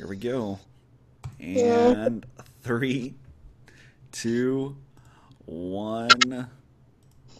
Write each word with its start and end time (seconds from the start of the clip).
Here 0.00 0.08
we 0.08 0.16
go. 0.16 0.58
And 1.38 2.24
yeah. 2.24 2.42
three, 2.62 3.12
two, 4.12 4.74
one. 5.44 6.48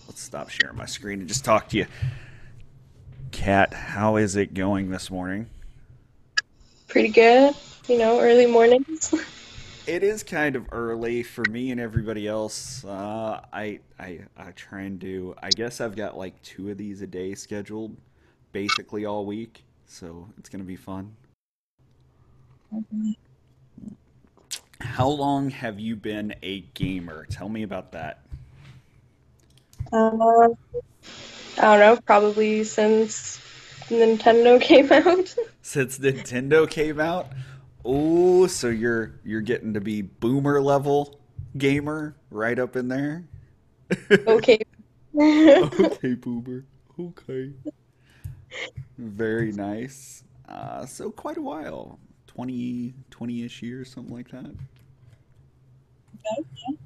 Let's 0.07 0.21
stop 0.21 0.51
sharing 0.51 0.77
my 0.77 0.85
screen 0.85 1.21
and 1.21 1.27
just 1.27 1.43
talk 1.43 1.71
to 1.71 1.79
you. 1.79 1.87
Kat, 3.31 3.73
how 3.73 4.17
is 4.17 4.37
it 4.37 4.53
going 4.53 4.91
this 4.91 5.11
morning? 5.11 5.49
Pretty 6.87 7.09
good. 7.09 7.55
You 7.89 7.97
know, 7.97 8.21
early 8.21 8.45
mornings. 8.45 9.15
it 9.87 10.03
is 10.03 10.23
kind 10.23 10.55
of 10.55 10.67
early 10.71 11.23
for 11.23 11.47
me 11.49 11.71
and 11.71 11.81
everybody 11.81 12.29
else. 12.29 12.85
Uh, 12.85 13.41
I, 13.55 13.81
I 13.99 14.21
I 14.37 14.51
try 14.51 14.83
and 14.83 14.99
do. 14.99 15.35
I 15.43 15.49
guess 15.49 15.81
I've 15.81 15.97
got 15.97 16.19
like 16.19 16.43
two 16.43 16.69
of 16.69 16.77
these 16.77 17.01
a 17.01 17.07
day 17.07 17.35
scheduled, 17.35 17.97
basically 18.53 19.07
all 19.07 19.25
week. 19.25 19.65
So 19.87 20.29
it's 20.37 20.51
gonna 20.51 20.63
be 20.65 20.77
fun. 20.77 21.17
How 24.81 25.09
long 25.09 25.51
have 25.51 25.79
you 25.79 25.97
been 25.97 26.35
a 26.43 26.61
gamer? 26.75 27.27
Tell 27.27 27.49
me 27.49 27.63
about 27.63 27.93
that. 27.93 28.23
Uh, 29.93 30.49
I 31.59 31.77
don't 31.77 31.81
know. 31.81 31.99
Probably 32.05 32.65
since 32.65 33.39
Nintendo 33.89 34.61
came 34.71 34.91
out. 34.93 35.35
since 35.63 35.99
Nintendo 35.99 36.69
came 36.69 37.01
out. 37.01 37.29
Oh, 37.85 38.47
so 38.47 38.69
you're 38.69 39.21
you're 39.25 39.41
getting 39.41 39.75
to 39.75 39.81
be 39.81 40.03
boomer 40.03 40.61
level 40.61 41.19
gamer 41.59 42.15
right 42.31 42.59
up 42.59 42.77
in 42.77 42.89
there. 42.89 43.25
Okay. 44.27 44.59
okay, 45.21 46.15
boomer. 46.15 46.65
Okay. 46.99 47.53
Very 48.99 49.53
nice. 49.53 50.25
Uh, 50.49 50.85
so 50.87 51.11
quite 51.11 51.37
a 51.37 51.43
while. 51.43 51.99
20 52.41 52.95
20-ish 53.11 53.63
years 53.63 53.93
something 53.93 54.15
like 54.15 54.31
that. 54.31 54.47
Okay. 56.39 56.79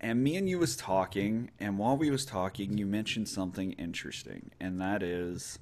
And 0.00 0.22
me 0.24 0.36
and 0.36 0.48
you 0.48 0.58
was 0.58 0.76
talking, 0.76 1.50
and 1.60 1.78
while 1.78 1.96
we 1.96 2.10
was 2.10 2.26
talking, 2.26 2.76
you 2.76 2.84
mentioned 2.84 3.28
something 3.28 3.72
interesting, 3.72 4.50
and 4.60 4.80
that 4.80 5.04
is 5.04 5.58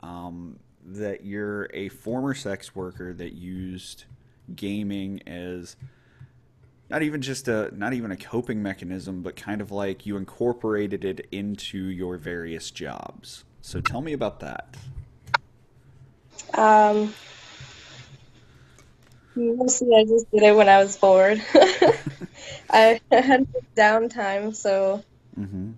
um, 0.00 0.58
that 0.86 1.24
you're 1.24 1.68
a 1.74 1.90
former 1.90 2.32
sex 2.34 2.74
worker 2.74 3.12
that 3.12 3.34
used 3.34 4.04
gaming 4.56 5.22
as 5.28 5.76
not 6.88 7.02
even 7.02 7.20
just 7.20 7.46
a 7.46 7.70
not 7.76 7.92
even 7.92 8.10
a 8.10 8.16
coping 8.16 8.62
mechanism, 8.62 9.22
but 9.22 9.36
kind 9.36 9.60
of 9.60 9.70
like 9.70 10.06
you 10.06 10.16
incorporated 10.16 11.04
it 11.04 11.28
into 11.30 11.78
your 11.78 12.16
various 12.16 12.70
jobs. 12.70 13.44
So 13.60 13.82
tell 13.82 14.00
me 14.00 14.14
about 14.14 14.40
that. 14.40 14.76
Um, 16.54 17.14
mostly 19.36 19.94
I 19.96 20.04
just 20.04 20.30
did 20.30 20.42
it 20.42 20.56
when 20.56 20.68
I 20.68 20.78
was 20.78 20.96
bored. 20.96 21.42
I 22.70 23.00
had 23.10 23.46
downtime, 23.76 24.54
so 24.54 25.02
mm-hmm. 25.38 25.72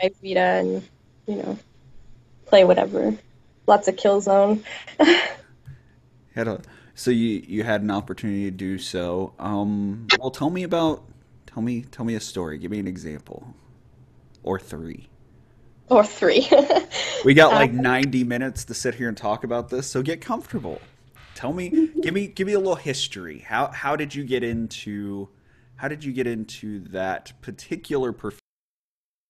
I 0.00 0.10
Vita 0.22 0.40
and 0.40 0.88
you 1.26 1.36
know 1.36 1.58
play 2.46 2.64
whatever 2.64 3.16
lots 3.66 3.88
of 3.88 3.96
Killzone. 3.96 4.62
had 6.34 6.48
a 6.48 6.60
so 6.94 7.10
you 7.10 7.42
you 7.46 7.62
had 7.62 7.82
an 7.82 7.90
opportunity 7.90 8.44
to 8.44 8.50
do 8.50 8.78
so. 8.78 9.34
Um, 9.38 10.06
well, 10.18 10.30
tell 10.30 10.50
me 10.50 10.62
about 10.62 11.04
tell 11.46 11.62
me 11.62 11.82
tell 11.82 12.04
me 12.04 12.14
a 12.14 12.20
story. 12.20 12.58
Give 12.58 12.70
me 12.70 12.78
an 12.78 12.86
example, 12.86 13.54
or 14.42 14.58
three. 14.58 15.08
Or 15.88 16.04
three. 16.04 16.48
we 17.24 17.34
got 17.34 17.52
like 17.52 17.70
um, 17.70 17.82
ninety 17.82 18.24
minutes 18.24 18.64
to 18.66 18.74
sit 18.74 18.94
here 18.94 19.08
and 19.08 19.16
talk 19.16 19.44
about 19.44 19.70
this, 19.70 19.86
so 19.86 20.02
get 20.02 20.20
comfortable. 20.20 20.80
Tell 21.42 21.52
me, 21.52 21.90
give 22.00 22.14
me 22.14 22.28
give 22.28 22.46
me 22.46 22.54
a 22.54 22.58
little 22.58 22.76
history. 22.76 23.40
How 23.40 23.66
how 23.66 23.96
did 23.96 24.14
you 24.14 24.24
get 24.24 24.42
into 24.42 25.28
how 25.76 25.88
did 25.88 26.04
you 26.04 26.12
get 26.12 26.26
into 26.26 26.78
that 26.90 27.32
particular 27.42 28.14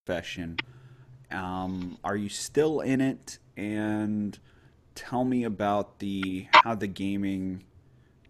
profession? 0.07 0.59
Um, 1.31 1.99
are 2.05 2.17
you 2.17 2.29
still 2.29 2.81
in 2.81 3.01
it? 3.01 3.39
and 3.57 4.39
tell 4.95 5.25
me 5.25 5.45
about 5.45 5.99
the 5.99 6.47
how 6.53 6.75
the 6.75 6.87
gaming 6.87 7.65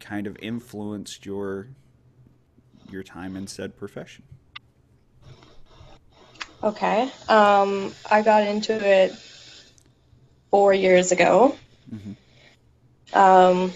kind 0.01 0.27
of 0.27 0.37
influenced 0.41 1.25
your 1.25 1.69
your 2.91 3.03
time 3.03 3.37
in 3.37 3.47
said 3.47 3.77
profession. 3.77 4.25
Okay. 6.63 7.11
Um, 7.29 7.93
I 8.11 8.23
got 8.23 8.47
into 8.47 8.73
it 8.73 9.13
four 10.51 10.73
years 10.73 11.11
ago. 11.11 11.57
Mm-hmm. 11.93 12.13
Um, 13.13 13.73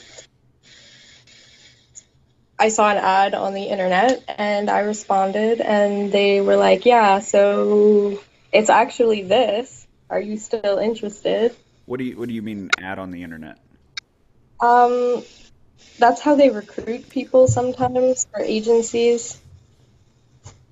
I 2.59 2.69
saw 2.69 2.91
an 2.91 2.97
ad 2.97 3.35
on 3.35 3.53
the 3.53 3.65
internet 3.65 4.25
and 4.39 4.71
I 4.71 4.81
responded, 4.81 5.61
and 5.61 6.11
they 6.11 6.41
were 6.41 6.57
like, 6.57 6.87
Yeah, 6.87 7.21
so 7.21 8.23
it's 8.53 8.71
actually 8.71 9.23
this. 9.23 9.87
Are 10.09 10.21
you 10.21 10.39
still 10.39 10.79
interested? 10.79 11.55
What 11.85 11.99
do 11.99 12.05
you 12.05 12.17
What 12.17 12.29
do 12.29 12.35
you 12.35 12.43
mean 12.43 12.71
ad 12.79 12.99
on 12.99 13.11
the 13.11 13.23
internet? 13.23 13.59
Um, 14.61 15.23
that's 15.99 16.21
how 16.21 16.35
they 16.35 16.51
recruit 16.51 17.09
people 17.11 17.47
sometimes 17.47 18.27
for 18.33 18.41
agencies. 18.41 19.39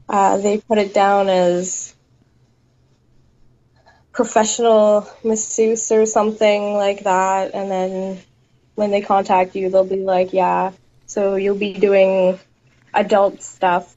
Uh, 0.09 0.39
they 0.39 0.59
put 0.59 0.79
it 0.79 0.95
down 0.95 1.29
as 1.29 1.95
professional 4.13 5.09
masseuse 5.23 5.91
or 5.93 6.07
something 6.07 6.75
like 6.75 7.05
that, 7.05 7.55
and 7.55 7.71
then 7.71 8.23
when 8.75 8.91
they 8.91 9.01
contact 9.01 9.55
you, 9.55 9.71
they'll 9.71 9.85
be 9.85 9.97
like, 9.97 10.33
"Yeah, 10.33 10.73
so 11.07 11.37
you'll 11.37 11.57
be 11.57 11.73
doing 11.73 12.39
adult 12.93 13.43
stuff." 13.43 13.97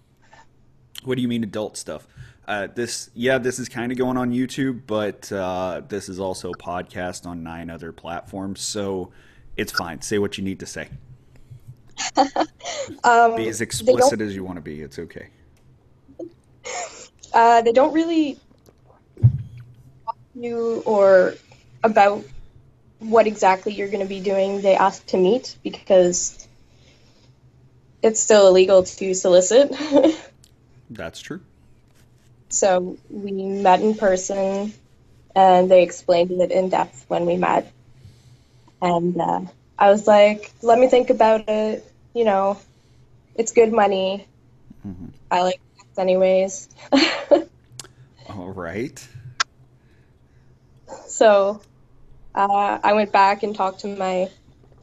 What 1.03 1.15
do 1.15 1.21
you 1.21 1.27
mean 1.27 1.43
adult 1.43 1.77
stuff? 1.77 2.07
Uh, 2.47 2.67
this, 2.73 3.09
yeah, 3.13 3.37
this 3.37 3.59
is 3.59 3.67
kind 3.67 3.91
of 3.91 3.97
going 3.97 4.15
on 4.15 4.31
YouTube, 4.31 4.81
but 4.87 5.29
uh, 5.33 5.81
this 5.89 6.07
is 6.07 6.17
also 6.17 6.51
a 6.51 6.57
podcast 6.57 7.25
on 7.25 7.43
nine 7.43 7.69
other 7.69 7.91
platforms, 7.91 8.61
so 8.61 9.11
it's 9.57 9.71
fine. 9.71 10.01
Say 10.01 10.17
what 10.17 10.37
you 10.37 10.45
need 10.45 10.61
to 10.61 10.65
say. 10.65 10.87
um, 13.03 13.35
be 13.35 13.49
as 13.49 13.59
explicit 13.59 14.21
as 14.21 14.33
you 14.33 14.45
want 14.45 14.55
to 14.55 14.61
be. 14.61 14.81
It's 14.81 14.97
okay. 14.97 15.27
Uh, 17.33 17.61
they 17.61 17.73
don't 17.73 17.93
really 17.93 18.37
talk 20.05 20.17
to 20.33 20.39
you 20.39 20.83
or 20.85 21.33
about 21.83 22.23
what 22.99 23.27
exactly 23.27 23.73
you're 23.73 23.89
going 23.89 24.03
to 24.03 24.09
be 24.09 24.19
doing. 24.19 24.61
They 24.61 24.75
ask 24.75 25.05
to 25.07 25.17
meet 25.17 25.57
because 25.63 26.47
it's 28.01 28.19
still 28.19 28.47
illegal 28.47 28.83
to 28.83 29.13
solicit. 29.13 29.75
That's 30.89 31.19
true. 31.19 31.41
So 32.49 32.97
we 33.09 33.31
met 33.31 33.81
in 33.81 33.95
person, 33.95 34.73
and 35.35 35.69
they 35.69 35.83
explained 35.83 36.31
it 36.31 36.51
in 36.51 36.69
depth 36.69 37.05
when 37.07 37.25
we 37.25 37.35
met. 37.35 37.71
And 38.81 39.19
uh, 39.19 39.41
I 39.77 39.91
was 39.91 40.07
like, 40.07 40.51
let 40.61 40.79
me 40.79 40.87
think 40.87 41.09
about 41.09 41.49
it. 41.49 41.85
You 42.13 42.25
know, 42.25 42.57
it's 43.35 43.51
good 43.51 43.73
money. 43.73 44.27
Mm-hmm. 44.87 45.07
I 45.29 45.41
like 45.41 45.59
sex 45.77 45.99
anyways. 45.99 46.69
All 48.29 48.49
right. 48.49 49.07
So 51.07 51.61
uh, 52.37 52.79
I 52.83 52.93
went 52.93 53.11
back 53.11 53.41
and 53.41 53.55
talked 53.55 53.79
to 53.79 53.87
my 53.87 54.29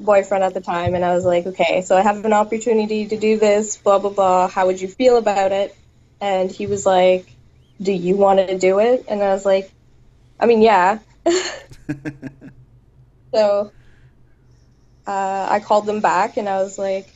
boyfriend 0.01 0.43
at 0.43 0.55
the 0.55 0.61
time, 0.61 0.97
and 0.97 1.05
I 1.05 1.15
was 1.15 1.25
like, 1.25 1.47
okay, 1.47 1.83
so 1.83 1.97
I 1.97 2.03
have 2.03 2.25
an 2.25 2.33
opportunity 2.33 3.07
to 3.07 3.17
do 3.17 3.39
this, 3.39 3.77
blah, 3.77 4.01
blah, 4.01 4.11
blah. 4.11 4.49
How 4.49 4.67
would 4.67 4.81
you 4.81 4.89
feel 4.89 5.17
about 5.17 5.53
it? 5.53 5.75
And 6.21 6.51
he 6.51 6.67
was 6.67 6.85
like, 6.85 7.33
do 7.81 7.93
you 7.93 8.17
want 8.17 8.41
to 8.41 8.59
do 8.59 8.81
it? 8.81 9.05
And 9.09 9.23
I 9.23 9.29
was 9.29 9.47
like, 9.47 9.71
I 10.41 10.47
mean, 10.47 10.63
yeah. 10.63 10.99
so 13.35 13.71
uh, 15.07 15.47
I 15.51 15.61
called 15.61 15.87
them 15.87 16.01
back 16.01 16.37
and 16.37 16.49
I 16.49 16.61
was 16.61 16.77
like, 16.77 17.09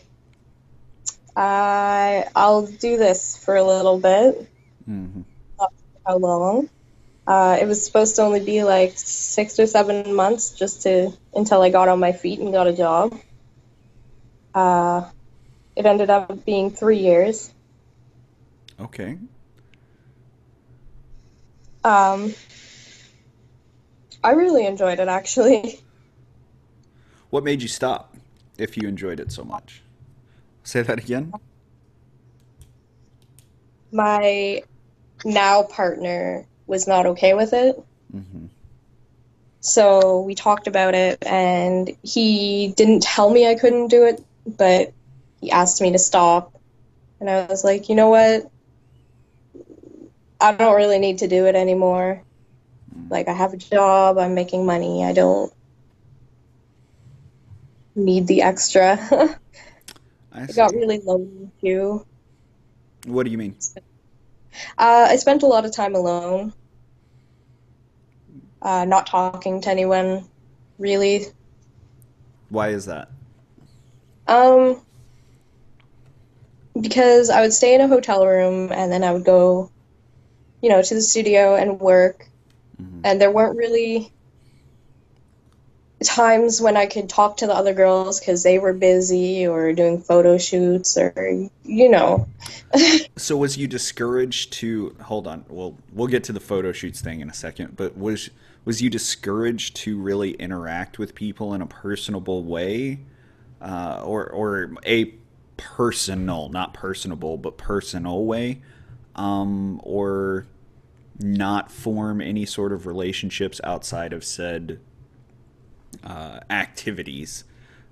I 1.34 2.26
I'll 2.34 2.67
do 2.67 2.96
this 2.96 3.37
for 3.37 3.56
a 3.56 3.64
little 3.64 3.99
bit. 3.99 4.49
Mm-hmm. 4.88 5.23
How 6.06 6.17
long? 6.17 6.69
Uh, 7.29 7.59
it 7.61 7.67
was 7.67 7.85
supposed 7.85 8.17
to 8.17 8.23
only 8.23 8.41
be 8.41 8.65
like 8.65 8.95
six 8.97 9.61
or 9.61 9.67
seven 9.67 10.15
months 10.15 10.53
just 10.53 10.85
to 10.85 11.13
until 11.35 11.61
I 11.61 11.69
got 11.69 11.89
on 11.89 12.01
my 12.01 12.13
feet 12.13 12.41
and 12.41 12.51
got 12.55 12.67
a 12.67 12.73
job. 12.73 13.21
Uh, 14.55 15.05
it 15.77 15.85
ended 15.85 16.09
up 16.09 16.47
being 16.47 16.71
three 16.71 17.01
years. 17.01 17.53
Okay. 18.81 19.19
Um, 21.85 22.35
I 24.25 24.31
really 24.31 24.65
enjoyed 24.65 24.99
it 24.99 25.09
actually. 25.09 25.81
What 27.31 27.45
made 27.45 27.61
you 27.61 27.69
stop 27.69 28.17
if 28.57 28.79
you 28.79 28.89
enjoyed 28.89 29.21
it 29.21 29.31
so 29.31 29.45
much? 29.45 29.83
Say 30.63 30.81
that 30.81 30.99
again. 30.99 31.35
My 33.93 34.63
now 35.27 35.63
partner 35.65 36.47
was 36.69 36.87
not 36.87 37.06
okay 37.06 37.35
with 37.35 37.53
it. 37.53 37.82
Mm-hmm. 38.15 38.47
So 39.61 40.20
we 40.20 40.35
talked 40.35 40.69
about 40.69 40.94
it, 40.94 41.26
and 41.26 41.97
he 42.03 42.73
didn't 42.76 43.03
tell 43.03 43.29
me 43.29 43.49
I 43.49 43.56
couldn't 43.56 43.88
do 43.88 44.05
it, 44.05 44.23
but 44.47 44.93
he 45.41 45.50
asked 45.50 45.81
me 45.81 45.93
to 45.93 45.99
stop. 45.99 46.55
And 47.20 47.29
I 47.29 47.47
was 47.47 47.65
like, 47.65 47.88
you 47.88 47.97
know 47.97 48.11
what? 48.11 48.49
I 50.41 50.53
don't 50.53 50.76
really 50.76 51.00
need 51.00 51.19
to 51.19 51.29
do 51.29 51.47
it 51.47 51.56
anymore. 51.56 52.23
Like, 53.11 53.26
I 53.26 53.32
have 53.32 53.53
a 53.53 53.56
job, 53.56 54.19
I'm 54.19 54.35
making 54.35 54.65
money, 54.65 55.05
I 55.05 55.12
don't 55.12 55.53
need 57.97 58.26
the 58.26 58.43
extra. 58.43 58.97
I, 60.32 60.43
I 60.43 60.47
got 60.47 60.73
really 60.73 61.00
lonely 61.00 61.50
too. 61.61 62.06
What 63.06 63.25
do 63.25 63.31
you 63.31 63.38
mean? 63.38 63.56
Uh, 64.76 65.06
I 65.10 65.16
spent 65.16 65.43
a 65.43 65.46
lot 65.46 65.64
of 65.64 65.72
time 65.72 65.94
alone, 65.94 66.52
uh, 68.62 68.84
not 68.84 69.06
talking 69.06 69.60
to 69.62 69.70
anyone, 69.70 70.25
really. 70.78 71.26
Why 72.49 72.69
is 72.69 72.87
that? 72.87 73.10
Um, 74.26 74.81
because 76.81 77.31
I 77.31 77.40
would 77.40 77.52
stay 77.52 77.75
in 77.75 77.81
a 77.81 77.88
hotel 77.88 78.26
room 78.26 78.70
and 78.72 78.93
then 78.93 79.02
I 79.02 79.12
would 79.12 79.25
go, 79.25 79.70
you 80.60 80.69
know, 80.69 80.82
to 80.82 80.94
the 80.94 81.02
studio 81.02 81.56
and 81.56 81.81
work, 81.81 82.28
mm-hmm. 82.81 83.00
and 83.05 83.20
there 83.20 83.31
weren't 83.31 83.56
really 83.56 84.12
times 86.05 86.61
when 86.61 86.77
I 86.77 86.87
could 86.87 87.09
talk 87.09 87.39
to 87.39 87.47
the 87.47 87.55
other 87.55 87.75
girls 87.75 88.21
because 88.21 88.43
they 88.43 88.59
were 88.59 88.73
busy 88.73 89.47
or 89.47 89.73
doing 89.73 90.00
photo 90.00 90.39
shoots 90.39 90.97
or 90.97 91.49
you 91.65 91.89
know. 91.89 92.29
so 93.17 93.37
was 93.37 93.56
you 93.56 93.67
discouraged 93.67 94.53
to 94.55 94.95
hold 95.03 95.27
on? 95.27 95.45
Well, 95.49 95.77
we'll 95.93 96.06
get 96.06 96.25
to 96.25 96.33
the 96.33 96.41
photo 96.41 96.73
shoots 96.73 97.00
thing 97.00 97.21
in 97.21 97.29
a 97.29 97.35
second, 97.35 97.77
but 97.77 97.97
was 97.97 98.31
was 98.65 98.81
you 98.81 98.91
discouraged 98.91 99.77
to 99.77 99.99
really 99.99 100.33
interact 100.33 100.99
with 100.99 101.15
people 101.15 101.55
in 101.55 101.62
a 101.62 101.67
personable 101.67 102.44
way, 102.44 103.01
uh, 103.61 104.03
or 104.05 104.27
or 104.29 104.71
a 104.87 105.15
personal, 105.56 106.49
not 106.49 106.75
personable, 106.75 107.37
but 107.37 107.59
personal 107.59 108.25
way, 108.25 108.61
um, 109.17 109.81
or 109.83 110.47
not 111.19 111.73
form 111.73 112.21
any 112.21 112.47
sort 112.47 112.73
of 112.73 112.87
relationships 112.87 113.61
outside 113.65 114.12
of 114.12 114.23
said 114.23 114.79
uh, 116.05 116.40
activities 116.50 117.44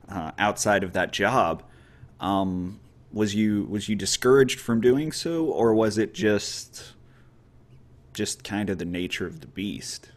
uh, 0.09 0.33
outside 0.39 0.85
of 0.85 0.93
that 0.93 1.13
job. 1.13 1.63
Um, 2.21 2.81
was 3.13 3.35
you 3.35 3.67
was 3.71 3.89
you 3.89 3.97
discouraged 3.97 4.61
from 4.61 4.81
doing 4.81 5.13
so, 5.13 5.47
or 5.47 5.75
was 5.75 5.99
it 5.99 6.15
just 6.15 6.93
just 8.13 8.45
kind 8.45 8.71
of 8.71 8.79
the 8.79 8.85
nature 8.85 9.27
of 9.27 9.41
the 9.41 9.47
beast? 9.47 10.11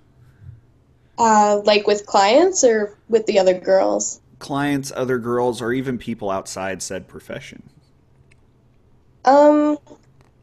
Uh, 1.17 1.61
like 1.65 1.85
with 1.85 2.05
clients 2.05 2.63
or 2.63 2.97
with 3.09 3.25
the 3.25 3.39
other 3.39 3.53
girls? 3.53 4.21
Clients, 4.39 4.91
other 4.95 5.17
girls, 5.17 5.61
or 5.61 5.73
even 5.73 5.97
people 5.97 6.29
outside 6.29 6.81
said 6.81 7.07
profession. 7.07 7.61
Um, 9.25 9.77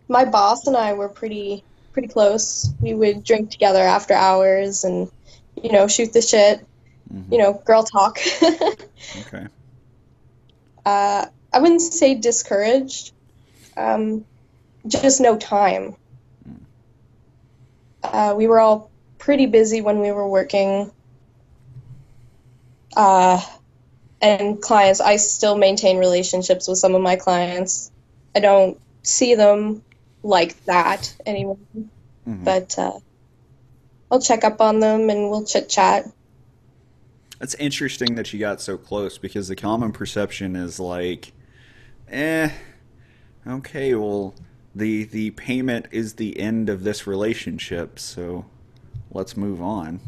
my 0.09 0.27
boss 0.27 0.67
and 0.67 0.77
I 0.77 0.93
were 0.93 1.09
pretty 1.09 1.65
pretty 1.93 2.09
close. 2.09 2.71
We 2.81 2.93
would 2.93 3.25
drink 3.25 3.51
together 3.51 3.81
after 3.81 4.13
hours 4.13 4.85
and 4.85 5.11
you 5.63 5.73
know 5.73 5.89
shoot 5.89 6.13
the 6.13 6.21
shit 6.21 6.67
mm-hmm. 7.13 7.33
you 7.33 7.39
know, 7.39 7.55
girl 7.65 7.83
talk. 7.83 8.19
okay. 8.43 9.47
Uh, 10.85 11.27
I 11.53 11.59
wouldn't 11.59 11.81
say 11.81 12.15
discouraged. 12.15 13.13
Um, 13.77 14.25
just 14.87 15.21
no 15.21 15.37
time. 15.37 15.97
Mm. 16.49 16.61
Uh, 18.03 18.35
we 18.37 18.47
were 18.47 18.61
all 18.61 18.91
pretty 19.19 19.47
busy 19.47 19.81
when 19.81 20.01
we 20.01 20.13
were 20.13 20.29
working. 20.29 20.93
Uh, 22.97 23.41
and 24.21 24.61
clients, 24.63 25.01
I 25.01 25.17
still 25.17 25.57
maintain 25.57 25.99
relationships 25.99 26.69
with 26.69 26.79
some 26.79 26.95
of 26.95 27.03
my 27.03 27.17
clients. 27.17 27.91
I 28.35 28.41
don't 28.41 28.81
see 29.03 29.35
them 29.35 29.83
like 30.23 30.65
that 30.65 31.15
anymore, 31.27 31.59
mm-hmm. 31.77 32.45
but 32.45 32.79
uh, 32.79 32.99
I'll 34.11 34.21
check 34.21 34.45
up 34.45 34.61
on 34.61 34.81
them 34.81 35.11
and 35.11 35.31
we'll 35.31 35.45
chit 35.45 35.69
chat. 35.69 36.07
It's 37.41 37.55
interesting 37.57 38.15
that 38.15 38.33
you 38.33 38.41
got 38.41 38.61
so 38.61 38.79
close 38.79 39.19
because 39.19 39.49
the 39.49 39.57
common 39.57 39.93
perception 39.93 40.57
is 40.57 40.81
like, 40.81 41.33
eh, 42.09 42.51
okay, 43.47 43.95
well, 43.95 44.35
the 44.75 45.05
the 45.05 45.31
payment 45.33 45.87
is 45.91 46.15
the 46.15 46.39
end 46.39 46.69
of 46.69 46.83
this 46.83 47.07
relationship, 47.07 47.99
so 47.99 48.47
let's 49.11 49.37
move 49.37 49.61
on. 49.61 50.01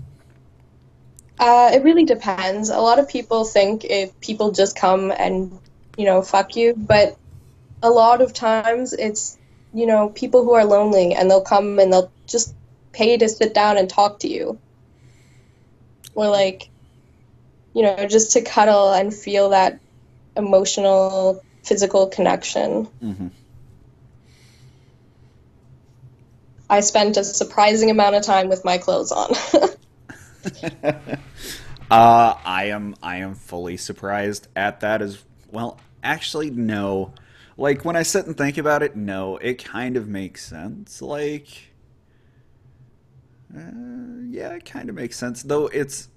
Uh, 1.38 1.70
it 1.72 1.84
really 1.84 2.04
depends. 2.04 2.68
A 2.70 2.78
lot 2.78 2.98
of 2.98 3.08
people 3.08 3.44
think 3.44 3.84
if 3.84 4.18
people 4.20 4.50
just 4.50 4.76
come 4.76 5.12
and 5.12 5.58
you 5.96 6.04
know 6.04 6.22
fuck 6.22 6.56
you, 6.56 6.74
but 6.76 7.16
a 7.82 7.90
lot 7.90 8.22
of 8.22 8.32
times 8.32 8.92
it's 8.92 9.38
you 9.74 9.86
know 9.86 10.08
people 10.08 10.44
who 10.44 10.54
are 10.54 10.64
lonely 10.64 11.14
and 11.14 11.30
they'll 11.30 11.42
come 11.42 11.78
and 11.78 11.92
they'll 11.92 12.10
just 12.26 12.54
pay 12.92 13.18
to 13.18 13.28
sit 13.28 13.52
down 13.52 13.76
and 13.76 13.88
talk 13.88 14.20
to 14.20 14.28
you. 14.28 14.58
Or 16.14 16.28
like 16.28 16.70
you 17.74 17.82
know, 17.82 18.06
just 18.06 18.32
to 18.32 18.42
cuddle 18.42 18.92
and 18.92 19.12
feel 19.12 19.50
that 19.50 19.80
emotional, 20.36 21.42
physical 21.62 22.06
connection. 22.06 22.86
Mm-hmm. 23.02 23.28
I 26.70 26.80
spent 26.80 27.16
a 27.16 27.24
surprising 27.24 27.90
amount 27.90 28.14
of 28.16 28.22
time 28.22 28.48
with 28.48 28.64
my 28.64 28.78
clothes 28.78 29.10
on. 29.10 29.30
uh, 31.90 32.34
I 32.44 32.64
am 32.66 32.94
I 33.02 33.16
am 33.16 33.34
fully 33.34 33.76
surprised 33.76 34.48
at 34.54 34.80
that 34.80 35.00
as 35.00 35.24
well. 35.50 35.80
Actually, 36.02 36.50
no. 36.50 37.12
Like 37.56 37.84
when 37.84 37.96
I 37.96 38.02
sit 38.02 38.26
and 38.26 38.36
think 38.36 38.58
about 38.58 38.82
it, 38.82 38.96
no, 38.96 39.38
it 39.38 39.64
kind 39.64 39.96
of 39.96 40.06
makes 40.06 40.46
sense. 40.46 41.02
Like, 41.02 41.72
uh, 43.56 43.60
yeah, 44.28 44.50
it 44.50 44.64
kind 44.64 44.88
of 44.88 44.94
makes 44.94 45.16
sense. 45.16 45.42
Though 45.42 45.66
it's 45.68 46.08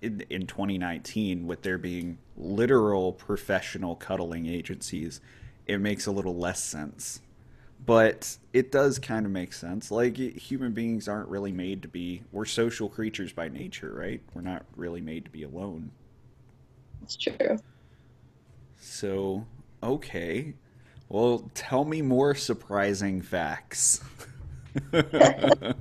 in, 0.00 0.24
in 0.30 0.46
2019 0.46 1.46
with 1.46 1.62
there 1.62 1.78
being 1.78 2.18
literal 2.36 3.12
professional 3.12 3.96
cuddling 3.96 4.46
agencies, 4.46 5.20
it 5.66 5.78
makes 5.78 6.06
a 6.06 6.10
little 6.10 6.36
less 6.36 6.62
sense. 6.62 7.20
But 7.84 8.36
it 8.52 8.72
does 8.72 8.98
kind 8.98 9.24
of 9.24 9.32
make 9.32 9.52
sense. 9.52 9.90
Like 9.90 10.16
human 10.16 10.72
beings 10.72 11.08
aren't 11.08 11.28
really 11.28 11.52
made 11.52 11.82
to 11.82 11.88
be 11.88 12.22
we're 12.32 12.44
social 12.44 12.88
creatures 12.88 13.32
by 13.32 13.48
nature, 13.48 13.92
right? 13.94 14.20
We're 14.34 14.42
not 14.42 14.64
really 14.76 15.00
made 15.00 15.24
to 15.26 15.30
be 15.30 15.44
alone. 15.44 15.90
It's 17.02 17.16
true. 17.16 17.58
So, 18.80 19.46
okay. 19.82 20.54
Well, 21.08 21.50
tell 21.54 21.84
me 21.84 22.02
more 22.02 22.34
surprising 22.34 23.22
facts. 23.22 24.02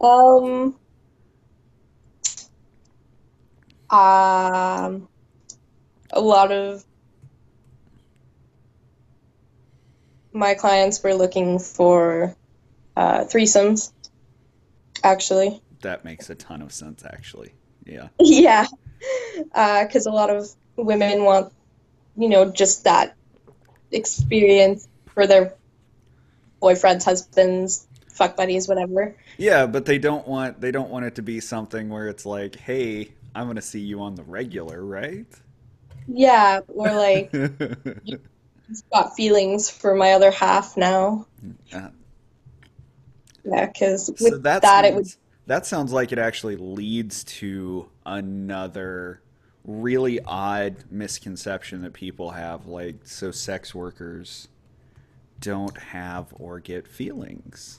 um 0.00 0.76
um, 3.90 5.08
a 6.10 6.20
lot 6.20 6.52
of 6.52 6.84
my 10.32 10.54
clients 10.54 11.02
were 11.02 11.14
looking 11.14 11.58
for 11.58 12.34
uh, 12.96 13.24
threesomes, 13.24 13.92
actually. 15.02 15.62
That 15.82 16.04
makes 16.04 16.30
a 16.30 16.34
ton 16.34 16.62
of 16.62 16.72
sense, 16.72 17.04
actually. 17.04 17.54
Yeah. 17.84 18.08
Yeah. 18.20 18.66
Because 19.38 20.06
uh, 20.06 20.10
a 20.10 20.12
lot 20.12 20.30
of 20.30 20.48
women 20.76 21.24
want, 21.24 21.52
you 22.16 22.28
know, 22.28 22.50
just 22.50 22.84
that 22.84 23.16
experience 23.92 24.88
for 25.14 25.26
their 25.26 25.54
boyfriends, 26.60 27.04
husbands, 27.04 27.86
fuck 28.08 28.36
buddies, 28.36 28.68
whatever. 28.68 29.14
Yeah, 29.36 29.66
but 29.66 29.84
they 29.84 29.98
don't 29.98 30.26
want 30.26 30.60
they 30.60 30.72
don't 30.72 30.90
want 30.90 31.04
it 31.04 31.14
to 31.14 31.22
be 31.22 31.38
something 31.40 31.88
where 31.88 32.08
it's 32.08 32.26
like, 32.26 32.56
hey, 32.56 33.12
I'm 33.34 33.46
gonna 33.46 33.62
see 33.62 33.80
you 33.80 34.00
on 34.00 34.14
the 34.14 34.22
regular, 34.22 34.84
right? 34.84 35.26
Yeah, 36.06 36.60
or 36.68 36.90
like 36.90 37.32
got 38.92 39.14
feelings 39.16 39.70
for 39.70 39.94
my 39.94 40.12
other 40.12 40.30
half 40.30 40.76
now. 40.76 41.26
Uh, 41.72 41.88
yeah, 43.44 43.66
because 43.66 44.08
with 44.08 44.18
so 44.18 44.38
that, 44.38 44.62
that 44.62 44.62
sounds, 44.62 44.86
it 44.86 44.94
would. 44.94 45.06
That 45.46 45.66
sounds 45.66 45.92
like 45.92 46.12
it 46.12 46.18
actually 46.18 46.56
leads 46.56 47.24
to 47.24 47.88
another 48.04 49.22
really 49.64 50.20
odd 50.20 50.76
misconception 50.90 51.82
that 51.82 51.92
people 51.92 52.30
have. 52.30 52.66
Like, 52.66 52.96
so 53.04 53.30
sex 53.30 53.74
workers 53.74 54.48
don't 55.40 55.76
have 55.78 56.28
or 56.38 56.60
get 56.60 56.88
feelings. 56.88 57.78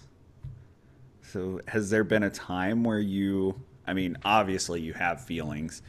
So, 1.23 1.61
has 1.67 1.89
there 1.89 2.03
been 2.03 2.23
a 2.23 2.29
time 2.29 2.83
where 2.83 2.99
you 2.99 3.61
I 3.89 3.93
mean, 3.93 4.17
obviously 4.23 4.81
you 4.81 4.93
have 4.93 5.25
feelings, 5.25 5.81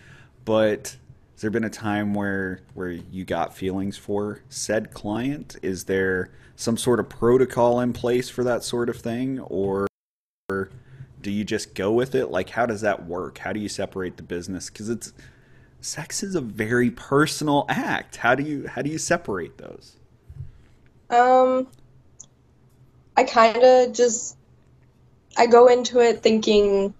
but 0.46 0.96
has 1.34 1.42
there 1.42 1.50
been 1.50 1.64
a 1.64 1.70
time 1.70 2.14
where 2.14 2.60
where 2.72 2.90
you 2.90 3.26
got 3.26 3.54
feelings 3.54 3.98
for 3.98 4.40
said 4.48 4.94
client? 4.94 5.56
Is 5.60 5.84
there 5.84 6.30
some 6.56 6.78
sort 6.78 6.98
of 6.98 7.10
protocol 7.10 7.78
in 7.80 7.92
place 7.92 8.30
for 8.30 8.42
that 8.44 8.64
sort 8.64 8.88
of 8.88 8.96
thing, 8.96 9.38
or 9.40 9.86
do 10.48 11.30
you 11.30 11.44
just 11.44 11.74
go 11.74 11.92
with 11.92 12.14
it? 12.14 12.30
Like, 12.30 12.48
how 12.48 12.64
does 12.64 12.80
that 12.80 13.04
work? 13.04 13.36
How 13.36 13.52
do 13.52 13.60
you 13.60 13.68
separate 13.68 14.16
the 14.16 14.22
business? 14.22 14.70
Because 14.70 14.88
it's 14.88 15.12
sex 15.82 16.22
is 16.22 16.34
a 16.34 16.40
very 16.40 16.90
personal 16.90 17.66
act. 17.68 18.16
How 18.16 18.34
do 18.34 18.42
you 18.42 18.66
how 18.66 18.80
do 18.80 18.88
you 18.88 18.98
separate 18.98 19.58
those? 19.58 19.96
Um, 21.10 21.68
I 23.14 23.24
kind 23.24 23.62
of 23.62 23.92
just 23.92 24.38
I 25.36 25.46
go 25.46 25.66
into 25.66 26.00
it 26.00 26.22
thinking 26.22 26.94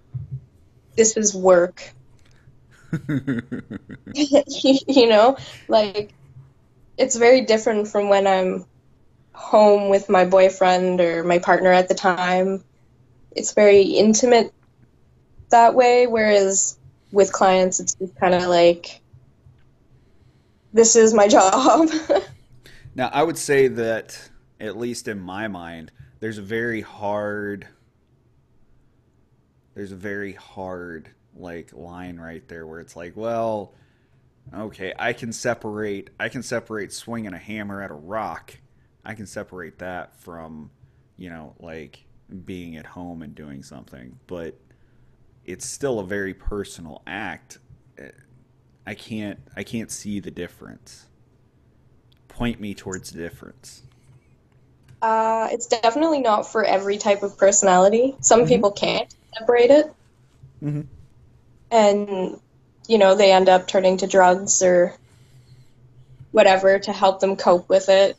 this 1.01 1.17
is 1.17 1.33
work. 1.33 1.95
you 3.07 5.09
know, 5.09 5.35
like 5.67 6.13
it's 6.95 7.15
very 7.15 7.41
different 7.41 7.87
from 7.87 8.07
when 8.07 8.27
I'm 8.27 8.65
home 9.33 9.89
with 9.89 10.09
my 10.09 10.25
boyfriend 10.25 11.01
or 11.01 11.23
my 11.23 11.39
partner 11.39 11.71
at 11.71 11.87
the 11.87 11.95
time. 11.95 12.63
It's 13.31 13.53
very 13.53 13.81
intimate 13.81 14.53
that 15.49 15.73
way, 15.73 16.05
whereas 16.05 16.77
with 17.11 17.33
clients, 17.33 17.79
it's 17.79 17.95
just 17.95 18.15
kind 18.17 18.35
of 18.35 18.43
like, 18.43 19.01
this 20.71 20.95
is 20.95 21.15
my 21.15 21.27
job. 21.27 21.89
now, 22.95 23.09
I 23.11 23.23
would 23.23 23.39
say 23.39 23.69
that, 23.69 24.29
at 24.59 24.77
least 24.77 25.07
in 25.07 25.19
my 25.19 25.47
mind, 25.47 25.91
there's 26.19 26.37
a 26.37 26.43
very 26.43 26.81
hard, 26.81 27.67
there's 29.73 29.91
a 29.91 29.95
very 29.97 30.33
hard 30.33 31.09
like 31.35 31.73
line 31.73 32.17
right 32.17 32.47
there 32.47 32.67
where 32.67 32.79
it's 32.79 32.95
like, 32.95 33.15
well, 33.15 33.73
okay, 34.53 34.93
I 34.97 35.13
can 35.13 35.31
separate, 35.31 36.09
I 36.19 36.29
can 36.29 36.43
separate 36.43 36.91
swinging 36.91 37.33
a 37.33 37.37
hammer 37.37 37.81
at 37.81 37.91
a 37.91 37.95
rock. 37.95 38.57
I 39.05 39.13
can 39.13 39.25
separate 39.25 39.79
that 39.79 40.15
from, 40.19 40.69
you 41.17 41.29
know, 41.29 41.55
like 41.59 42.03
being 42.45 42.75
at 42.77 42.85
home 42.85 43.21
and 43.21 43.33
doing 43.33 43.63
something, 43.63 44.19
but 44.27 44.55
it's 45.45 45.65
still 45.65 45.99
a 45.99 46.05
very 46.05 46.33
personal 46.33 47.01
act. 47.07 47.59
I 48.85 48.95
can't 48.95 49.39
I 49.55 49.63
can't 49.63 49.91
see 49.91 50.19
the 50.19 50.31
difference. 50.31 51.05
Point 52.27 52.59
me 52.59 52.73
towards 52.73 53.11
the 53.11 53.19
difference. 53.19 53.83
Uh, 55.01 55.47
it's 55.51 55.65
definitely 55.65 56.19
not 56.19 56.43
for 56.43 56.63
every 56.63 56.97
type 56.97 57.23
of 57.23 57.37
personality. 57.37 58.15
Some 58.21 58.41
mm-hmm. 58.41 58.49
people 58.49 58.71
can't 58.71 59.13
separate 59.37 59.71
it. 59.71 59.93
Mm-hmm. 60.63 60.81
And, 61.71 62.39
you 62.87 62.97
know, 62.97 63.15
they 63.15 63.31
end 63.31 63.49
up 63.49 63.67
turning 63.67 63.97
to 63.97 64.07
drugs 64.07 64.61
or 64.61 64.95
whatever 66.31 66.79
to 66.79 66.91
help 66.91 67.19
them 67.19 67.35
cope 67.35 67.69
with 67.69 67.89
it. 67.89 68.17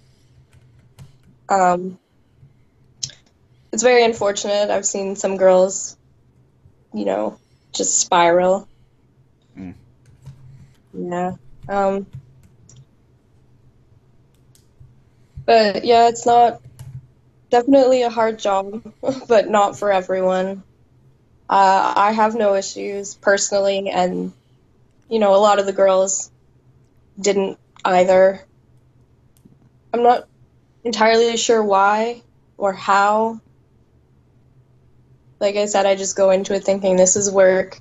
Um, 1.49 1.99
it's 3.73 3.83
very 3.83 4.05
unfortunate. 4.05 4.71
I've 4.71 4.87
seen 4.87 5.17
some 5.17 5.37
girls 5.37 5.97
you 6.93 7.05
know, 7.05 7.39
just 7.73 7.99
spiral. 7.99 8.69
Mm. 9.59 9.75
Yeah. 10.93 11.33
Um, 11.69 12.07
but 15.47 15.85
yeah, 15.85 16.09
it's 16.09 16.27
not 16.27 16.61
definitely 17.51 18.03
a 18.03 18.11
hard 18.11 18.39
job, 18.39 18.93
but 19.29 19.49
not 19.49 19.79
for 19.79 19.91
everyone. 19.91 20.63
Uh, 21.53 21.93
I 21.97 22.13
have 22.13 22.35
no 22.35 22.55
issues 22.55 23.15
personally, 23.15 23.91
and 23.91 24.33
you 25.11 25.19
know, 25.19 25.35
a 25.35 25.37
lot 25.37 25.59
of 25.59 25.67
the 25.67 25.73
girls 25.75 26.31
didn't 27.21 27.59
either. 27.85 28.41
I'm 29.93 30.03
not 30.03 30.27
entirely 30.83 31.37
sure 31.37 31.63
why 31.63 32.23
or 32.57 32.73
how 32.73 33.43
like 35.41 35.57
I 35.57 35.67
said, 35.67 35.85
I 35.85 35.95
just 35.95 36.17
go 36.17 36.31
into 36.31 36.55
it 36.55 36.65
thinking 36.65 36.97
this 36.97 37.17
is 37.17 37.31
work. 37.31 37.79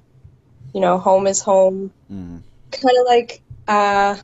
You 0.74 0.82
know, 0.82 0.98
home 0.98 1.26
is 1.26 1.40
home. 1.40 1.94
Mm. 2.12 2.42
Kind 2.72 2.98
of 3.00 3.06
like 3.08 3.42
uh, 3.70 4.18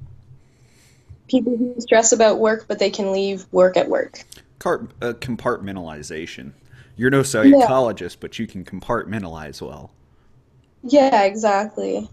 people 1.30 1.56
who 1.56 1.75
stress 1.80 2.12
about 2.12 2.39
work, 2.39 2.66
but 2.68 2.80
they 2.80 2.89
can 2.89 3.13
leave 3.13 3.46
work 3.54 3.77
at 3.77 3.88
work. 3.88 4.25
Car- 4.60 4.89
uh, 5.01 5.13
compartmentalization. 5.13 6.51
You're 6.98 7.12
no 7.12 7.24
psychologist, 7.24 8.18
yeah. 8.18 8.22
but 8.22 8.39
you 8.39 8.48
can 8.48 8.66
compartmentalize 8.66 9.62
well. 9.62 9.92
Yeah, 10.84 11.24
exactly. 11.24 12.10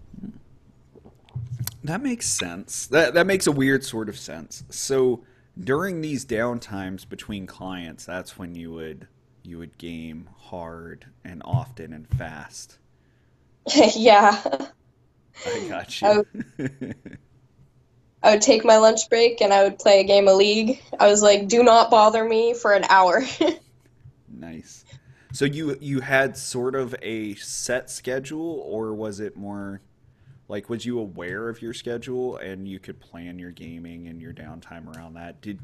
That 1.83 2.01
makes 2.01 2.27
sense. 2.27 2.87
That 2.87 3.13
that 3.15 3.27
makes 3.27 3.47
a 3.47 3.51
weird 3.51 3.83
sort 3.83 4.09
of 4.09 4.17
sense. 4.17 4.63
So 4.69 5.23
during 5.61 6.01
these 6.01 6.25
downtimes 6.25 7.07
between 7.07 7.47
clients, 7.47 8.05
that's 8.05 8.37
when 8.37 8.55
you 8.55 8.71
would 8.73 9.07
you 9.43 9.57
would 9.57 9.77
game 9.77 10.29
hard 10.37 11.05
and 11.23 11.41
often 11.45 11.93
and 11.93 12.07
fast. 12.07 12.77
yeah. 13.95 14.41
I 15.45 15.67
got 15.67 16.01
you. 16.01 16.07
I 16.07 16.17
would, 16.17 16.95
I 18.23 18.31
would 18.31 18.41
take 18.41 18.65
my 18.65 18.77
lunch 18.77 19.09
break 19.09 19.41
and 19.41 19.53
I 19.53 19.63
would 19.63 19.77
play 19.77 19.99
a 19.99 20.03
game 20.03 20.27
of 20.27 20.37
League. 20.37 20.81
I 20.99 21.07
was 21.07 21.21
like, 21.21 21.47
"Do 21.47 21.63
not 21.63 21.91
bother 21.91 22.23
me 22.23 22.53
for 22.53 22.73
an 22.73 22.85
hour." 22.89 23.23
nice. 24.39 24.85
So 25.33 25.45
you 25.45 25.77
you 25.81 25.99
had 26.01 26.37
sort 26.37 26.75
of 26.75 26.95
a 27.01 27.35
set 27.35 27.89
schedule, 27.89 28.61
or 28.65 28.93
was 28.93 29.19
it 29.19 29.35
more 29.35 29.81
like 30.47 30.69
was 30.69 30.85
you 30.85 30.99
aware 30.99 31.49
of 31.49 31.61
your 31.61 31.73
schedule 31.73 32.37
and 32.37 32.67
you 32.67 32.79
could 32.79 32.99
plan 32.99 33.39
your 33.39 33.51
gaming 33.51 34.07
and 34.07 34.21
your 34.21 34.33
downtime 34.33 34.95
around 34.95 35.15
that? 35.15 35.41
Did 35.41 35.59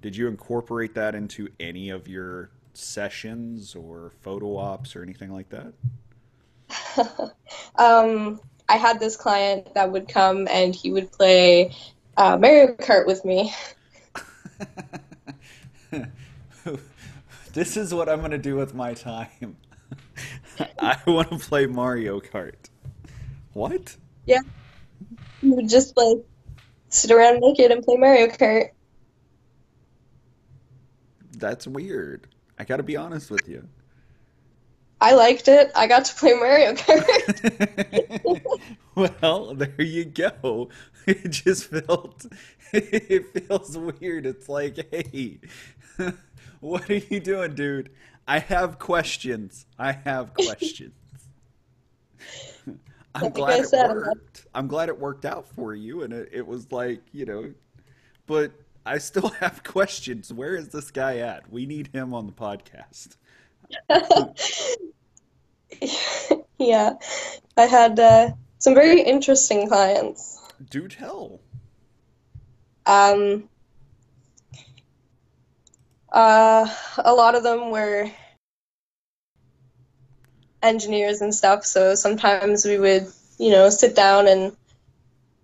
did 0.00 0.16
you 0.16 0.28
incorporate 0.28 0.94
that 0.94 1.14
into 1.14 1.48
any 1.60 1.90
of 1.90 2.08
your 2.08 2.50
sessions 2.74 3.74
or 3.74 4.12
photo 4.22 4.56
ops 4.56 4.96
or 4.96 5.02
anything 5.02 5.32
like 5.32 5.48
that? 5.50 5.72
um, 7.76 8.40
I 8.68 8.76
had 8.76 8.98
this 8.98 9.16
client 9.16 9.74
that 9.74 9.92
would 9.92 10.08
come 10.08 10.48
and 10.50 10.74
he 10.74 10.90
would 10.90 11.12
play 11.12 11.74
uh, 12.16 12.36
Mario 12.38 12.74
Kart 12.74 13.06
with 13.06 13.24
me. 13.24 13.52
this 17.52 17.76
is 17.76 17.92
what 17.92 18.08
I'm 18.08 18.20
going 18.20 18.30
to 18.30 18.38
do 18.38 18.56
with 18.56 18.74
my 18.74 18.94
time. 18.94 19.56
I 20.78 20.98
want 21.06 21.30
to 21.30 21.38
play 21.38 21.66
Mario 21.66 22.20
Kart. 22.20 22.54
What? 23.52 23.96
Yeah. 24.26 24.40
You 25.42 25.54
would 25.54 25.68
just 25.68 25.96
like 25.96 26.18
sit 26.88 27.10
around 27.10 27.40
naked 27.40 27.70
and 27.70 27.84
play 27.84 27.96
Mario 27.96 28.28
Kart. 28.28 28.70
That's 31.38 31.66
weird. 31.66 32.28
I 32.58 32.64
got 32.64 32.76
to 32.76 32.82
be 32.82 32.96
honest 32.96 33.30
with 33.30 33.48
you. 33.48 33.68
I 35.02 35.14
liked 35.14 35.48
it. 35.48 35.72
I 35.74 35.88
got 35.88 36.04
to 36.04 36.14
play 36.14 36.32
Mario 36.32 36.74
Kart. 36.76 38.40
well, 39.22 39.52
there 39.54 39.82
you 39.82 40.04
go. 40.04 40.68
It 41.04 41.30
just 41.30 41.68
felt 41.68 42.26
it 42.72 43.26
feels 43.48 43.76
weird. 43.76 44.24
It's 44.24 44.48
like, 44.48 44.86
hey, 44.92 45.40
what 46.60 46.88
are 46.88 46.94
you 46.94 47.18
doing, 47.18 47.56
dude? 47.56 47.90
I 48.28 48.38
have 48.38 48.78
questions. 48.78 49.66
I 49.80 49.90
have 49.90 50.32
questions. 50.34 50.94
I'm 53.16 53.30
glad 53.32 53.64
it 53.64 53.72
worked. 53.72 54.46
I'm 54.54 54.68
glad 54.68 54.90
it 54.90 55.00
worked 55.00 55.24
out 55.24 55.44
for 55.48 55.74
you, 55.74 56.04
and 56.04 56.12
it, 56.12 56.28
it 56.30 56.46
was 56.46 56.70
like 56.70 57.02
you 57.10 57.26
know, 57.26 57.52
but 58.28 58.52
I 58.86 58.98
still 58.98 59.30
have 59.40 59.64
questions. 59.64 60.32
Where 60.32 60.54
is 60.54 60.68
this 60.68 60.92
guy 60.92 61.16
at? 61.18 61.50
We 61.50 61.66
need 61.66 61.88
him 61.88 62.14
on 62.14 62.26
the 62.26 62.32
podcast. 62.32 63.16
yeah, 66.58 66.94
I 67.56 67.62
had 67.62 67.98
uh, 67.98 68.30
some 68.58 68.74
very 68.74 69.02
interesting 69.02 69.68
clients. 69.68 70.40
Do 70.70 70.88
tell. 70.88 71.40
Um, 72.86 73.48
uh, 76.12 76.66
a 76.98 77.14
lot 77.14 77.34
of 77.34 77.42
them 77.42 77.70
were 77.70 78.10
engineers 80.62 81.20
and 81.20 81.34
stuff, 81.34 81.64
so 81.64 81.94
sometimes 81.94 82.64
we 82.64 82.78
would, 82.78 83.06
you 83.38 83.50
know, 83.50 83.70
sit 83.70 83.96
down 83.96 84.28
and 84.28 84.56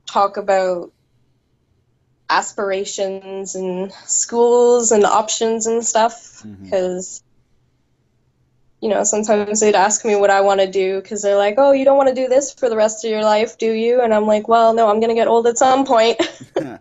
talk 0.07 0.37
about 0.37 0.93
aspirations 2.31 3.55
and 3.55 3.93
schools 4.05 4.93
and 4.93 5.05
options 5.05 5.67
and 5.67 5.85
stuff 5.85 6.45
because 6.63 7.21
mm-hmm. 7.21 7.28
You 8.81 8.89
know 8.89 9.05
sometimes 9.05 9.61
they'd 9.61 9.75
ask 9.75 10.05
me 10.05 10.15
what 10.15 10.31
i 10.31 10.41
want 10.41 10.61
to 10.61 10.71
do 10.71 11.01
because 11.01 11.23
they're 11.23 11.37
like 11.37 11.55
oh 11.59 11.73
you 11.73 11.85
don't 11.85 11.97
want 11.97 12.09
to 12.09 12.15
do 12.15 12.29
this 12.29 12.53
for 12.53 12.69
the 12.69 12.77
rest 12.77 13.05
of 13.05 13.11
your 13.11 13.23
life 13.23 13.59
do 13.59 13.73
you? 13.73 14.01
And 14.01 14.15
i'm 14.15 14.27
like 14.27 14.49
well 14.49 14.75
no 14.75 14.89
i'm 14.89 15.01
going 15.01 15.11
to 15.11 15.15
get 15.15 15.29
old 15.29 15.47
at 15.47 15.59
some 15.59 15.85
point. 15.85 16.21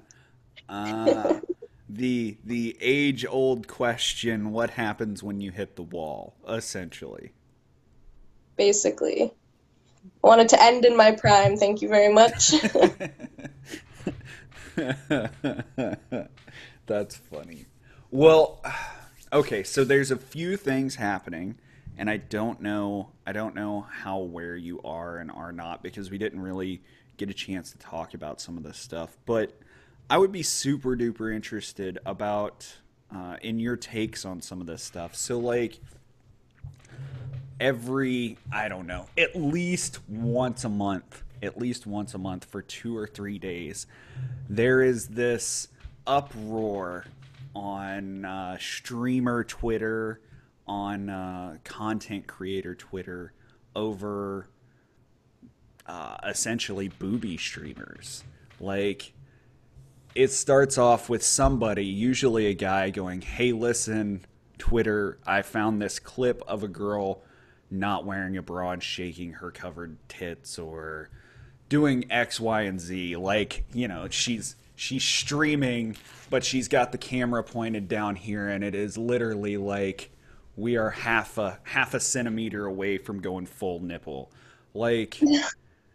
Uh, 0.69 1.39
the 1.87 2.35
the 2.43 2.75
age 2.81 3.25
old 3.25 3.69
question 3.69 4.51
what 4.51 4.71
happens 4.71 5.23
when 5.23 5.39
you 5.39 5.49
hit 5.49 5.77
the 5.77 5.81
wall 5.81 6.35
essentially? 6.45 7.31
Basically. 8.57 9.33
I 10.21 10.27
wanted 10.27 10.49
to 10.49 10.61
end 10.61 10.83
in 10.83 10.97
my 10.97 11.13
prime 11.13 11.55
thank 11.55 11.81
you 11.81 11.87
very 11.87 12.13
much. 12.13 12.51
That's 16.85 17.15
funny. 17.15 17.65
Well, 18.11 18.63
okay, 19.33 19.63
so 19.63 19.83
there's 19.83 20.11
a 20.11 20.17
few 20.17 20.57
things 20.57 20.95
happening, 20.95 21.57
and 21.97 22.09
I 22.09 22.17
don't 22.17 22.61
know 22.61 23.09
I 23.25 23.31
don't 23.31 23.55
know 23.55 23.81
how 23.89 24.19
where 24.19 24.55
you 24.55 24.81
are 24.83 25.17
and 25.17 25.31
are 25.31 25.51
not 25.51 25.83
because 25.83 26.09
we 26.09 26.17
didn't 26.17 26.41
really 26.41 26.81
get 27.17 27.29
a 27.29 27.33
chance 27.33 27.71
to 27.71 27.77
talk 27.79 28.13
about 28.13 28.39
some 28.39 28.57
of 28.57 28.63
this 28.63 28.77
stuff. 28.77 29.17
But 29.25 29.59
I 30.09 30.17
would 30.17 30.31
be 30.31 30.43
super 30.43 30.95
duper 30.95 31.35
interested 31.35 31.99
about 32.05 32.77
uh, 33.13 33.37
in 33.41 33.59
your 33.59 33.75
takes 33.75 34.23
on 34.23 34.41
some 34.41 34.61
of 34.61 34.67
this 34.67 34.83
stuff. 34.83 35.15
So 35.15 35.39
like 35.39 35.79
every 37.59 38.37
I 38.51 38.69
don't 38.69 38.87
know 38.87 39.07
at 39.17 39.35
least 39.35 39.99
once 40.07 40.63
a 40.63 40.69
month, 40.69 41.23
at 41.41 41.57
least 41.57 41.87
once 41.87 42.13
a 42.13 42.19
month 42.19 42.45
for 42.45 42.61
two 42.61 42.95
or 42.95 43.07
three 43.07 43.39
days, 43.39 43.87
there 44.47 44.81
is 44.81 45.07
this 45.07 45.69
uproar 46.05 47.05
on 47.55 48.23
uh, 48.23 48.57
streamer 48.59 49.43
Twitter 49.43 50.21
on 50.67 51.09
uh, 51.09 51.57
content 51.63 52.27
creator 52.27 52.75
Twitter 52.75 53.33
over 53.75 54.49
uh, 55.85 56.17
essentially 56.27 56.89
booby 56.89 57.37
streamers. 57.37 58.23
Like, 58.59 59.13
it 60.15 60.31
starts 60.31 60.77
off 60.77 61.09
with 61.09 61.23
somebody, 61.23 61.85
usually 61.85 62.47
a 62.47 62.53
guy, 62.53 62.89
going, 62.89 63.21
Hey, 63.21 63.51
listen, 63.51 64.25
Twitter, 64.57 65.19
I 65.25 65.43
found 65.43 65.81
this 65.81 65.99
clip 65.99 66.41
of 66.47 66.63
a 66.63 66.67
girl 66.67 67.21
not 67.69 68.05
wearing 68.05 68.37
a 68.37 68.41
bra 68.41 68.71
and 68.71 68.83
shaking 68.83 69.33
her 69.33 69.51
covered 69.51 69.97
tits 70.09 70.57
or 70.57 71.09
doing 71.69 72.05
X, 72.09 72.39
Y, 72.39 72.61
and 72.61 72.79
Z. 72.79 73.15
Like, 73.17 73.65
you 73.73 73.87
know, 73.87 74.07
she's 74.09 74.55
she's 74.75 75.03
streaming, 75.03 75.97
but 76.29 76.43
she's 76.43 76.67
got 76.67 76.91
the 76.91 76.97
camera 76.97 77.43
pointed 77.43 77.87
down 77.87 78.15
here, 78.15 78.47
and 78.47 78.63
it 78.63 78.75
is 78.75 78.97
literally 78.97 79.57
like 79.57 80.11
we 80.57 80.75
are 80.75 80.89
half 80.89 81.37
a 81.37 81.59
half 81.63 81.93
a 81.93 81.99
centimeter 81.99 82.65
away 82.65 82.97
from 82.97 83.21
going 83.21 83.45
full 83.45 83.79
nipple. 83.79 84.31
Like 84.73 85.21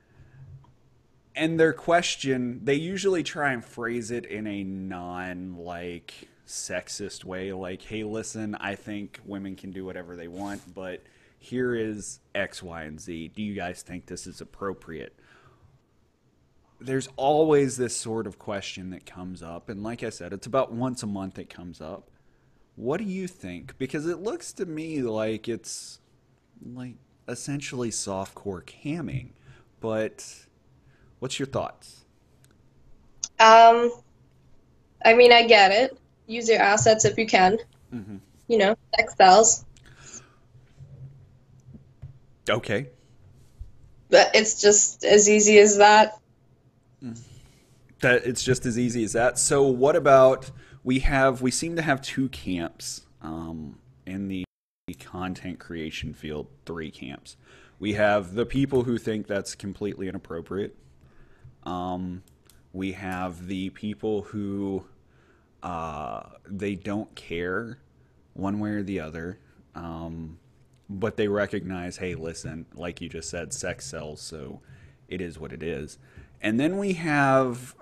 and 1.36 1.60
their 1.60 1.72
question 1.72 2.60
they 2.64 2.76
usually 2.76 3.24
try 3.24 3.52
and 3.52 3.62
phrase 3.62 4.10
it 4.10 4.24
in 4.24 4.46
a 4.46 4.62
non 4.62 5.56
like 5.56 6.28
sexist 6.46 7.24
way. 7.24 7.52
Like 7.52 7.82
hey 7.82 8.04
listen 8.04 8.54
i 8.54 8.76
think 8.76 9.20
women 9.26 9.56
can 9.56 9.72
do 9.72 9.84
whatever 9.84 10.16
they 10.16 10.28
want 10.28 10.74
but 10.74 11.02
here 11.38 11.74
is 11.74 12.20
x 12.34 12.62
y 12.62 12.84
and 12.84 13.00
z. 13.00 13.28
Do 13.28 13.42
you 13.42 13.54
guys 13.54 13.82
think 13.82 14.06
this 14.06 14.28
is 14.28 14.40
appropriate? 14.40 15.18
There's 16.80 17.08
always 17.16 17.76
this 17.76 17.96
sort 17.96 18.28
of 18.28 18.38
question 18.38 18.90
that 18.90 19.06
comes 19.06 19.42
up 19.42 19.68
and 19.68 19.82
like 19.82 20.04
i 20.04 20.10
said 20.10 20.32
it's 20.32 20.46
about 20.46 20.72
once 20.72 21.02
a 21.02 21.06
month 21.06 21.38
it 21.38 21.50
comes 21.50 21.80
up 21.80 22.11
what 22.76 22.98
do 22.98 23.04
you 23.04 23.26
think? 23.26 23.76
Because 23.78 24.06
it 24.06 24.20
looks 24.20 24.52
to 24.54 24.66
me 24.66 25.02
like 25.02 25.48
it's 25.48 25.98
like 26.64 26.94
essentially 27.28 27.90
softcore 27.90 28.64
camming, 28.64 29.30
but 29.80 30.46
what's 31.18 31.38
your 31.38 31.46
thoughts? 31.46 32.04
Um, 33.38 33.90
I 35.04 35.14
mean, 35.14 35.32
I 35.32 35.46
get 35.46 35.72
it. 35.72 35.98
Use 36.26 36.48
your 36.48 36.60
assets 36.60 37.04
if 37.04 37.18
you 37.18 37.26
can. 37.26 37.58
Mm-hmm. 37.92 38.16
You 38.48 38.58
know, 38.58 38.76
sex 38.96 39.14
sells. 39.16 39.64
Okay. 42.48 42.88
But 44.10 44.30
it's 44.34 44.60
just 44.60 45.04
as 45.04 45.28
easy 45.28 45.58
as 45.58 45.78
that. 45.78 46.18
That 48.00 48.26
it's 48.26 48.42
just 48.42 48.66
as 48.66 48.78
easy 48.78 49.04
as 49.04 49.12
that. 49.12 49.38
So, 49.38 49.62
what 49.62 49.96
about 49.96 50.50
we 50.84 51.00
have 51.00 51.42
we 51.42 51.50
seem 51.50 51.76
to 51.76 51.82
have 51.82 52.02
two 52.02 52.28
camps 52.28 53.02
um, 53.20 53.78
in 54.06 54.28
the 54.28 54.44
content 55.00 55.58
creation 55.58 56.12
field. 56.12 56.48
Three 56.66 56.90
camps. 56.90 57.36
We 57.78 57.94
have 57.94 58.34
the 58.34 58.46
people 58.46 58.84
who 58.84 58.98
think 58.98 59.26
that's 59.26 59.54
completely 59.54 60.08
inappropriate. 60.08 60.76
Um, 61.64 62.22
we 62.72 62.92
have 62.92 63.46
the 63.46 63.70
people 63.70 64.22
who 64.22 64.84
uh, 65.62 66.22
they 66.46 66.74
don't 66.74 67.14
care 67.14 67.78
one 68.34 68.58
way 68.58 68.70
or 68.70 68.82
the 68.82 69.00
other, 69.00 69.38
um, 69.74 70.38
but 70.88 71.16
they 71.16 71.28
recognize, 71.28 71.98
hey, 71.98 72.14
listen, 72.14 72.66
like 72.74 73.00
you 73.00 73.08
just 73.08 73.30
said, 73.30 73.52
sex 73.52 73.86
sells, 73.86 74.20
so 74.20 74.60
it 75.08 75.20
is 75.20 75.38
what 75.38 75.52
it 75.52 75.62
is. 75.62 75.98
And 76.40 76.58
then 76.58 76.78
we 76.78 76.94
have, 76.94 77.74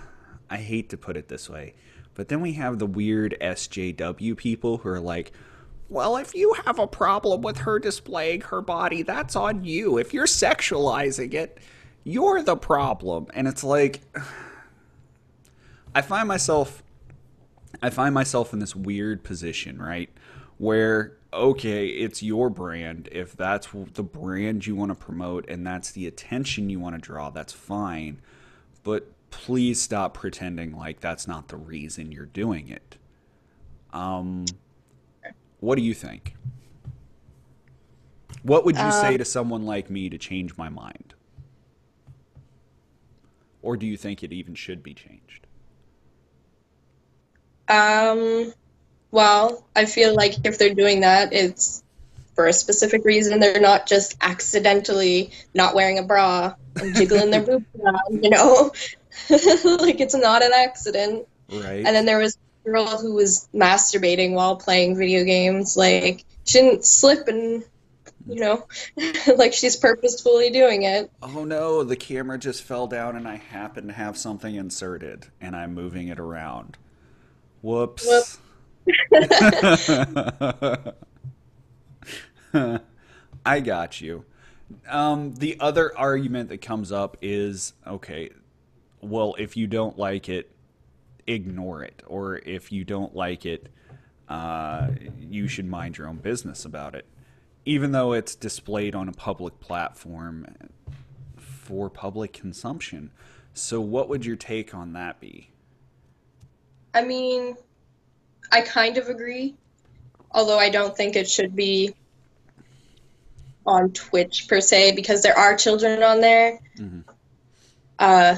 I 0.50 0.56
hate 0.56 0.88
to 0.90 0.96
put 0.96 1.16
it 1.16 1.28
this 1.28 1.48
way, 1.48 1.74
but 2.18 2.26
then 2.26 2.40
we 2.40 2.54
have 2.54 2.80
the 2.80 2.86
weird 2.86 3.36
SJW 3.40 4.36
people 4.36 4.78
who 4.78 4.88
are 4.88 4.98
like, 4.98 5.30
well, 5.88 6.16
if 6.16 6.34
you 6.34 6.52
have 6.66 6.80
a 6.80 6.86
problem 6.88 7.42
with 7.42 7.58
her 7.58 7.78
displaying 7.78 8.40
her 8.40 8.60
body, 8.60 9.02
that's 9.02 9.36
on 9.36 9.62
you. 9.62 9.98
If 9.98 10.12
you're 10.12 10.26
sexualizing 10.26 11.32
it, 11.32 11.58
you're 12.02 12.42
the 12.42 12.56
problem. 12.56 13.28
And 13.34 13.46
it's 13.46 13.62
like 13.62 14.00
I 15.94 16.02
find 16.02 16.26
myself 16.26 16.82
I 17.80 17.90
find 17.90 18.12
myself 18.12 18.52
in 18.52 18.58
this 18.58 18.74
weird 18.74 19.22
position, 19.22 19.80
right? 19.80 20.10
Where 20.56 21.16
okay, 21.32 21.86
it's 21.86 22.20
your 22.20 22.50
brand. 22.50 23.08
If 23.12 23.36
that's 23.36 23.68
the 23.94 24.02
brand 24.02 24.66
you 24.66 24.74
want 24.74 24.90
to 24.90 24.96
promote 24.96 25.48
and 25.48 25.64
that's 25.64 25.92
the 25.92 26.08
attention 26.08 26.68
you 26.68 26.80
want 26.80 26.96
to 26.96 27.00
draw, 27.00 27.30
that's 27.30 27.52
fine. 27.52 28.20
But 28.82 29.06
please 29.30 29.80
stop 29.80 30.14
pretending 30.14 30.76
like 30.76 31.00
that's 31.00 31.26
not 31.26 31.48
the 31.48 31.56
reason 31.56 32.12
you're 32.12 32.26
doing 32.26 32.68
it. 32.68 32.96
Um, 33.92 34.44
what 35.60 35.76
do 35.76 35.82
you 35.82 35.94
think? 35.94 36.34
What 38.42 38.64
would 38.64 38.76
you 38.76 38.82
uh, 38.82 38.90
say 38.90 39.16
to 39.16 39.24
someone 39.24 39.66
like 39.66 39.90
me 39.90 40.08
to 40.08 40.18
change 40.18 40.56
my 40.56 40.68
mind? 40.68 41.14
Or 43.62 43.76
do 43.76 43.86
you 43.86 43.96
think 43.96 44.22
it 44.22 44.32
even 44.32 44.54
should 44.54 44.82
be 44.82 44.94
changed? 44.94 45.46
Um, 47.68 48.52
well, 49.10 49.64
I 49.74 49.84
feel 49.86 50.14
like 50.14 50.34
if 50.44 50.58
they're 50.58 50.74
doing 50.74 51.00
that, 51.00 51.32
it's 51.32 51.82
for 52.34 52.46
a 52.46 52.52
specific 52.52 53.04
reason. 53.04 53.40
They're 53.40 53.60
not 53.60 53.86
just 53.86 54.16
accidentally 54.20 55.32
not 55.54 55.74
wearing 55.74 55.98
a 55.98 56.02
bra 56.02 56.54
and 56.76 56.94
jiggling 56.94 57.30
their 57.30 57.42
boobs 57.46 57.66
around, 57.82 58.22
you 58.22 58.30
know? 58.30 58.72
like 59.30 60.00
it's 60.00 60.14
not 60.14 60.42
an 60.42 60.52
accident. 60.54 61.26
Right. 61.50 61.84
And 61.84 61.86
then 61.86 62.06
there 62.06 62.18
was 62.18 62.38
a 62.64 62.70
girl 62.70 62.86
who 62.98 63.14
was 63.14 63.48
masturbating 63.54 64.32
while 64.32 64.56
playing 64.56 64.96
video 64.96 65.24
games. 65.24 65.76
Like 65.76 66.24
she 66.44 66.60
didn't 66.60 66.84
slip 66.84 67.28
and 67.28 67.64
you 68.26 68.40
know, 68.40 68.66
like 69.36 69.52
she's 69.54 69.76
purposefully 69.76 70.50
doing 70.50 70.82
it. 70.82 71.10
Oh 71.22 71.44
no, 71.44 71.82
the 71.82 71.96
camera 71.96 72.38
just 72.38 72.62
fell 72.62 72.86
down 72.86 73.16
and 73.16 73.26
I 73.26 73.36
happen 73.36 73.86
to 73.86 73.92
have 73.92 74.18
something 74.18 74.54
inserted 74.54 75.26
and 75.40 75.56
I'm 75.56 75.74
moving 75.74 76.08
it 76.08 76.20
around. 76.20 76.76
Whoops. 77.62 78.06
Whoops. 78.06 78.38
I 83.44 83.60
got 83.60 84.00
you. 84.00 84.24
Um, 84.88 85.34
the 85.34 85.56
other 85.60 85.96
argument 85.96 86.50
that 86.50 86.60
comes 86.60 86.92
up 86.92 87.16
is 87.22 87.72
okay, 87.86 88.30
well, 89.00 89.34
if 89.38 89.56
you 89.56 89.66
don't 89.66 89.98
like 89.98 90.28
it, 90.28 90.50
ignore 91.26 91.82
it. 91.82 92.02
Or 92.06 92.36
if 92.38 92.72
you 92.72 92.84
don't 92.84 93.14
like 93.14 93.46
it, 93.46 93.68
uh, 94.28 94.88
you 95.18 95.48
should 95.48 95.66
mind 95.66 95.98
your 95.98 96.08
own 96.08 96.16
business 96.16 96.64
about 96.64 96.94
it. 96.94 97.06
Even 97.64 97.92
though 97.92 98.12
it's 98.12 98.34
displayed 98.34 98.94
on 98.94 99.08
a 99.08 99.12
public 99.12 99.60
platform 99.60 100.46
for 101.68 101.90
public 101.90 102.32
consumption. 102.32 103.10
So, 103.52 103.80
what 103.80 104.08
would 104.08 104.24
your 104.24 104.36
take 104.36 104.74
on 104.74 104.94
that 104.94 105.20
be? 105.20 105.50
I 106.94 107.04
mean, 107.04 107.56
I 108.50 108.62
kind 108.62 108.96
of 108.96 109.08
agree, 109.08 109.54
although 110.30 110.58
I 110.58 110.70
don't 110.70 110.96
think 110.96 111.14
it 111.14 111.28
should 111.28 111.54
be 111.54 111.94
on 113.66 113.92
Twitch 113.92 114.48
per 114.48 114.60
se 114.60 114.92
because 114.92 115.22
there 115.22 115.36
are 115.36 115.56
children 115.56 116.02
on 116.02 116.20
there. 116.20 116.58
Mm-hmm. 116.78 117.00
Uh, 117.98 118.36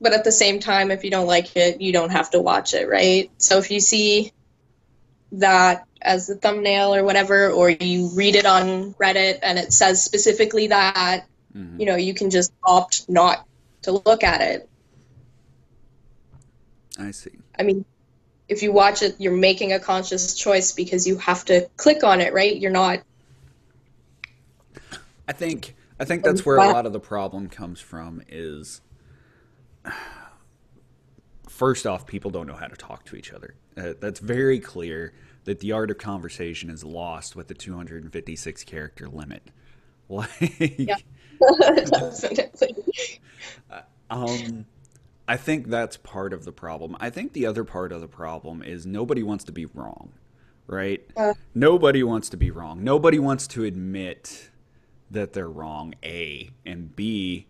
but 0.00 0.12
at 0.12 0.24
the 0.24 0.32
same 0.32 0.60
time 0.60 0.90
if 0.90 1.04
you 1.04 1.10
don't 1.10 1.26
like 1.26 1.56
it 1.56 1.80
you 1.80 1.92
don't 1.92 2.10
have 2.10 2.30
to 2.30 2.40
watch 2.40 2.74
it 2.74 2.88
right? 2.88 3.30
So 3.38 3.58
if 3.58 3.70
you 3.70 3.80
see 3.80 4.32
that 5.32 5.86
as 6.00 6.26
the 6.26 6.36
thumbnail 6.36 6.94
or 6.94 7.02
whatever 7.04 7.50
or 7.50 7.70
you 7.70 8.10
read 8.14 8.36
it 8.36 8.46
on 8.46 8.94
reddit 8.94 9.40
and 9.42 9.58
it 9.58 9.72
says 9.72 10.02
specifically 10.02 10.68
that 10.68 11.24
mm-hmm. 11.54 11.80
you 11.80 11.86
know 11.86 11.96
you 11.96 12.14
can 12.14 12.30
just 12.30 12.52
opt 12.62 13.08
not 13.08 13.46
to 13.82 13.92
look 13.92 14.22
at 14.24 14.40
it. 14.40 14.68
I 16.98 17.10
see. 17.10 17.38
I 17.58 17.62
mean 17.62 17.84
if 18.48 18.62
you 18.62 18.72
watch 18.72 19.02
it 19.02 19.16
you're 19.18 19.36
making 19.36 19.72
a 19.72 19.80
conscious 19.80 20.34
choice 20.34 20.72
because 20.72 21.06
you 21.06 21.18
have 21.18 21.44
to 21.46 21.68
click 21.76 22.04
on 22.04 22.20
it 22.20 22.32
right? 22.32 22.56
You're 22.56 22.70
not 22.70 23.02
i 25.28 25.32
think 25.32 25.74
i 25.98 26.04
think 26.04 26.22
that's 26.22 26.46
where 26.46 26.56
a 26.56 26.68
lot 26.68 26.86
of 26.86 26.92
the 26.92 27.00
problem 27.00 27.48
comes 27.48 27.80
from 27.80 28.22
is 28.28 28.80
first 31.48 31.86
off, 31.86 32.06
people 32.06 32.30
don't 32.30 32.46
know 32.46 32.54
how 32.56 32.66
to 32.66 32.76
talk 32.76 33.04
to 33.06 33.16
each 33.16 33.32
other. 33.32 33.54
Uh, 33.76 33.92
that's 34.00 34.20
very 34.20 34.58
clear. 34.60 35.12
that 35.44 35.60
the 35.60 35.70
art 35.72 35.90
of 35.92 35.98
conversation 35.98 36.70
is 36.70 36.82
lost 36.84 37.36
with 37.36 37.46
the 37.48 37.54
256 37.54 38.64
character 38.64 39.08
limit. 39.08 39.42
Like, 40.08 40.28
yeah, 40.78 40.94
um, 44.10 44.66
I 45.26 45.36
think 45.36 45.66
that's 45.66 45.96
part 45.96 46.32
of 46.32 46.44
the 46.44 46.52
problem. 46.52 46.96
I 47.00 47.10
think 47.10 47.32
the 47.32 47.44
other 47.46 47.64
part 47.64 47.90
of 47.90 48.00
the 48.00 48.06
problem 48.06 48.62
is 48.62 48.86
nobody 48.86 49.24
wants 49.24 49.42
to 49.46 49.52
be 49.52 49.66
wrong, 49.66 50.12
right? 50.68 51.04
Uh, 51.16 51.34
nobody 51.56 52.04
wants 52.04 52.28
to 52.28 52.36
be 52.36 52.52
wrong. 52.52 52.84
Nobody 52.84 53.18
wants 53.18 53.48
to 53.48 53.64
admit 53.64 54.50
that 55.10 55.32
they're 55.32 55.48
wrong. 55.48 55.94
A 56.04 56.50
and 56.64 56.94
B. 56.94 57.48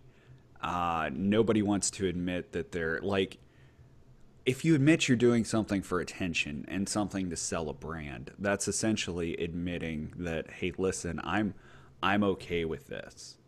Uh, 0.67 1.11
nobody 1.13 1.63
wants 1.63 1.93
to 1.93 2.09
admit 2.09 2.51
that 2.51 2.73
they're 2.73 2.99
like 3.01 3.39
if 4.45 4.65
you 4.65 4.75
admit 4.75 5.09
you're 5.09 5.17
doing 5.17 5.45
something 5.45 5.81
for 5.81 6.01
attention 6.01 6.65
and 6.69 6.89
something 6.89 7.31
to 7.31 7.37
sell 7.37 7.69
a 7.69 7.75
brand, 7.75 8.31
that's 8.39 8.69
essentially 8.69 9.37
admitting 9.37 10.13
that, 10.17 10.51
hey, 10.51 10.73
listen, 10.79 11.21
I'm 11.25 11.55
I'm 12.03 12.23
okay 12.23 12.65
with 12.65 12.87
this. 12.87 13.39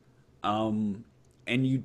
Um, 0.43 1.05
and 1.47 1.67
you, 1.67 1.85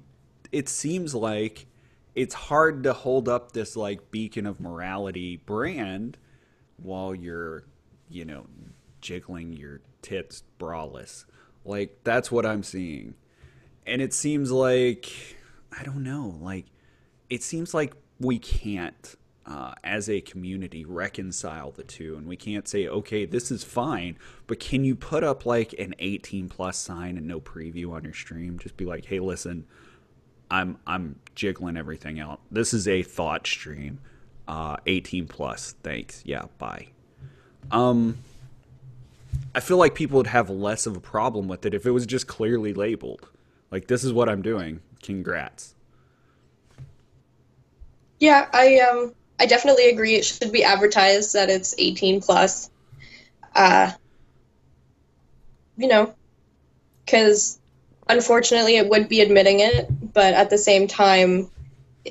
it 0.52 0.70
seems 0.70 1.14
like 1.14 1.68
it's 2.16 2.34
hard 2.34 2.84
to 2.84 2.94
hold 2.94 3.28
up 3.30 3.52
this 3.54 3.76
like 3.76 4.12
beacon 4.12 4.46
of 4.46 4.60
morality 4.60 5.38
brand 5.38 6.18
while 6.78 7.14
you're, 7.14 7.66
you 8.10 8.26
know, 8.26 8.46
jiggling 9.02 9.54
your 9.54 9.82
tits 10.02 10.44
braless. 10.60 11.26
Like 11.66 12.00
that's 12.04 12.32
what 12.32 12.46
I'm 12.46 12.64
seeing. 12.64 13.16
And 13.86 14.02
it 14.02 14.14
seems 14.14 14.52
like 14.52 15.12
I 15.78 15.84
don't 15.84 16.04
know, 16.04 16.38
like 16.42 16.66
it 17.30 17.44
seems 17.44 17.74
like 17.74 17.94
we 18.20 18.40
can't 18.40 19.16
uh, 19.46 19.74
as 19.84 20.10
a 20.10 20.22
community 20.22 20.86
reconcile 20.86 21.72
the 21.72 21.84
two. 21.84 22.16
And 22.16 22.28
we 22.28 22.38
can't 22.38 22.68
say 22.68 22.88
okay 22.88 23.26
this 23.26 23.52
is 23.52 23.64
fine 23.64 24.18
but 24.48 24.60
can 24.60 24.84
you 24.84 24.96
put 24.96 25.24
up 25.24 25.46
like 25.46 25.74
an 25.80 25.96
18 26.00 26.50
plus 26.50 26.78
sign 26.78 27.18
and 27.18 27.28
no 27.28 27.40
preview 27.40 27.92
on 27.92 28.04
your 28.04 28.14
stream? 28.14 28.58
Just 28.60 28.78
be 28.78 28.86
like 28.86 29.06
hey 29.06 29.20
listen 29.20 29.66
i'm 30.52 30.78
i'm 30.88 31.20
jiggling 31.36 31.78
everything 31.78 32.20
out. 32.20 32.40
This 32.52 32.74
is 32.74 32.88
a 32.88 33.04
thought 33.04 33.46
stream. 33.48 34.00
Uh, 34.48 34.76
18 34.86 35.28
plus 35.28 35.76
thanks. 35.84 36.22
Yeah 36.26 36.46
bye. 36.58 36.88
Um 37.72 38.18
i 39.56 39.60
feel 39.60 39.78
like 39.78 39.96
people 39.96 40.18
would 40.18 40.28
have 40.28 40.50
less 40.50 40.86
of 40.86 40.96
a 40.96 41.00
problem 41.00 41.48
with 41.48 41.66
it 41.66 41.74
if 41.74 41.86
it 41.86 41.92
was 41.92 42.06
just 42.06 42.28
clearly 42.28 42.74
labeled 42.74 43.28
like 43.74 43.88
this 43.88 44.06
is 44.06 44.14
what 44.14 44.30
i'm 44.30 44.42
doing 44.42 44.80
congrats 45.02 45.74
yeah, 48.24 48.48
I 48.54 48.80
um 48.80 49.14
I 49.38 49.48
definitely 49.48 49.90
agree. 49.90 50.16
It 50.16 50.24
should 50.24 50.54
be 50.54 50.64
advertised 50.64 51.34
that 51.34 51.50
it's 51.50 51.76
18 51.78 52.22
plus. 52.22 52.70
Uh, 53.54 53.92
you 55.76 55.90
know, 55.90 56.16
because 57.04 57.60
unfortunately 58.08 58.78
it 58.78 58.88
would 58.88 59.10
be 59.10 59.20
admitting 59.20 59.60
it, 59.60 59.88
but 60.14 60.34
at 60.34 60.50
the 60.50 60.58
same 60.58 60.88
time, 60.88 61.52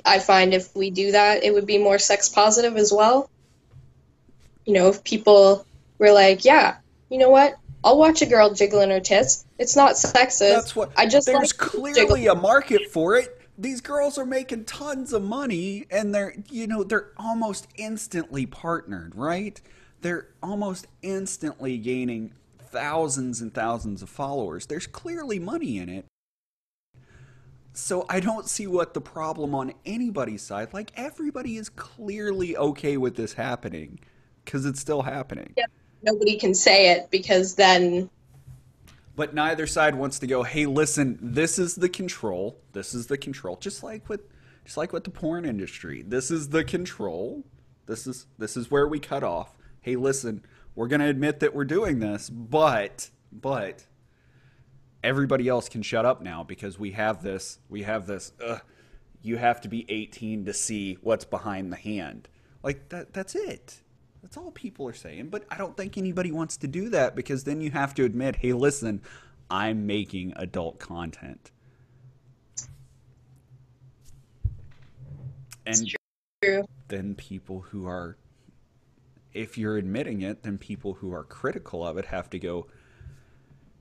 I 0.04 0.18
find 0.18 0.52
if 0.52 0.76
we 0.76 0.90
do 0.90 1.12
that, 1.12 1.44
it 1.44 1.54
would 1.54 1.66
be 1.66 1.78
more 1.78 1.98
sex 1.98 2.28
positive 2.28 2.76
as 2.76 2.92
well. 2.92 3.30
You 4.66 4.74
know, 4.74 4.88
if 4.88 5.02
people 5.02 5.66
were 5.98 6.12
like, 6.12 6.44
yeah, 6.44 6.76
you 7.08 7.16
know 7.16 7.30
what? 7.30 7.56
I'll 7.84 7.98
watch 7.98 8.22
a 8.22 8.26
girl 8.26 8.52
jiggling 8.54 8.90
her 8.90 9.00
tits. 9.00 9.44
It's 9.58 9.74
not 9.74 9.92
sexist. 9.92 10.38
That's 10.38 10.76
what 10.76 10.92
I 10.96 11.06
just 11.06 11.26
there's 11.26 11.58
like 11.58 11.70
clearly 11.70 12.26
a 12.26 12.34
market 12.34 12.90
for 12.90 13.16
it. 13.16 13.40
These 13.58 13.80
girls 13.80 14.18
are 14.18 14.24
making 14.24 14.64
tons 14.64 15.12
of 15.12 15.22
money 15.22 15.86
and 15.90 16.14
they're 16.14 16.34
you 16.50 16.66
know 16.66 16.84
they're 16.84 17.10
almost 17.16 17.68
instantly 17.76 18.46
partnered 18.46 19.14
right? 19.14 19.60
They're 20.00 20.28
almost 20.42 20.86
instantly 21.02 21.78
gaining 21.78 22.32
thousands 22.58 23.40
and 23.40 23.52
thousands 23.52 24.02
of 24.02 24.08
followers. 24.08 24.66
There's 24.66 24.86
clearly 24.86 25.38
money 25.38 25.78
in 25.78 25.88
it. 25.88 26.06
So 27.74 28.04
i 28.10 28.20
don't 28.20 28.46
see 28.46 28.66
what 28.66 28.92
the 28.92 29.00
problem 29.00 29.54
on 29.54 29.72
anybody's 29.86 30.42
side 30.42 30.74
like 30.74 30.92
everybody 30.94 31.56
is 31.56 31.70
clearly 31.70 32.54
okay 32.54 32.98
with 32.98 33.16
this 33.16 33.32
happening 33.32 33.98
because 34.44 34.66
it's 34.66 34.78
still 34.78 35.02
happening. 35.02 35.54
Yeah 35.56 35.66
nobody 36.02 36.36
can 36.36 36.54
say 36.54 36.90
it 36.90 37.10
because 37.10 37.54
then 37.54 38.10
but 39.14 39.34
neither 39.34 39.66
side 39.66 39.94
wants 39.94 40.18
to 40.18 40.26
go 40.26 40.42
hey 40.42 40.66
listen 40.66 41.18
this 41.20 41.58
is 41.58 41.74
the 41.76 41.88
control. 41.88 42.58
This 42.72 42.94
is 42.94 43.06
the 43.06 43.18
control. 43.18 43.56
Just 43.56 43.82
like 43.82 44.08
with 44.08 44.22
just 44.64 44.76
like 44.76 44.92
with 44.92 45.04
the 45.04 45.10
porn 45.10 45.44
industry. 45.44 46.02
This 46.02 46.30
is 46.30 46.48
the 46.48 46.64
control. 46.64 47.44
This 47.86 48.06
is 48.06 48.26
this 48.38 48.56
is 48.56 48.70
where 48.70 48.86
we 48.86 48.98
cut 48.98 49.22
off. 49.22 49.56
Hey 49.80 49.96
listen 49.96 50.44
we're 50.74 50.88
going 50.88 51.00
to 51.00 51.06
admit 51.06 51.40
that 51.40 51.54
we're 51.54 51.66
doing 51.66 51.98
this 51.98 52.30
but 52.30 53.10
but 53.30 53.84
everybody 55.04 55.48
else 55.48 55.68
can 55.68 55.82
shut 55.82 56.06
up 56.06 56.22
now 56.22 56.42
because 56.42 56.78
we 56.78 56.92
have 56.92 57.22
this 57.22 57.58
we 57.68 57.82
have 57.82 58.06
this 58.06 58.32
you 59.20 59.36
have 59.36 59.60
to 59.60 59.68
be 59.68 59.84
18 59.88 60.46
to 60.46 60.54
see 60.54 60.98
what's 61.00 61.24
behind 61.24 61.70
the 61.72 61.76
hand. 61.76 62.28
Like 62.62 62.88
that 62.88 63.12
that's 63.12 63.34
it 63.34 63.81
that's 64.22 64.36
all 64.36 64.52
people 64.52 64.86
are 64.86 64.94
saying. 64.94 65.28
But 65.28 65.44
I 65.50 65.58
don't 65.58 65.76
think 65.76 65.98
anybody 65.98 66.30
wants 66.30 66.56
to 66.58 66.68
do 66.68 66.88
that 66.90 67.16
because 67.16 67.44
then 67.44 67.60
you 67.60 67.70
have 67.72 67.94
to 67.94 68.04
admit, 68.04 68.36
hey, 68.36 68.52
listen, 68.52 69.02
I'm 69.50 69.86
making 69.86 70.32
adult 70.36 70.78
content. 70.78 71.50
And 75.66 75.92
then 76.88 77.14
people 77.14 77.60
who 77.60 77.86
are, 77.86 78.16
if 79.32 79.58
you're 79.58 79.76
admitting 79.76 80.22
it, 80.22 80.42
then 80.42 80.58
people 80.58 80.94
who 80.94 81.12
are 81.12 81.24
critical 81.24 81.86
of 81.86 81.98
it 81.98 82.06
have 82.06 82.30
to 82.30 82.38
go, 82.38 82.66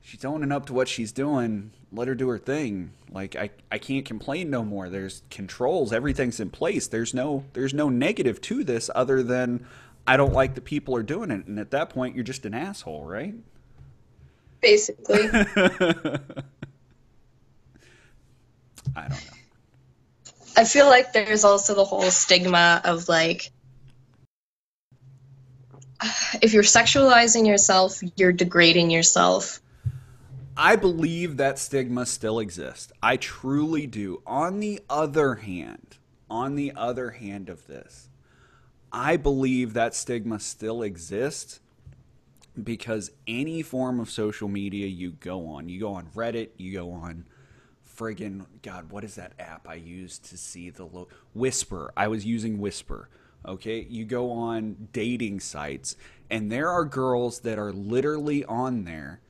she's 0.00 0.24
owning 0.24 0.52
up 0.52 0.66
to 0.66 0.72
what 0.72 0.88
she's 0.88 1.12
doing. 1.12 1.72
Let 1.92 2.08
her 2.08 2.14
do 2.14 2.28
her 2.28 2.38
thing. 2.38 2.92
Like 3.10 3.36
I, 3.36 3.50
I 3.70 3.78
can't 3.78 4.04
complain 4.04 4.50
no 4.50 4.64
more. 4.64 4.88
There's 4.88 5.22
controls. 5.30 5.92
Everything's 5.92 6.40
in 6.40 6.50
place. 6.50 6.86
There's 6.88 7.14
no, 7.14 7.44
there's 7.52 7.74
no 7.74 7.88
negative 7.88 8.40
to 8.42 8.64
this 8.64 8.90
other 8.94 9.22
than 9.22 9.66
I 10.06 10.16
don't 10.16 10.32
like 10.32 10.54
the 10.54 10.60
people 10.60 10.96
are 10.96 11.02
doing 11.02 11.30
it, 11.30 11.46
and 11.46 11.58
at 11.58 11.70
that 11.70 11.90
point, 11.90 12.14
you're 12.14 12.24
just 12.24 12.44
an 12.44 12.54
asshole, 12.54 13.04
right? 13.04 13.34
Basically. 14.60 15.28
I 18.96 19.02
don't 19.02 19.10
know. 19.10 19.36
I 20.56 20.64
feel 20.64 20.86
like 20.86 21.12
there's 21.12 21.44
also 21.44 21.74
the 21.74 21.84
whole 21.84 22.10
stigma 22.10 22.80
of 22.84 23.08
like, 23.08 23.50
if 26.42 26.52
you're 26.52 26.62
sexualizing 26.62 27.46
yourself, 27.46 28.00
you're 28.16 28.32
degrading 28.32 28.90
yourself. 28.90 29.60
I 30.56 30.76
believe 30.76 31.38
that 31.38 31.58
stigma 31.58 32.04
still 32.04 32.38
exists. 32.38 32.92
I 33.02 33.16
truly 33.16 33.86
do. 33.86 34.22
On 34.26 34.60
the 34.60 34.80
other 34.90 35.36
hand, 35.36 35.96
on 36.28 36.56
the 36.56 36.72
other 36.76 37.10
hand 37.10 37.48
of 37.48 37.66
this, 37.66 38.08
I 38.92 39.16
believe 39.16 39.72
that 39.72 39.94
stigma 39.94 40.38
still 40.38 40.82
exists 40.82 41.60
because 42.62 43.10
any 43.26 43.62
form 43.62 43.98
of 43.98 44.10
social 44.10 44.48
media 44.48 44.86
you 44.86 45.12
go 45.12 45.46
on, 45.46 45.68
you 45.68 45.80
go 45.80 45.94
on 45.94 46.06
Reddit, 46.14 46.50
you 46.58 46.72
go 46.74 46.92
on 46.92 47.24
friggin' 47.96 48.46
God, 48.62 48.90
what 48.90 49.04
is 49.04 49.14
that 49.14 49.32
app 49.38 49.68
I 49.68 49.74
use 49.74 50.18
to 50.18 50.36
see 50.36 50.70
the 50.70 50.84
lo- 50.84 51.08
Whisper? 51.34 51.92
I 51.96 52.08
was 52.08 52.26
using 52.26 52.58
Whisper. 52.58 53.08
Okay, 53.46 53.86
you 53.88 54.04
go 54.04 54.30
on 54.30 54.88
dating 54.92 55.40
sites, 55.40 55.96
and 56.30 56.52
there 56.52 56.68
are 56.68 56.84
girls 56.84 57.40
that 57.40 57.58
are 57.58 57.72
literally 57.72 58.44
on 58.44 58.84
there 58.84 59.20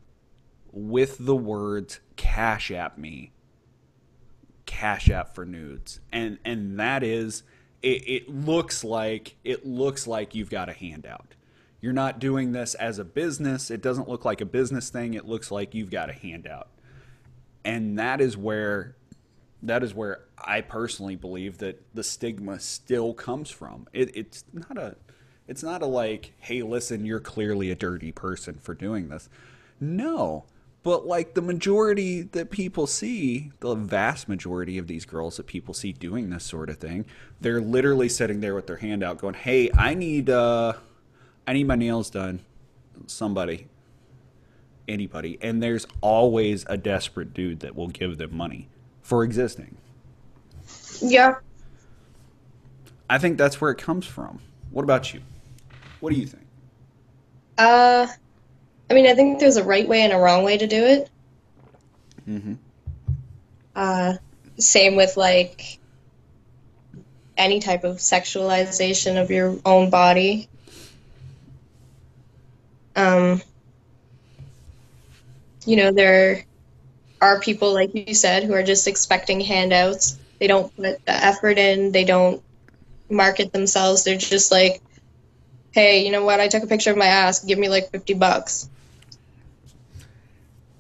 with 0.70 1.16
the 1.18 1.37
words 1.37 2.01
"Cash 2.16 2.70
App 2.70 2.98
me," 2.98 3.33
"Cash 4.66 5.09
App 5.09 5.35
for 5.35 5.46
nudes," 5.46 6.01
and 6.12 6.38
and 6.44 6.79
that 6.79 7.03
is 7.03 7.42
it, 7.83 8.09
it 8.09 8.29
looks 8.29 8.85
like 8.85 9.37
it 9.45 9.66
looks 9.66 10.07
like 10.07 10.35
you've 10.35 10.51
got 10.51 10.68
a 10.68 10.73
handout. 10.73 11.35
You're 11.81 11.92
not 11.92 12.21
doing 12.21 12.53
this 12.53 12.75
as 12.75 12.99
a 12.99 13.05
business. 13.05 13.71
It 13.71 13.83
doesn't 13.83 14.09
look 14.09 14.25
like 14.25 14.40
a 14.40 14.47
business 14.47 14.88
thing. 14.88 15.14
It 15.14 15.27
looks 15.27 15.51
like 15.51 15.75
you've 15.75 15.90
got 15.90 16.09
a 16.09 16.12
handout. 16.12 16.68
And 17.64 17.99
that 17.99 18.21
is 18.21 18.37
where 18.37 18.97
that 19.62 19.83
is 19.83 19.95
where 19.95 20.25
I 20.38 20.61
personally 20.61 21.16
believe 21.16 21.59
that 21.59 21.83
the 21.95 22.03
stigma 22.03 22.61
still 22.61 23.14
comes 23.14 23.51
from. 23.51 23.88
It, 23.92 24.16
it's 24.16 24.45
not 24.53 24.79
a 24.79 24.97
it's 25.49 25.62
not 25.62 25.83
a 25.83 25.87
like, 25.87 26.33
hey, 26.38 26.62
listen, 26.62 27.05
you're 27.05 27.21
clearly 27.21 27.71
a 27.71 27.75
dirty 27.75 28.12
person 28.12 28.59
for 28.61 28.75
doing 28.75 29.09
this. 29.09 29.29
No, 29.81 30.45
but 30.83 31.07
like 31.07 31.35
the 31.35 31.42
majority 31.42 32.23
that 32.23 32.51
people 32.51 32.87
see, 32.87 33.53
the 33.61 33.75
vast 33.75 34.29
majority 34.29 34.79
of 34.79 34.87
these 34.87 35.05
girls 35.05 35.37
that 35.37 35.47
people 35.47 35.75
see 35.75 35.92
doing 35.92 36.31
this 36.31 36.45
sort 36.45 36.71
of 36.71 36.79
thing, 36.79 37.05
they're 37.40 37.61
literally 37.61 38.09
sitting 38.09 38.40
there 38.40 38.55
with 38.55 38.66
their 38.66 38.77
hand 38.77 39.03
out 39.03 39.18
going, 39.18 39.35
"Hey, 39.35 39.71
I 39.77 39.95
need 39.95 40.29
uh 40.29 40.75
I 41.47 41.53
need 41.53 41.66
my 41.66 41.77
nails 41.77 42.11
done." 42.11 42.40
Somebody 43.07 43.68
anybody 44.88 45.38
and 45.40 45.62
there's 45.62 45.87
always 46.01 46.64
a 46.68 46.77
desperate 46.77 47.33
dude 47.33 47.61
that 47.61 47.75
will 47.75 47.88
give 47.88 48.18
them 48.18 48.37
money 48.37 48.68
for 49.01 49.25
existing. 49.25 49.77
Yeah. 51.01 51.37
I 53.09 53.18
think 53.18 53.38
that's 53.38 53.61
where 53.61 53.71
it 53.71 53.79
comes 53.79 54.07
from. 54.07 54.40
What 54.71 54.83
about 54.83 55.12
you? 55.12 55.21
What 56.01 56.12
do 56.12 56.18
you 56.18 56.27
think? 56.27 56.47
Uh, 57.59 58.07
I 58.92 58.94
mean, 58.94 59.07
I 59.07 59.14
think 59.14 59.40
there's 59.40 59.57
a 59.57 59.64
right 59.64 59.88
way 59.88 60.02
and 60.02 60.12
a 60.12 60.18
wrong 60.18 60.44
way 60.44 60.59
to 60.59 60.66
do 60.66 60.85
it. 60.85 61.11
Mm-hmm. 62.28 62.55
Uh, 63.74 64.16
same 64.59 64.96
with 64.96 65.16
like 65.16 65.78
any 67.38 67.59
type 67.59 67.85
of 67.85 67.96
sexualization 67.96 69.18
of 69.18 69.31
your 69.31 69.57
own 69.64 69.88
body. 69.88 70.46
Um, 72.94 73.40
you 75.64 75.76
know, 75.76 75.90
there 75.90 76.44
are 77.22 77.40
people, 77.40 77.72
like 77.72 77.94
you 77.94 78.14
said, 78.14 78.44
who 78.44 78.52
are 78.52 78.62
just 78.62 78.87
expecting 78.87 79.40
handouts. 79.40 80.18
They 80.38 80.48
don't 80.48 80.76
put 80.76 81.02
the 81.07 81.12
effort 81.12 81.57
in, 81.57 81.92
they 81.92 82.05
don't 82.05 82.42
market 83.09 83.55
themselves. 83.55 84.05
They're 84.05 84.18
just 84.18 84.52
like, 84.52 84.83
hey, 85.70 86.05
you 86.05 86.12
know 86.12 86.26
what? 86.26 86.40
I 86.40 86.48
took 86.48 86.62
a 86.62 86.66
picture 86.66 86.90
of 86.90 86.98
my 86.98 87.07
ass. 87.07 87.42
Give 87.42 87.59
me 87.59 87.70
like 87.70 87.90
50 87.90 88.12
bucks. 88.12 88.68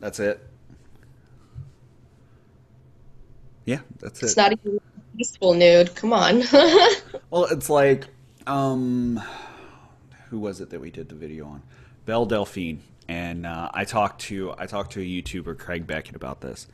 That's 0.02 0.18
it. 0.18 0.44
Yeah, 3.64 3.78
that's 4.00 4.14
It's 4.14 4.22
it. 4.22 4.26
It's 4.26 4.36
not 4.36 4.52
even 4.52 4.78
a 4.78 5.16
peaceful 5.16 5.54
nude. 5.54 5.94
Come 5.94 6.12
on. 6.12 6.42
Well, 7.30 7.44
it's 7.46 7.70
like, 7.70 8.08
um, 8.46 9.22
who 10.28 10.38
was 10.38 10.60
it 10.60 10.68
that 10.70 10.80
we 10.80 10.90
did 10.90 11.08
the 11.08 11.14
video 11.14 11.46
on? 11.46 11.62
Belle 12.04 12.26
Delphine, 12.26 12.80
and 13.08 13.46
uh, 13.46 13.70
I 13.72 13.84
talked 13.84 14.22
to 14.22 14.52
I 14.58 14.66
talked 14.66 14.92
to 14.92 15.00
a 15.00 15.04
YouTuber, 15.04 15.56
Craig 15.58 15.86
Beckett, 15.86 16.14
about 16.14 16.42
this. 16.42 16.66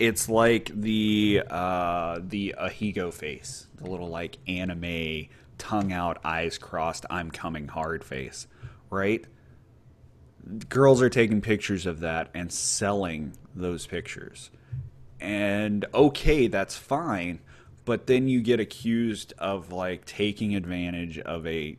It's 0.00 0.28
like 0.28 0.72
the 0.74 1.42
uh, 1.48 2.18
the 2.20 2.56
Ahegao 2.60 3.12
face, 3.14 3.68
the 3.76 3.88
little 3.88 4.08
like 4.08 4.38
anime 4.48 5.28
tongue 5.58 5.92
out, 5.92 6.18
eyes 6.24 6.58
crossed, 6.58 7.06
I'm 7.10 7.30
coming 7.30 7.68
hard 7.68 8.02
face, 8.02 8.48
right? 8.90 9.24
Girls 10.68 11.00
are 11.00 11.10
taking 11.10 11.40
pictures 11.40 11.86
of 11.86 12.00
that 12.00 12.28
and 12.34 12.52
selling 12.52 13.34
those 13.54 13.86
pictures 13.86 14.50
and 15.22 15.86
okay, 15.94 16.48
that's 16.48 16.76
fine. 16.76 17.38
But 17.84 18.06
then 18.06 18.28
you 18.28 18.42
get 18.42 18.60
accused 18.60 19.32
of 19.38 19.72
like 19.72 20.04
taking 20.04 20.54
advantage 20.54 21.18
of 21.20 21.46
a 21.46 21.76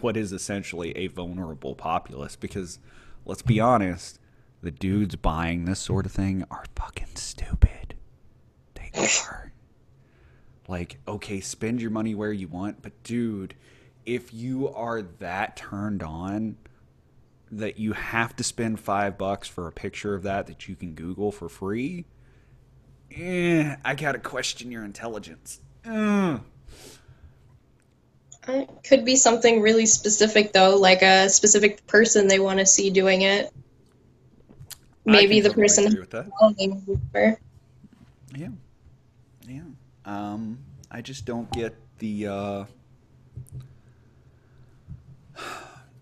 what 0.00 0.16
is 0.16 0.32
essentially 0.32 0.96
a 0.96 1.06
vulnerable 1.08 1.74
populace 1.74 2.34
because 2.34 2.78
let's 3.24 3.42
be 3.42 3.60
honest, 3.60 4.18
the 4.62 4.70
dudes 4.70 5.16
buying 5.16 5.64
this 5.66 5.80
sort 5.80 6.06
of 6.06 6.12
thing 6.12 6.44
are 6.50 6.64
fucking 6.74 7.14
stupid. 7.14 7.94
They 8.74 8.90
are. 9.26 9.52
Like, 10.66 10.98
okay, 11.06 11.40
spend 11.40 11.80
your 11.80 11.90
money 11.90 12.14
where 12.14 12.32
you 12.32 12.48
want, 12.48 12.82
but 12.82 13.02
dude, 13.02 13.54
if 14.04 14.34
you 14.34 14.68
are 14.68 15.02
that 15.02 15.56
turned 15.56 16.02
on 16.02 16.56
that 17.50 17.78
you 17.78 17.92
have 17.92 18.36
to 18.36 18.44
spend 18.44 18.80
five 18.80 19.16
bucks 19.18 19.48
for 19.48 19.66
a 19.68 19.72
picture 19.72 20.14
of 20.14 20.22
that 20.24 20.46
that 20.46 20.68
you 20.68 20.76
can 20.76 20.94
Google 20.94 21.32
for 21.32 21.48
free, 21.48 22.06
eh, 23.14 23.76
I 23.84 23.94
gotta 23.94 24.18
question 24.18 24.70
your 24.70 24.84
intelligence. 24.84 25.60
It 28.46 28.68
could 28.82 29.04
be 29.04 29.16
something 29.16 29.60
really 29.60 29.84
specific, 29.86 30.52
though, 30.52 30.76
like 30.76 31.02
a 31.02 31.28
specific 31.28 31.86
person 31.86 32.28
they 32.28 32.38
want 32.38 32.60
to 32.60 32.66
see 32.66 32.90
doing 32.90 33.22
it. 33.22 33.52
Maybe 35.04 35.40
the 35.40 35.50
person 35.50 35.94
with 36.00 36.10
that. 36.10 36.26
Yeah, 38.34 38.48
yeah. 39.46 39.62
Um, 40.04 40.58
I 40.90 41.02
just 41.02 41.24
don't 41.26 41.50
get 41.52 41.74
the. 41.98 42.26
Uh, 42.26 42.64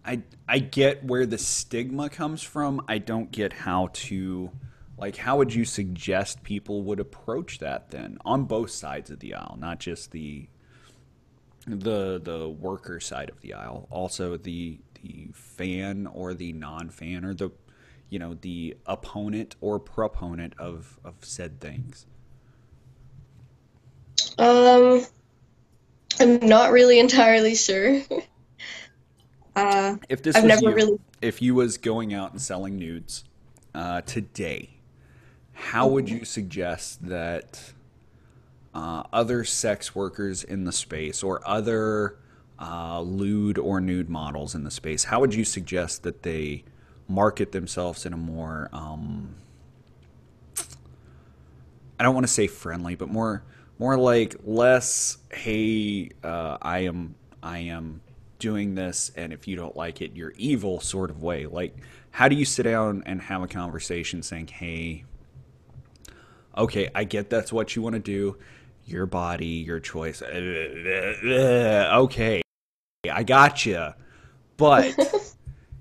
I 0.07 0.23
I 0.49 0.61
get 0.61 1.05
where 1.05 1.27
the 1.27 1.39
stigma 1.39 2.09
comes 2.09 2.43
from. 2.43 2.83
I 2.89 2.99
don't 2.99 3.33
get 3.33 3.53
how 3.53 3.89
to, 3.93 4.53
like, 4.97 5.17
how 5.17 5.39
would 5.39 5.53
you 5.53 5.65
suggest 5.65 6.43
people 6.45 6.83
would 6.85 7.01
approach 7.01 7.59
that 7.59 7.91
then 7.91 8.19
on 8.25 8.45
both 8.45 8.71
sides 8.71 9.11
of 9.11 9.19
the 9.19 9.35
aisle, 9.35 9.57
not 9.59 9.81
just 9.81 10.13
the 10.13 10.49
the 11.67 12.21
the 12.23 12.49
worker 12.49 13.01
side 13.01 13.29
of 13.29 13.41
the 13.41 13.55
aisle, 13.55 13.89
also 13.91 14.37
the 14.37 14.79
the 15.03 15.29
fan 15.33 16.07
or 16.07 16.35
the 16.35 16.53
non-fan 16.53 17.25
or 17.25 17.35
the 17.35 17.51
you 18.09 18.19
know 18.21 18.35
the 18.35 18.77
opponent 18.87 19.57
or 19.61 19.81
proponent 19.81 20.55
of 20.59 21.01
of 21.05 21.15
said 21.23 21.61
things. 21.61 22.07
Um, 24.39 25.05
I'm 26.21 26.47
not 26.47 26.71
really 26.71 27.01
entirely 27.01 27.57
sure. 27.57 28.03
uh, 29.57 29.97
If 30.09 30.23
this 30.23 30.37
I've 30.37 30.45
was 30.45 30.49
never 30.49 30.71
you, 30.71 30.75
really- 30.77 30.99
if 31.23 31.43
you 31.43 31.55
was 31.55 31.79
going 31.79 32.15
out 32.15 32.31
and 32.33 32.41
selling 32.41 32.77
nudes 32.77 33.25
uh, 33.75 34.03
today, 34.03 34.71
how 35.53 35.89
would 35.89 36.09
you 36.09 36.25
suggest 36.25 37.09
that 37.09 37.73
uh, 38.75 39.03
other 39.13 39.43
sex 39.45 39.95
workers 39.95 40.45
in 40.45 40.65
the 40.65 40.73
space 40.73 41.23
or 41.23 41.41
other 41.49 42.19
uh, 42.61 43.01
lewd 43.01 43.59
or 43.59 43.81
nude 43.81 44.09
models 44.11 44.55
in 44.55 44.65
the 44.65 44.71
space, 44.71 45.05
how 45.05 45.21
would 45.21 45.35
you 45.35 45.45
suggest 45.45 46.03
that 46.03 46.23
they 46.23 46.63
market 47.09 47.53
themselves 47.53 48.05
in 48.05 48.13
a 48.13 48.17
more 48.17 48.69
um, 48.73 49.35
I 51.99 52.03
don't 52.03 52.15
want 52.15 52.27
to 52.27 52.33
say 52.33 52.47
friendly, 52.47 52.95
but 52.95 53.09
more 53.09 53.43
more 53.79 53.97
like 53.99 54.37
less. 54.45 55.19
Hey, 55.33 56.11
uh, 56.23 56.59
I 56.61 56.81
am 56.81 57.15
I 57.43 57.59
am 57.59 58.01
doing 58.47 58.77
this, 58.77 59.11
and 59.17 59.33
if 59.33 59.49
you 59.49 59.57
don't 59.57 59.77
like 59.77 60.01
it, 60.01 60.13
you're 60.15 60.33
evil 60.37 60.79
sort 60.79 61.11
of 61.11 61.21
way. 61.21 61.47
Like, 61.47 61.77
how 62.13 62.29
do 62.29 62.37
you 62.37 62.45
sit 62.45 62.63
down 62.63 63.03
and 63.05 63.21
have 63.23 63.43
a 63.43 63.49
conversation 63.49 64.23
saying, 64.23 64.47
"Hey, 64.47 65.05
okay, 66.57 66.89
I 66.95 67.03
get 67.03 67.29
that's 67.29 67.53
what 67.53 67.75
you 67.75 67.83
want 67.83 67.95
to 67.95 68.01
do. 68.01 68.39
Your 68.85 69.05
body, 69.07 69.65
your 69.67 69.81
choice. 69.81 70.23
Okay, 72.07 72.43
I 73.11 73.23
got 73.25 73.67
you, 73.67 73.95
but." 74.57 74.95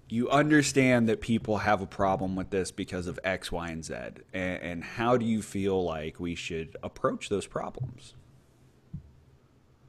you 0.08 0.30
understand 0.30 1.10
that 1.10 1.20
people 1.20 1.58
have 1.58 1.82
a 1.82 1.88
problem 1.88 2.36
with 2.36 2.50
this 2.52 2.72
because 2.72 3.08
of 3.08 3.20
X, 3.24 3.52
Y, 3.52 3.70
and 3.70 3.84
Z. 3.84 3.94
And, 4.34 4.62
and 4.62 4.84
how 4.84 5.18
do 5.18 5.26
you 5.26 5.42
feel 5.42 5.84
like 5.84 6.20
we 6.20 6.36
should 6.36 6.78
approach 6.84 7.28
those 7.28 7.48
problems? 7.48 8.14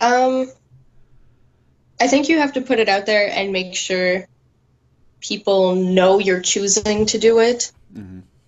um, 0.00 0.50
I 2.00 2.08
think 2.08 2.28
you 2.28 2.38
have 2.38 2.54
to 2.54 2.60
put 2.60 2.78
it 2.78 2.88
out 2.88 3.06
there 3.06 3.30
and 3.30 3.52
make 3.52 3.74
sure 3.74 4.26
people 5.20 5.74
know 5.74 6.18
you're 6.18 6.40
choosing 6.40 7.06
to 7.06 7.18
do 7.18 7.40
it. 7.40 7.72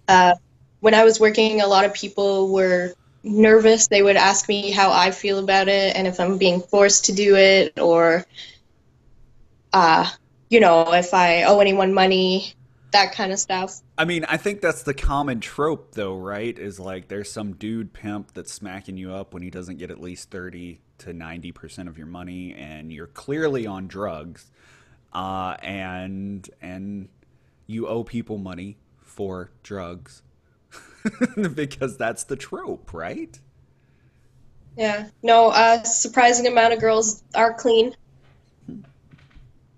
Uh, 0.06 0.34
when 0.80 0.94
I 0.94 1.04
was 1.04 1.18
working, 1.18 1.60
a 1.60 1.66
lot 1.66 1.84
of 1.84 1.94
people 1.94 2.52
were 2.52 2.94
nervous. 3.22 3.88
They 3.88 4.02
would 4.02 4.16
ask 4.16 4.48
me 4.48 4.70
how 4.70 4.92
I 4.92 5.10
feel 5.10 5.38
about 5.38 5.68
it 5.68 5.96
and 5.96 6.06
if 6.06 6.20
I'm 6.20 6.38
being 6.38 6.60
forced 6.60 7.06
to 7.06 7.12
do 7.12 7.36
it 7.36 7.78
or, 7.78 8.26
uh, 9.72 10.08
you 10.50 10.60
know, 10.60 10.92
if 10.94 11.14
I 11.14 11.44
owe 11.44 11.60
anyone 11.60 11.94
money, 11.94 12.54
that 12.92 13.12
kind 13.12 13.32
of 13.32 13.38
stuff. 13.38 13.80
I 13.96 14.04
mean, 14.04 14.24
I 14.24 14.36
think 14.36 14.60
that's 14.60 14.82
the 14.82 14.94
common 14.94 15.40
trope, 15.40 15.92
though, 15.92 16.16
right? 16.16 16.58
Is 16.58 16.80
like 16.80 17.08
there's 17.08 17.30
some 17.30 17.54
dude 17.54 17.92
pimp 17.92 18.32
that's 18.32 18.52
smacking 18.52 18.96
you 18.96 19.12
up 19.12 19.34
when 19.34 19.42
he 19.42 19.50
doesn't 19.50 19.78
get 19.78 19.90
at 19.90 20.00
least 20.00 20.30
30 20.30 20.80
to 20.98 21.12
90% 21.12 21.88
of 21.88 21.98
your 21.98 22.06
money, 22.06 22.54
and 22.54 22.92
you're 22.92 23.06
clearly 23.06 23.66
on 23.66 23.86
drugs, 23.86 24.50
uh, 25.12 25.56
and, 25.62 26.48
and 26.60 27.08
you 27.66 27.86
owe 27.86 28.04
people 28.04 28.38
money 28.38 28.78
for 29.02 29.50
drugs. 29.62 30.22
because 31.54 31.96
that's 31.96 32.24
the 32.24 32.36
trope, 32.36 32.92
right? 32.92 33.38
Yeah. 34.76 35.08
No, 35.22 35.50
a 35.50 35.84
surprising 35.84 36.46
amount 36.46 36.72
of 36.72 36.80
girls 36.80 37.22
are 37.34 37.52
clean. 37.52 37.94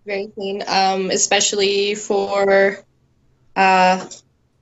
Very 0.07 0.29
clean. 0.29 0.63
Um, 0.67 1.11
especially 1.11 1.95
for, 1.95 2.85
uh, 3.61 4.09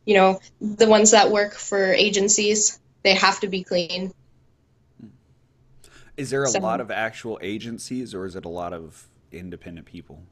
you 0.04 0.14
know, 0.14 0.40
the 0.60 0.88
ones 0.88 1.12
that 1.12 1.30
work 1.30 1.54
for 1.54 1.92
agencies. 1.92 2.80
They 3.04 3.14
have 3.14 3.38
to 3.40 3.46
be 3.46 3.62
clean. 3.62 4.12
Is 6.16 6.30
there 6.30 6.42
a 6.42 6.48
So- 6.48 6.58
lot 6.58 6.80
of 6.80 6.90
actual 6.90 7.38
agencies, 7.40 8.12
or 8.12 8.26
is 8.26 8.34
it 8.34 8.44
a 8.44 8.48
lot 8.48 8.72
of 8.72 9.06
independent 9.30 9.86
people? 9.86 10.24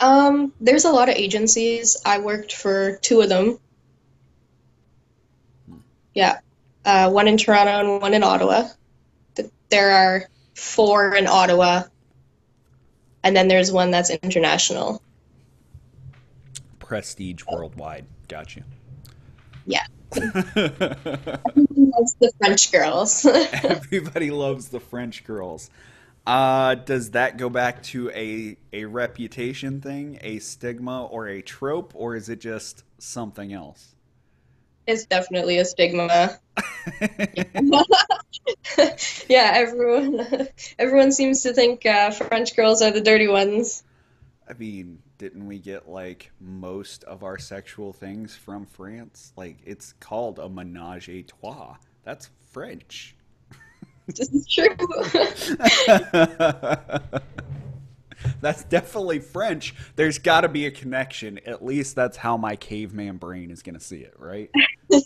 Um, 0.00 0.52
there's 0.60 0.84
a 0.84 0.92
lot 0.92 1.08
of 1.08 1.14
agencies. 1.16 1.96
I 2.04 2.18
worked 2.18 2.52
for 2.52 2.96
two 2.98 3.22
of 3.22 3.30
them. 3.30 3.58
Yeah. 6.14 6.40
Uh, 6.84 7.10
one 7.10 7.28
in 7.28 7.38
Toronto 7.38 7.80
and 7.80 8.02
one 8.02 8.12
in 8.12 8.22
Ottawa. 8.22 8.68
There 9.70 9.90
are 9.90 10.28
four 10.54 11.14
in 11.14 11.26
Ottawa. 11.26 11.84
And 13.24 13.34
then 13.34 13.48
there's 13.48 13.72
one 13.72 13.90
that's 13.90 14.10
international. 14.10 15.02
Prestige 16.88 17.42
worldwide. 17.46 18.06
Got 18.28 18.56
you. 18.56 18.64
Yeah. 19.66 19.84
Everyone 20.16 21.42
loves 21.76 22.14
the 22.18 22.32
French 22.38 22.72
girls. 22.72 23.26
Everybody 23.62 24.30
loves 24.30 24.70
the 24.70 24.80
French 24.80 25.22
girls. 25.24 25.68
Uh, 26.26 26.76
does 26.76 27.10
that 27.10 27.36
go 27.36 27.50
back 27.50 27.82
to 27.82 28.10
a 28.12 28.56
a 28.72 28.86
reputation 28.86 29.82
thing, 29.82 30.18
a 30.22 30.38
stigma, 30.38 31.04
or 31.04 31.28
a 31.28 31.42
trope, 31.42 31.92
or 31.94 32.16
is 32.16 32.30
it 32.30 32.40
just 32.40 32.84
something 32.96 33.52
else? 33.52 33.94
It's 34.86 35.04
definitely 35.04 35.58
a 35.58 35.66
stigma. 35.66 36.40
yeah, 39.28 39.52
everyone 39.56 40.48
everyone 40.78 41.12
seems 41.12 41.42
to 41.42 41.52
think 41.52 41.84
uh, 41.84 42.12
French 42.12 42.56
girls 42.56 42.80
are 42.80 42.92
the 42.92 43.02
dirty 43.02 43.28
ones. 43.28 43.82
I 44.48 44.54
mean, 44.54 45.02
didn't 45.18 45.46
we 45.46 45.58
get 45.58 45.88
like 45.88 46.30
most 46.40 47.04
of 47.04 47.24
our 47.24 47.38
sexual 47.38 47.92
things 47.92 48.36
from 48.36 48.64
France? 48.64 49.32
Like 49.36 49.58
it's 49.66 49.92
called 50.00 50.38
a 50.38 50.48
menage 50.48 51.08
a 51.08 51.22
trois. 51.22 51.76
That's 52.04 52.30
French. 52.50 53.14
This 54.16 54.32
is 54.32 54.46
true. 54.46 54.74
that's 58.40 58.64
definitely 58.64 59.18
French. 59.18 59.74
There's 59.96 60.18
got 60.18 60.40
to 60.40 60.48
be 60.48 60.64
a 60.64 60.70
connection. 60.70 61.38
At 61.44 61.62
least 61.62 61.94
that's 61.94 62.16
how 62.16 62.38
my 62.38 62.56
caveman 62.56 63.18
brain 63.18 63.50
is 63.50 63.62
going 63.62 63.74
to 63.74 63.84
see 63.84 63.98
it, 63.98 64.14
right? 64.18 64.50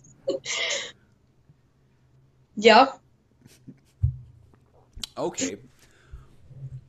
yep. 2.55 3.01
Okay. 5.19 5.57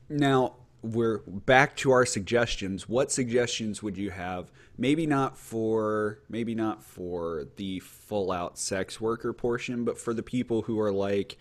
Now, 0.08 0.54
we're 0.84 1.18
back 1.26 1.76
to 1.76 1.90
our 1.92 2.04
suggestions. 2.04 2.88
What 2.88 3.10
suggestions 3.10 3.82
would 3.82 3.96
you 3.96 4.10
have? 4.10 4.50
Maybe 4.76 5.06
not 5.06 5.38
for 5.38 6.18
maybe 6.28 6.54
not 6.54 6.82
for 6.82 7.46
the 7.56 7.80
full 7.80 8.30
out 8.30 8.58
sex 8.58 9.00
worker 9.00 9.32
portion, 9.32 9.84
but 9.84 9.98
for 9.98 10.12
the 10.12 10.22
people 10.22 10.62
who 10.62 10.78
are 10.80 10.92
like 10.92 11.38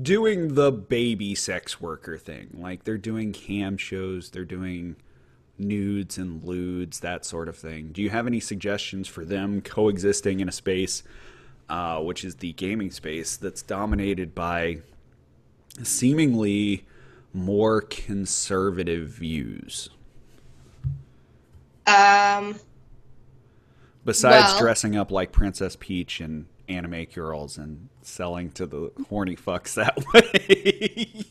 doing 0.00 0.54
the 0.54 0.72
baby 0.72 1.34
sex 1.34 1.80
worker 1.80 2.18
thing. 2.18 2.56
Like 2.58 2.84
they're 2.84 2.98
doing 2.98 3.32
cam 3.32 3.76
shows, 3.76 4.30
they're 4.30 4.44
doing 4.44 4.96
nudes 5.56 6.18
and 6.18 6.42
lewds, 6.42 7.00
that 7.00 7.24
sort 7.24 7.48
of 7.48 7.56
thing. 7.56 7.92
Do 7.92 8.02
you 8.02 8.10
have 8.10 8.26
any 8.26 8.40
suggestions 8.40 9.06
for 9.06 9.24
them 9.24 9.60
coexisting 9.60 10.40
in 10.40 10.48
a 10.48 10.52
space, 10.52 11.02
uh, 11.68 12.00
which 12.00 12.24
is 12.24 12.36
the 12.36 12.54
gaming 12.54 12.90
space, 12.90 13.36
that's 13.36 13.62
dominated 13.62 14.34
by 14.34 14.78
seemingly 15.82 16.86
more 17.32 17.80
conservative 17.82 19.08
views? 19.08 19.90
Um. 21.86 22.58
Besides 24.04 24.52
Well- 24.52 24.60
dressing 24.60 24.96
up 24.96 25.10
like 25.10 25.32
Princess 25.32 25.76
Peach 25.78 26.20
and 26.20 26.46
anime 26.68 27.04
girls 27.12 27.58
and 27.58 27.88
selling 28.02 28.50
to 28.52 28.64
the 28.66 28.90
horny 29.08 29.36
fucks 29.36 29.74
that 29.74 29.96
way. 30.14 31.24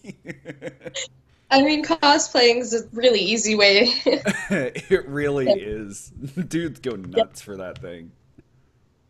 I 1.51 1.63
mean, 1.63 1.83
cosplaying 1.83 2.59
is 2.59 2.73
a 2.73 2.87
really 2.93 3.21
easy 3.21 3.55
way. 3.55 3.91
it 4.05 5.07
really 5.07 5.49
is. 5.49 6.09
Dudes 6.47 6.79
go 6.79 6.91
nuts 6.91 7.41
for 7.41 7.57
that 7.57 7.79
thing. 7.79 8.11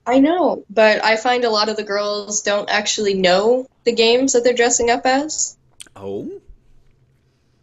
I 0.06 0.19
know, 0.19 0.63
but 0.69 1.04
I 1.04 1.17
find 1.17 1.43
a 1.43 1.49
lot 1.49 1.67
of 1.69 1.75
the 1.75 1.84
girls 1.84 2.41
don't 2.41 2.69
actually 2.69 3.13
know 3.13 3.67
the 3.84 3.91
games 3.91 4.34
that 4.34 4.43
they're 4.43 4.54
dressing 4.54 4.89
up 4.89 5.06
as. 5.06 5.58
Oh? 5.95 6.32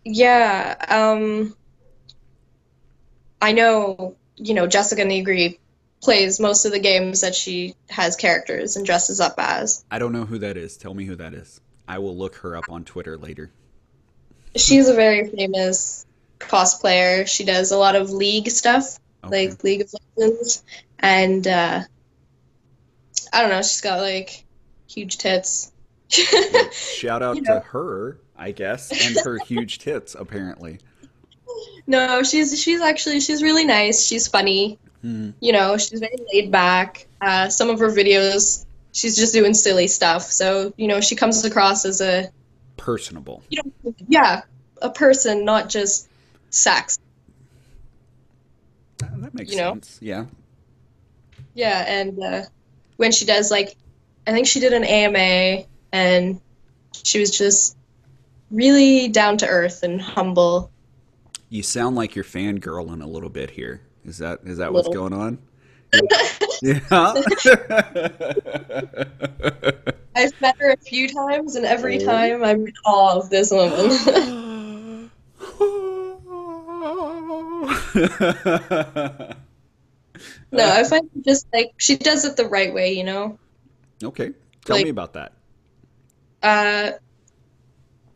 Yeah, 0.09 0.77
um, 0.89 1.57
I 3.43 3.51
know, 3.53 4.15
you 4.37 4.55
know, 4.55 4.69
Jessica 4.69 5.03
Nigri 5.03 5.59
plays 6.01 6.39
most 6.39 6.65
of 6.65 6.71
the 6.71 6.79
games 6.79 7.23
that 7.23 7.35
she 7.35 7.75
has 7.89 8.15
characters 8.15 8.77
and 8.77 8.87
dresses 8.87 9.19
up 9.21 9.35
as. 9.39 9.85
I 9.91 9.99
don't 9.99 10.13
know 10.13 10.25
who 10.25 10.39
that 10.39 10.57
is. 10.57 10.77
Tell 10.77 10.95
me 10.95 11.07
who 11.07 11.17
that 11.17 11.35
is. 11.35 11.61
I 11.89 11.99
will 11.99 12.17
look 12.17 12.37
her 12.37 12.57
up 12.57 12.71
on 12.71 12.85
Twitter 12.85 13.19
later. 13.19 13.51
She's 14.55 14.89
a 14.89 14.95
very 14.95 15.29
famous 15.29 16.07
cosplayer. 16.39 17.27
She 17.27 17.45
does 17.45 17.73
a 17.73 17.77
lot 17.77 17.97
of 17.97 18.11
League 18.11 18.49
stuff, 18.51 18.99
Okay. 19.25 19.49
like 19.49 19.65
League 19.65 19.81
of 19.83 19.93
Legends, 20.17 20.63
and 21.01 21.45
uh, 21.49 21.83
I 23.33 23.41
don't 23.41 23.51
know. 23.51 23.63
She's 23.63 23.81
got 23.81 24.01
like 24.01 24.45
huge 24.89 25.19
tits. 25.19 25.73
Shout 26.71 27.25
out 27.25 27.37
You 27.39 27.43
to 27.45 27.55
know. 27.55 27.61
her, 27.61 28.19
I 28.39 28.53
guess, 28.53 28.91
and 28.91 29.17
her 29.25 29.39
huge 29.47 29.79
tits, 29.79 30.15
apparently. 30.19 30.79
no, 31.87 32.23
she's 32.23 32.61
she's 32.61 32.81
actually 32.81 33.21
she's 33.21 33.43
really 33.43 33.65
nice. 33.65 34.05
She's 34.05 34.29
funny. 34.29 34.79
Hmm. 35.03 35.31
You 35.41 35.53
know, 35.53 35.77
she's 35.77 36.01
very 36.01 36.17
laid 36.33 36.51
back. 36.51 37.07
Uh, 37.21 37.49
some 37.49 37.71
of 37.71 37.79
her 37.81 37.89
videos, 37.89 38.65
she's 38.93 39.17
just 39.17 39.33
doing 39.33 39.55
silly 39.55 39.87
stuff. 39.89 40.23
So 40.25 40.73
you 40.77 40.89
know, 40.89 41.01
she 41.01 41.15
comes 41.17 41.45
across 41.45 41.85
as 41.85 42.01
a 42.01 42.31
Personable. 42.77 43.43
you 43.51 43.63
know, 43.83 43.95
yeah, 44.09 44.43
a 44.83 44.91
person, 44.91 45.45
not 45.45 45.69
just 45.69 46.09
sex. 46.51 46.99
That 48.99 49.35
makes 49.35 49.51
You 49.53 49.59
know? 49.59 49.73
sense. 49.75 49.99
Yeah. 50.03 50.27
Yeah, 51.55 51.85
and 51.89 52.23
uh, 52.23 52.43
when 52.97 53.13
she 53.13 53.25
does 53.25 53.51
like, 53.51 53.77
I 54.27 54.33
think 54.33 54.47
she 54.47 54.61
did 54.61 54.73
an 54.75 54.85
AMA, 54.85 55.65
and 55.93 56.41
she 57.03 57.19
was 57.19 57.37
just 57.37 57.77
really 58.51 59.09
down 59.09 59.37
to 59.39 59.49
earth 59.49 59.83
and 59.83 60.01
humble. 60.01 60.71
You 61.49 61.63
sound 61.63 61.97
like 61.97 62.15
you're 62.15 62.25
fangirling 62.25 63.03
a 63.03 63.07
little 63.07 63.31
bit 63.31 63.51
here. 63.51 63.83
Is 64.05 64.19
that 64.19 64.41
is 64.45 64.59
that 64.59 64.73
what's 64.73 64.89
going 64.89 65.13
on? 65.13 65.39
yeah. 66.63 66.81
I've 70.15 70.41
met 70.41 70.57
her 70.59 70.71
a 70.71 70.77
few 70.79 71.09
times, 71.09 71.57
and 71.57 71.65
every 71.65 71.99
time 71.99 72.43
I'm 72.43 72.67
in 72.67 72.73
awe 72.85 73.19
of 73.19 73.31
this 73.31 73.51
woman. 73.51 75.11
no, 80.53 80.53
I 80.53 80.85
find 80.85 81.09
just 81.25 81.47
like 81.53 81.75
she 81.79 81.97
does 81.97 82.25
it 82.25 82.37
the 82.37 82.47
right 82.49 82.73
way, 82.73 82.93
you 82.93 83.05
know. 83.05 83.39
okay. 84.03 84.33
Tell 84.65 84.77
Like- 84.77 84.85
me 84.85 84.91
about 84.91 85.13
that. 85.15 85.33
Uh, 86.43 86.93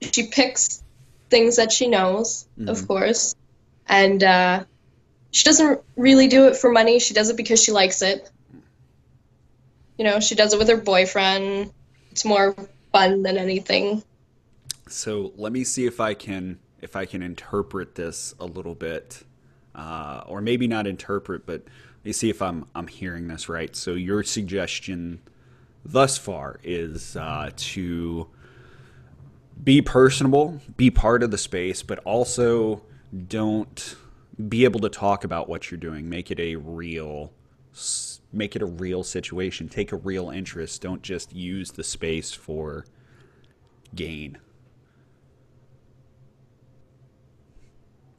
she 0.01 0.27
picks 0.27 0.83
things 1.29 1.57
that 1.57 1.73
she 1.73 1.89
knows, 1.89 2.47
of 2.67 2.79
Mhm. 2.79 2.87
course, 2.87 3.35
and 3.87 4.23
uh, 4.23 4.65
she 5.31 5.45
doesn't 5.45 5.81
really 5.97 6.27
do 6.29 6.47
it 6.49 6.57
for 6.57 6.71
money. 6.73 6.99
She 6.99 7.15
does 7.15 7.31
it 7.31 7.37
because 7.37 7.63
she 7.63 7.73
likes 7.73 8.03
it. 8.03 8.29
You 9.99 10.05
know, 10.05 10.21
she 10.21 10.35
does 10.35 10.55
it 10.55 10.59
with 10.59 10.69
her 10.69 10.77
boyfriend. 10.77 11.71
It's 12.11 12.25
more 12.25 12.57
fun 12.93 13.23
than 13.23 13.37
anything. 13.37 14.03
So 14.89 15.33
let 15.37 15.53
me 15.53 15.63
see 15.63 15.87
if 15.87 16.01
I 16.01 16.15
can 16.15 16.59
if 16.81 16.97
I 16.97 17.05
can 17.05 17.23
interpret 17.23 17.95
this 17.95 18.35
a 18.41 18.47
little 18.47 18.75
bit, 18.75 19.23
uh, 19.75 20.25
or 20.27 20.41
maybe 20.41 20.67
not 20.67 20.87
interpret, 20.87 21.45
but 21.45 21.63
let 21.63 22.05
me 22.05 22.13
see 22.13 22.31
if 22.31 22.43
I'm 22.43 22.67
I'm 22.75 22.89
hearing 22.89 23.29
this 23.29 23.49
right. 23.49 23.77
So 23.77 23.93
your 23.93 24.23
suggestion 24.23 25.21
thus 25.85 26.19
far 26.19 26.59
is 26.65 27.17
uh, 27.17 27.51
to 27.55 28.29
be 29.63 29.83
personable, 29.83 30.61
be 30.77 30.91
part 30.91 31.23
of 31.23 31.31
the 31.31 31.39
space, 31.39 31.83
but 31.83 31.99
also 32.01 32.83
don't 33.29 33.97
be 34.49 34.65
able 34.65 34.81
to 34.81 34.89
talk 34.89 35.25
about 35.25 35.49
what 35.49 35.71
you're 35.71 35.79
doing. 35.79 36.09
Make 36.09 36.31
it 36.31 36.41
a 36.41 36.57
real 36.57 37.33
make 38.33 38.57
it 38.57 38.63
a 38.63 38.67
real 38.67 39.03
situation. 39.03 39.69
Take 39.69 39.93
a 39.93 39.97
real 39.97 40.31
interest. 40.31 40.83
Don't 40.83 41.03
just 41.03 41.35
use 41.35 41.73
the 41.73 41.85
space 41.85 42.33
for 42.33 42.87
gain. 43.95 44.39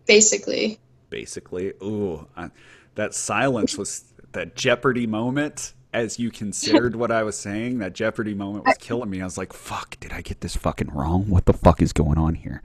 Basically, 0.06 0.80
basically. 1.10 1.74
Ooh, 1.82 2.28
I, 2.36 2.52
that 2.96 3.14
silence 3.14 3.78
was 3.78 4.04
that 4.34 4.56
Jeopardy 4.56 5.08
moment. 5.08 5.74
As 5.94 6.18
you 6.18 6.32
considered 6.32 6.96
what 6.96 7.12
I 7.12 7.24
was 7.24 7.38
saying, 7.38 7.80
that 7.80 7.94
Jeopardy 7.94 8.34
moment 8.34 8.66
was 8.66 8.78
killing 8.80 9.10
me. 9.10 9.22
I 9.22 9.26
was 9.26 9.38
like, 9.38 9.52
"Fuck! 9.52 10.00
Did 10.00 10.14
I 10.14 10.22
get 10.22 10.40
this 10.42 10.56
fucking 10.56 10.90
wrong? 10.90 11.28
What 11.30 11.46
the 11.46 11.54
fuck 11.54 11.82
is 11.82 11.92
going 11.92 12.18
on 12.18 12.36
here?" 12.36 12.62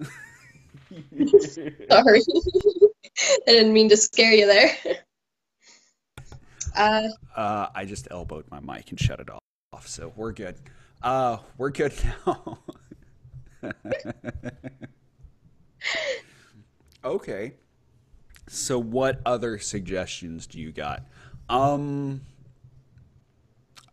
sorry. 1.90 2.20
I 3.46 3.52
didn't 3.52 3.72
mean 3.72 3.88
to 3.90 3.96
scare 3.96 4.32
you 4.32 4.46
there. 4.46 4.70
Uh, 6.76 7.08
Uh, 7.36 7.68
I 7.74 7.84
just 7.84 8.08
elbowed 8.10 8.46
my 8.50 8.60
mic 8.60 8.90
and 8.90 8.98
shut 8.98 9.20
it 9.20 9.28
off, 9.30 9.86
so 9.86 10.12
we're 10.16 10.32
good. 10.32 10.56
Uh, 11.02 11.36
we're 11.58 11.70
good 11.70 11.92
now. 12.26 12.58
okay. 17.04 17.54
So, 18.48 18.78
what 18.78 19.20
other 19.26 19.58
suggestions 19.58 20.46
do 20.46 20.58
you 20.60 20.72
got? 20.72 21.04
Um, 21.48 22.22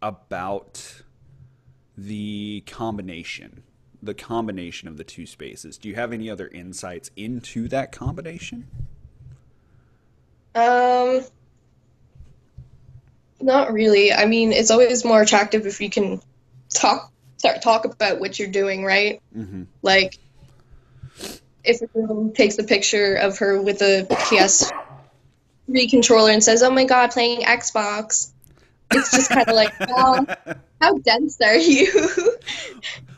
about 0.01 1.03
the 1.97 2.63
combination, 2.67 3.63
the 4.01 4.13
combination 4.13 4.87
of 4.87 4.97
the 4.97 5.03
two 5.03 5.25
spaces. 5.25 5.77
Do 5.77 5.89
you 5.89 5.95
have 5.95 6.11
any 6.13 6.29
other 6.29 6.47
insights 6.47 7.11
into 7.15 7.67
that 7.67 7.91
combination? 7.91 8.67
Um, 10.55 11.21
not 13.39 13.71
really. 13.71 14.11
I 14.11 14.25
mean, 14.25 14.51
it's 14.51 14.71
always 14.71 15.05
more 15.05 15.21
attractive 15.21 15.65
if 15.65 15.79
you 15.81 15.89
can 15.89 16.21
talk 16.69 17.11
start 17.37 17.61
talk 17.61 17.85
about 17.85 18.19
what 18.19 18.37
you're 18.37 18.49
doing, 18.49 18.83
right? 18.83 19.21
Mm-hmm. 19.35 19.63
Like, 19.81 20.17
if 21.63 21.81
a 21.81 21.87
girl 21.87 22.29
takes 22.29 22.57
a 22.59 22.63
picture 22.63 23.15
of 23.15 23.39
her 23.39 23.61
with 23.61 23.81
a 23.81 24.05
PS3 24.09 25.89
controller 25.89 26.31
and 26.31 26.43
says, 26.43 26.63
"Oh 26.63 26.71
my 26.71 26.85
god, 26.85 27.11
playing 27.11 27.41
Xbox," 27.41 28.31
it's 28.91 29.11
just 29.11 29.29
kind 29.29 29.47
of 29.47 29.55
like, 29.55 29.73
well, 29.79 30.25
how 30.81 30.97
dense 30.99 31.39
are 31.41 31.55
you? 31.55 32.37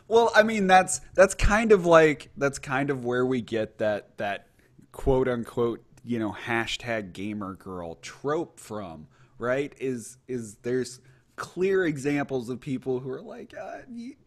well, 0.07 0.31
I 0.35 0.43
mean, 0.43 0.67
that's 0.67 1.01
that's 1.13 1.33
kind 1.33 1.71
of 1.71 1.85
like 1.85 2.29
that's 2.37 2.59
kind 2.59 2.89
of 2.89 3.05
where 3.05 3.25
we 3.25 3.41
get 3.41 3.77
that 3.79 4.17
that 4.17 4.47
quote 4.91 5.27
unquote 5.27 5.83
you 6.03 6.19
know 6.19 6.35
hashtag 6.45 7.13
gamer 7.13 7.53
girl 7.53 7.95
trope 7.95 8.59
from, 8.59 9.07
right? 9.37 9.73
Is 9.79 10.17
is 10.27 10.55
there's 10.63 10.99
clear 11.35 11.85
examples 11.85 12.49
of 12.49 12.59
people 12.59 12.99
who 12.99 13.09
are 13.09 13.21
like, 13.21 13.53
uh, 13.59 13.79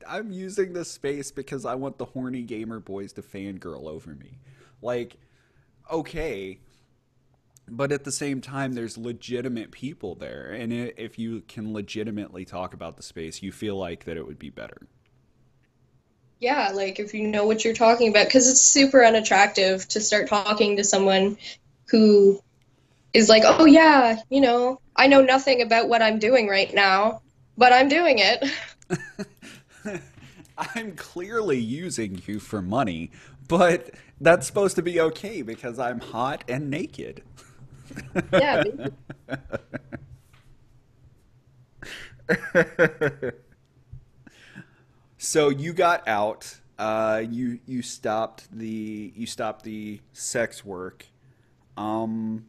I'm 0.08 0.32
using 0.32 0.72
this 0.72 0.90
space 0.90 1.30
because 1.30 1.64
I 1.64 1.74
want 1.74 1.98
the 1.98 2.04
horny 2.04 2.42
gamer 2.42 2.80
boys 2.80 3.12
to 3.14 3.22
fangirl 3.22 3.86
over 3.86 4.14
me. 4.14 4.38
Like, 4.82 5.16
okay, 5.90 6.58
but 7.68 7.92
at 7.92 8.04
the 8.04 8.12
same 8.12 8.40
time, 8.40 8.72
there's 8.72 8.96
legitimate 8.96 9.70
people 9.70 10.14
there, 10.14 10.52
and 10.52 10.72
if 10.72 11.18
you 11.18 11.42
can 11.42 11.72
legitimately 11.72 12.44
talk 12.44 12.74
about 12.74 12.96
the 12.96 13.02
space, 13.02 13.42
you 13.42 13.52
feel 13.52 13.76
like 13.76 14.04
that 14.04 14.16
it 14.16 14.26
would 14.26 14.38
be 14.38 14.50
better. 14.50 14.86
Yeah, 16.38 16.70
like 16.74 17.00
if 17.00 17.14
you 17.14 17.26
know 17.26 17.46
what 17.46 17.64
you're 17.64 17.74
talking 17.74 18.08
about, 18.08 18.26
because 18.26 18.48
it's 18.48 18.60
super 18.60 19.04
unattractive 19.04 19.88
to 19.88 20.00
start 20.00 20.28
talking 20.28 20.76
to 20.76 20.84
someone 20.84 21.38
who 21.88 22.40
is 23.12 23.28
like, 23.28 23.42
oh 23.46 23.64
yeah, 23.64 24.20
you 24.28 24.40
know, 24.40 24.80
I 24.94 25.06
know 25.06 25.22
nothing 25.22 25.62
about 25.62 25.88
what 25.88 26.02
I'm 26.02 26.18
doing 26.18 26.46
right 26.48 26.72
now, 26.74 27.22
but 27.56 27.72
I'm 27.72 27.88
doing 27.88 28.18
it. 28.18 28.44
I'm 30.58 30.94
clearly 30.94 31.58
using 31.58 32.22
you 32.26 32.38
for 32.38 32.60
money, 32.60 33.10
but 33.48 33.90
that's 34.20 34.46
supposed 34.46 34.76
to 34.76 34.82
be 34.82 35.00
okay 35.00 35.42
because 35.42 35.78
I'm 35.78 36.00
hot 36.00 36.44
and 36.48 36.70
naked. 36.70 37.22
yeah. 38.32 38.64
so 45.18 45.48
you 45.48 45.72
got 45.72 46.06
out. 46.08 46.58
Uh, 46.78 47.22
you 47.30 47.58
you 47.66 47.82
stopped 47.82 48.48
the 48.52 49.12
you 49.16 49.26
stopped 49.26 49.64
the 49.64 50.00
sex 50.12 50.64
work. 50.64 51.06
Um, 51.76 52.46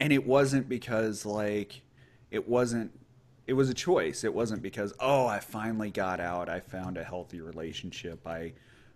and 0.00 0.12
it 0.12 0.26
wasn't 0.26 0.68
because 0.68 1.24
like 1.26 1.82
it 2.30 2.48
wasn't 2.48 2.90
it 3.46 3.52
was 3.52 3.68
a 3.68 3.74
choice 3.74 4.24
it 4.24 4.32
wasn't 4.32 4.60
because 4.62 4.92
oh 4.98 5.26
i 5.26 5.38
finally 5.38 5.90
got 5.90 6.20
out 6.20 6.48
i 6.48 6.58
found 6.58 6.96
a 6.96 7.04
healthy 7.04 7.40
relationship 7.40 8.26
i 8.26 8.52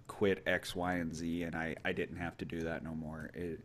quit 0.08 0.42
x 0.46 0.74
y 0.74 0.94
and 0.94 1.14
z 1.14 1.42
and 1.42 1.54
i 1.54 1.74
i 1.84 1.92
didn't 1.92 2.16
have 2.16 2.36
to 2.36 2.44
do 2.44 2.60
that 2.60 2.82
no 2.82 2.94
more 2.94 3.30
it 3.34 3.60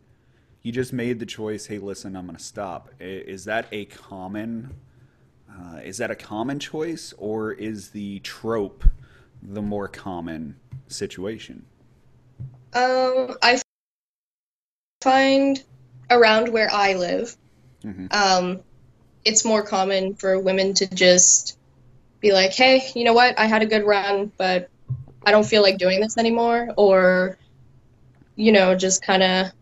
you 0.62 0.72
just 0.72 0.92
made 0.92 1.18
the 1.18 1.26
choice 1.26 1.66
hey 1.66 1.78
listen 1.78 2.16
i'm 2.16 2.26
going 2.26 2.36
to 2.36 2.42
stop 2.42 2.90
is 3.00 3.44
that 3.44 3.66
a 3.72 3.84
common 3.86 4.74
uh, 5.50 5.78
is 5.78 5.98
that 5.98 6.10
a 6.10 6.14
common 6.14 6.58
choice 6.58 7.12
or 7.18 7.52
is 7.52 7.90
the 7.90 8.18
trope 8.20 8.84
the 9.42 9.62
more 9.62 9.88
common 9.88 10.56
situation 10.86 11.64
um 12.74 13.36
i 13.42 13.60
find 15.00 15.62
around 16.10 16.48
where 16.48 16.70
I 16.70 16.94
live, 16.94 17.36
mm-hmm. 17.82 18.06
um, 18.10 18.60
it's 19.24 19.44
more 19.44 19.62
common 19.62 20.14
for 20.14 20.38
women 20.38 20.74
to 20.74 20.92
just 20.92 21.56
be 22.20 22.32
like, 22.32 22.52
hey, 22.52 22.90
you 22.94 23.04
know 23.04 23.14
what? 23.14 23.38
I 23.38 23.46
had 23.46 23.62
a 23.62 23.66
good 23.66 23.84
run, 23.84 24.30
but 24.36 24.68
I 25.24 25.30
don't 25.30 25.46
feel 25.46 25.62
like 25.62 25.78
doing 25.78 26.00
this 26.00 26.18
anymore. 26.18 26.70
Or, 26.76 27.38
you 28.36 28.52
know, 28.52 28.74
just 28.74 29.02
kind 29.02 29.22
of, 29.22 29.52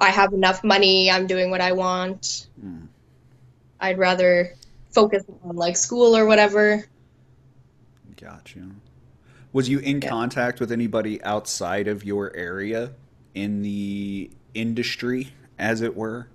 I 0.00 0.10
have 0.10 0.32
enough 0.32 0.64
money. 0.64 1.10
I'm 1.10 1.26
doing 1.26 1.50
what 1.50 1.60
I 1.60 1.72
want. 1.72 2.48
Mm. 2.64 2.86
I'd 3.80 3.98
rather 3.98 4.54
focus 4.90 5.24
on 5.44 5.56
like 5.56 5.76
school 5.76 6.16
or 6.16 6.26
whatever. 6.26 6.84
Gotcha. 8.20 8.60
Was 9.52 9.68
you 9.68 9.78
in 9.78 10.00
yeah. 10.00 10.08
contact 10.08 10.60
with 10.60 10.70
anybody 10.72 11.22
outside 11.22 11.88
of 11.88 12.04
your 12.04 12.34
area 12.36 12.92
in 13.34 13.62
the 13.62 14.30
industry, 14.54 15.28
as 15.58 15.80
it 15.80 15.96
were? 15.96 16.28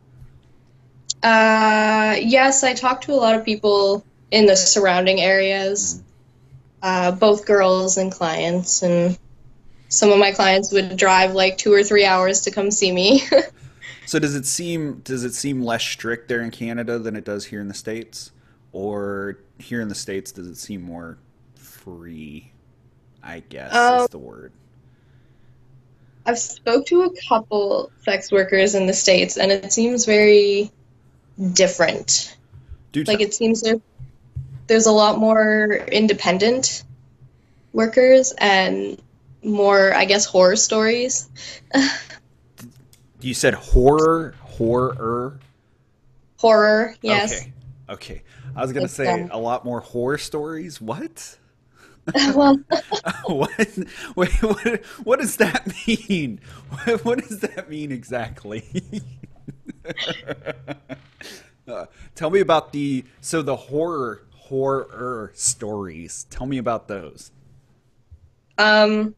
Uh, 1.24 2.16
yes, 2.22 2.63
I 2.63 2.74
talked 2.74 3.05
to 3.05 3.13
a 3.13 3.16
lot 3.16 3.36
of 3.36 3.45
people 3.45 4.05
in 4.32 4.45
the 4.45 4.55
surrounding 4.55 5.22
areas, 5.22 6.01
uh, 6.82 7.11
both 7.11 7.45
girls 7.45 7.97
and 7.97 8.11
clients, 8.11 8.84
and 8.84 9.18
some 9.90 10.12
of 10.12 10.20
my 10.20 10.32
clients 10.32 10.72
would 10.72 10.98
drive 10.98 11.34
like 11.34 11.58
two 11.58 11.74
or 11.74 11.84
three 11.84 12.06
hours 12.06 12.42
to 12.42 12.52
come 12.52 12.72
see 12.72 12.92
me. 12.92 13.22
so 14.06 14.20
does 14.20 14.36
it 14.36 14.46
seem 14.46 15.02
does 15.04 15.24
it 15.24 15.34
seem 15.34 15.62
less 15.62 15.84
strict 15.84 16.28
there 16.28 16.42
in 16.42 16.52
Canada 16.52 17.00
than 17.00 17.16
it 17.16 17.26
does 17.26 17.46
here 17.46 17.62
in 17.62 17.68
the 17.68 17.74
states, 17.74 18.32
or 18.72 19.40
here 19.58 19.82
in 19.82 19.88
the 19.88 19.96
states 19.96 20.32
does 20.32 20.48
it 20.48 20.58
seem 20.58 20.82
more 20.82 21.18
free? 21.56 22.52
I 23.24 23.40
guess 23.40 23.74
um, 23.74 24.02
is 24.02 24.10
the 24.10 24.20
word. 24.20 24.52
I've 26.28 26.40
spoke 26.40 26.86
to 26.88 27.04
a 27.04 27.10
couple 27.28 27.92
sex 28.04 28.32
workers 28.32 28.76
in 28.76 28.88
the 28.88 28.94
states, 28.94 29.38
and 29.38 29.52
it 29.52 29.72
seems 29.72 30.06
very 30.06 30.72
different. 31.54 32.38
Like 32.96 33.20
it 33.20 33.34
seems 33.34 33.62
there, 33.62 33.82
there's 34.68 34.86
a 34.86 34.92
lot 34.92 35.20
more 35.20 35.74
independent 35.92 36.84
workers 37.74 38.34
and 38.38 39.02
more, 39.46 39.93
I 39.93 40.06
guess, 40.06 40.26
horror 40.26 40.56
stories. 40.56 41.30
you 43.22 43.34
said 43.34 43.54
horror, 43.54 44.36
horror, 44.41 45.39
horror. 46.38 46.96
Yes. 47.02 47.41
Okay. 47.41 47.54
Okay. 47.89 48.24
I 48.56 48.62
was 48.62 48.72
gonna 48.72 48.86
it's, 48.86 48.93
say 48.93 49.08
um, 49.08 49.30
a 49.32 49.39
lot 49.39 49.66
more 49.66 49.82
horror 49.82 50.18
stories. 50.18 50.80
What? 50.80 51.38
well, 52.36 52.58
what? 53.26 53.78
Wait, 54.16 54.32
what? 54.41 54.86
What 55.04 55.20
does 55.20 55.38
that 55.38 55.74
mean? 55.88 56.39
What, 56.70 57.06
what 57.06 57.28
does 57.28 57.39
that 57.39 57.70
mean 57.70 57.91
exactly? 57.91 58.64
uh, 61.68 61.86
tell 62.16 62.30
me 62.30 62.39
about 62.39 62.72
the 62.72 63.04
so 63.22 63.41
the 63.41 63.56
horror 63.56 64.24
horror 64.32 65.32
stories. 65.34 66.26
Tell 66.30 66.48
me 66.48 66.58
about 66.58 66.88
those. 66.88 67.32
Um. 68.58 69.16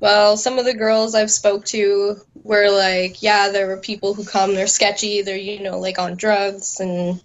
Well, 0.00 0.36
some 0.36 0.58
of 0.58 0.64
the 0.64 0.74
girls 0.74 1.14
I've 1.14 1.30
spoke 1.30 1.66
to 1.66 2.16
were 2.42 2.70
like, 2.70 3.22
yeah, 3.22 3.50
there 3.50 3.66
were 3.66 3.76
people 3.76 4.14
who 4.14 4.24
come, 4.24 4.54
they're 4.54 4.66
sketchy, 4.66 5.22
they're 5.22 5.36
you 5.36 5.62
know 5.62 5.78
like 5.78 5.98
on 5.98 6.16
drugs 6.16 6.80
and 6.80 7.22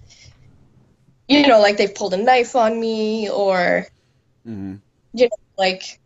you 1.28 1.48
know, 1.48 1.60
like 1.60 1.78
they've 1.78 1.94
pulled 1.94 2.14
a 2.14 2.18
knife 2.18 2.56
on 2.56 2.80
me 2.80 3.30
or, 3.30 3.88
mm-hmm. 4.48 4.76
you 5.14 5.26
know, 5.26 5.38
like 5.58 6.00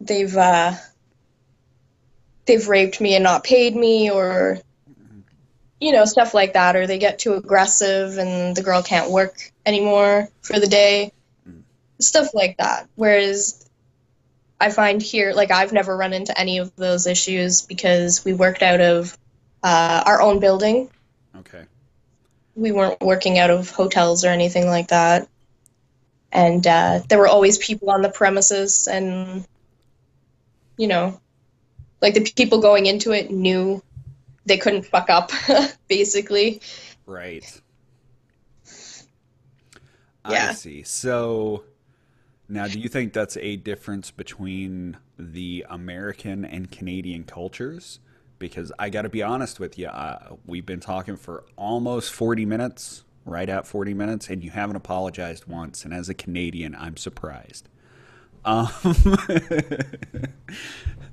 they've, 0.00 0.36
uh, 0.36 0.72
they've 2.46 2.68
raped 2.68 3.00
me 3.00 3.14
and 3.14 3.24
not 3.24 3.44
paid 3.44 3.76
me 3.76 4.10
or, 4.10 4.58
you 5.80 5.92
know, 5.92 6.04
stuff 6.04 6.34
like 6.34 6.54
that. 6.54 6.76
Or 6.76 6.86
they 6.86 6.98
get 6.98 7.18
too 7.18 7.34
aggressive 7.34 8.18
and 8.18 8.56
the 8.56 8.62
girl 8.62 8.82
can't 8.82 9.10
work 9.10 9.52
anymore 9.64 10.28
for 10.42 10.58
the 10.58 10.66
day. 10.66 11.12
Mm. 11.48 11.62
Stuff 12.00 12.34
like 12.34 12.56
that. 12.56 12.88
Whereas 12.96 13.68
I 14.64 14.70
find 14.70 15.02
here, 15.02 15.32
like, 15.32 15.50
I've 15.50 15.72
never 15.72 15.96
run 15.96 16.12
into 16.12 16.38
any 16.38 16.58
of 16.58 16.74
those 16.76 17.06
issues 17.06 17.62
because 17.62 18.24
we 18.24 18.32
worked 18.32 18.62
out 18.62 18.80
of 18.80 19.16
uh, 19.62 20.02
our 20.06 20.22
own 20.22 20.40
building. 20.40 20.90
Okay 21.38 21.64
we 22.54 22.72
weren't 22.72 23.00
working 23.00 23.38
out 23.38 23.50
of 23.50 23.70
hotels 23.70 24.24
or 24.24 24.28
anything 24.28 24.66
like 24.66 24.88
that. 24.88 25.28
And 26.32 26.66
uh, 26.66 27.00
there 27.08 27.18
were 27.18 27.28
always 27.28 27.58
people 27.58 27.90
on 27.90 28.02
the 28.02 28.08
premises, 28.08 28.88
and 28.88 29.46
you 30.76 30.88
know, 30.88 31.20
like 32.02 32.14
the 32.14 32.22
people 32.22 32.60
going 32.60 32.86
into 32.86 33.12
it 33.12 33.30
knew 33.30 33.82
they 34.44 34.58
couldn't 34.58 34.84
fuck 34.84 35.10
up, 35.10 35.30
basically. 35.88 36.60
Right. 37.06 37.60
Yeah. 40.28 40.48
I 40.50 40.52
see. 40.54 40.82
So 40.82 41.64
now, 42.54 42.66
do 42.66 42.78
you 42.78 42.88
think 42.88 43.12
that's 43.12 43.36
a 43.36 43.56
difference 43.56 44.10
between 44.10 44.96
the 45.18 45.66
American 45.68 46.44
and 46.44 46.70
Canadian 46.70 47.24
cultures? 47.24 48.00
because 48.38 48.72
I 48.78 48.90
got 48.90 49.02
to 49.02 49.08
be 49.08 49.22
honest 49.22 49.60
with 49.60 49.78
you. 49.78 49.86
Uh, 49.86 50.36
we've 50.46 50.66
been 50.66 50.80
talking 50.80 51.16
for 51.16 51.44
almost 51.56 52.12
40 52.12 52.44
minutes, 52.44 53.04
right 53.24 53.48
at 53.48 53.66
40 53.66 53.94
minutes, 53.94 54.28
and 54.28 54.42
you 54.42 54.50
haven't 54.50 54.76
apologized 54.76 55.46
once. 55.46 55.84
And 55.84 55.94
as 55.94 56.08
a 56.08 56.14
Canadian, 56.14 56.74
I'm 56.74 56.96
surprised. 56.96 57.68
Um, 58.44 58.68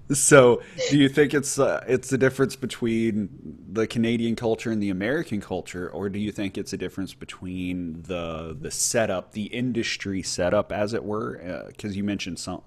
so, 0.13 0.61
do 0.89 0.97
you 0.97 1.07
think 1.07 1.33
it's 1.33 1.57
uh, 1.57 1.83
it's 1.87 2.09
the 2.09 2.17
difference 2.17 2.55
between 2.55 3.29
the 3.71 3.87
Canadian 3.87 4.35
culture 4.35 4.71
and 4.71 4.81
the 4.81 4.89
American 4.89 5.41
culture, 5.41 5.89
or 5.89 6.09
do 6.09 6.19
you 6.19 6.31
think 6.31 6.57
it's 6.57 6.73
a 6.73 6.77
difference 6.77 7.13
between 7.13 8.03
the 8.03 8.55
the 8.59 8.71
setup, 8.71 9.31
the 9.31 9.45
industry 9.45 10.21
setup, 10.21 10.71
as 10.71 10.93
it 10.93 11.03
were? 11.03 11.65
Because 11.67 11.91
uh, 11.91 11.95
you 11.95 12.03
mentioned 12.03 12.39
some 12.39 12.61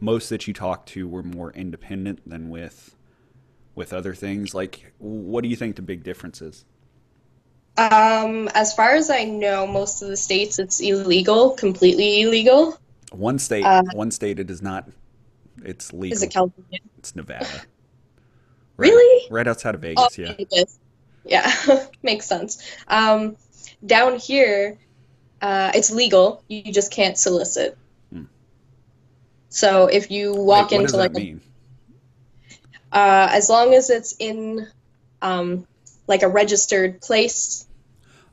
most 0.00 0.28
that 0.28 0.46
you 0.46 0.52
talked 0.54 0.88
to 0.90 1.08
were 1.08 1.22
more 1.22 1.52
independent 1.52 2.28
than 2.28 2.48
with 2.48 2.94
with 3.74 3.92
other 3.92 4.14
things. 4.14 4.54
Like, 4.54 4.92
what 4.98 5.42
do 5.42 5.48
you 5.48 5.56
think 5.56 5.76
the 5.76 5.82
big 5.82 6.02
difference 6.02 6.40
is? 6.40 6.64
Um, 7.78 8.48
as 8.54 8.72
far 8.72 8.94
as 8.94 9.10
I 9.10 9.24
know, 9.24 9.66
most 9.66 10.00
of 10.02 10.08
the 10.08 10.16
states 10.16 10.58
it's 10.58 10.80
illegal, 10.80 11.50
completely 11.50 12.22
illegal. 12.22 12.78
One 13.12 13.38
state, 13.38 13.64
Uh, 13.64 13.82
one 13.92 14.10
state, 14.10 14.38
it 14.38 14.50
is 14.50 14.62
not. 14.62 14.88
It's 15.64 15.92
legal. 15.92 16.16
Is 16.16 16.22
it 16.22 16.32
California? 16.32 16.80
It's 16.98 17.14
Nevada. 17.16 17.62
Really? 18.76 19.26
Right 19.30 19.48
outside 19.48 19.74
of 19.74 19.80
Vegas, 19.80 20.18
Oh, 20.18 20.22
yeah. 20.22 20.34
is. 20.52 20.78
Yeah, 21.24 21.50
makes 22.02 22.26
sense. 22.26 22.62
Um, 22.88 23.36
down 23.86 24.18
here, 24.18 24.76
uh, 25.40 25.72
it's 25.74 25.90
legal. 25.90 26.42
You 26.48 26.62
just 26.72 26.92
can't 26.92 27.16
solicit. 27.16 27.76
Hmm. 28.12 28.24
So 29.48 29.86
if 29.86 30.10
you 30.10 30.34
walk 30.34 30.72
Wait, 30.72 30.76
what 30.76 30.80
into 30.82 30.92
does 30.92 30.94
like 30.94 31.16
a 31.16 31.36
uh, 32.92 33.28
as 33.30 33.48
long 33.48 33.74
as 33.74 33.90
it's 33.90 34.14
in 34.18 34.66
um, 35.22 35.66
like 36.06 36.22
a 36.22 36.28
registered 36.28 37.00
place. 37.00 37.66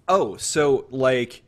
Oh, 0.07 0.37
so 0.37 0.85
like 0.89 1.42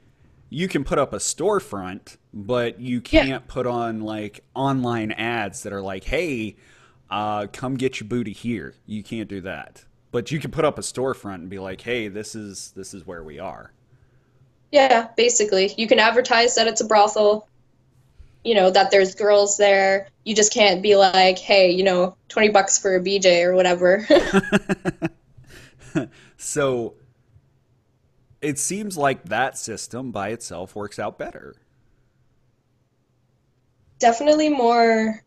you 0.49 0.67
can 0.67 0.83
put 0.83 0.99
up 0.99 1.13
a 1.13 1.17
storefront, 1.17 2.17
but 2.33 2.79
you 2.79 3.01
can't 3.01 3.47
put 3.47 3.67
on 3.67 4.01
like 4.01 4.43
online 4.53 5.11
ads 5.11 5.63
that 5.63 5.73
are 5.73 5.81
like, 5.81 6.05
"Hey, 6.05 6.55
uh, 7.09 7.47
come 7.51 7.75
get 7.75 7.99
your 7.99 8.07
booty 8.07 8.33
here." 8.33 8.75
You 8.85 9.03
can't 9.03 9.27
do 9.29 9.41
that. 9.41 9.85
But 10.11 10.31
you 10.31 10.39
can 10.39 10.51
put 10.51 10.63
up 10.63 10.77
a 10.77 10.81
storefront 10.81 11.35
and 11.35 11.49
be 11.49 11.59
like, 11.59 11.81
"Hey, 11.81 12.07
this 12.07 12.35
is 12.35 12.71
this 12.75 12.93
is 12.93 13.05
where 13.05 13.23
we 13.23 13.39
are." 13.39 13.71
Yeah, 14.71 15.07
basically, 15.15 15.73
you 15.77 15.87
can 15.87 15.99
advertise 15.99 16.55
that 16.55 16.67
it's 16.67 16.81
a 16.81 16.85
brothel. 16.85 17.47
You 18.43 18.55
know 18.55 18.69
that 18.69 18.91
there's 18.91 19.15
girls 19.15 19.57
there. 19.57 20.07
You 20.23 20.35
just 20.35 20.53
can't 20.53 20.81
be 20.81 20.95
like, 20.95 21.39
hey, 21.39 21.71
you 21.71 21.83
know, 21.83 22.15
twenty 22.29 22.49
bucks 22.49 22.77
for 22.77 22.95
a 22.95 22.99
BJ 22.99 23.43
or 23.43 23.55
whatever. 23.55 24.07
So 26.37 26.95
it 28.45 28.59
seems 28.59 28.97
like 28.97 29.23
that 29.25 29.57
system 29.57 30.11
by 30.11 30.29
itself 30.29 30.75
works 30.75 30.99
out 30.99 31.17
better. 31.17 31.55
Definitely 33.99 34.49
more 34.49 35.23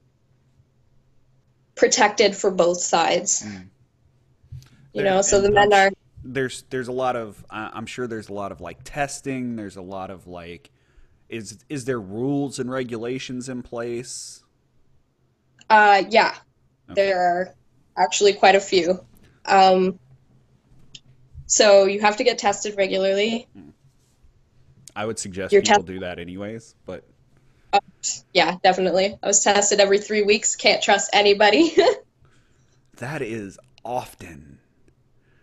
protected 1.74 2.36
for 2.36 2.50
both 2.50 2.80
sides. 2.80 3.44
You 4.92 5.02
know, 5.02 5.22
so 5.22 5.40
the 5.40 5.50
men 5.50 5.72
are. 5.72 5.90
there's 6.24 6.64
there's 6.70 6.88
a 6.88 6.92
lot 6.92 7.16
of 7.16 7.44
I'm 7.50 7.86
sure 7.86 8.06
there's 8.06 8.28
a 8.28 8.32
lot 8.32 8.52
of 8.52 8.60
like 8.60 8.78
testing. 8.84 9.56
There's 9.56 9.76
a 9.76 9.82
lot 9.82 10.10
of 10.10 10.26
like, 10.26 10.70
is 11.28 11.58
is 11.68 11.84
there 11.84 12.00
rules 12.00 12.58
and 12.58 12.70
regulations 12.70 13.48
in 13.48 13.62
place? 13.62 14.44
Uh, 15.70 16.02
yeah, 16.08 16.34
Okay. 16.90 17.02
there 17.02 17.20
are 17.20 17.54
actually 17.96 18.32
quite 18.32 18.54
a 18.54 18.60
few. 18.60 19.04
Um, 19.44 19.98
so 21.49 21.86
you 21.86 22.01
have 22.01 22.16
to 22.18 22.24
get 22.24 22.38
tested 22.38 22.76
regularly. 22.76 23.49
I 24.94 25.05
would 25.07 25.18
suggest 25.18 25.53
Your 25.53 25.62
people 25.62 25.76
test- 25.78 25.86
do 25.86 25.99
that 26.01 26.18
anyways, 26.20 26.74
but 26.86 27.05
Yeah, 28.32 28.57
definitely. 28.62 29.18
I 29.22 29.26
was 29.26 29.42
tested 29.42 29.80
every 29.80 29.99
three 29.99 30.22
weeks. 30.22 30.55
Can't 30.57 30.80
trust 30.82 31.11
anybody. 31.12 31.74
that 32.99 33.20
is 33.22 33.59
often. 33.84 34.59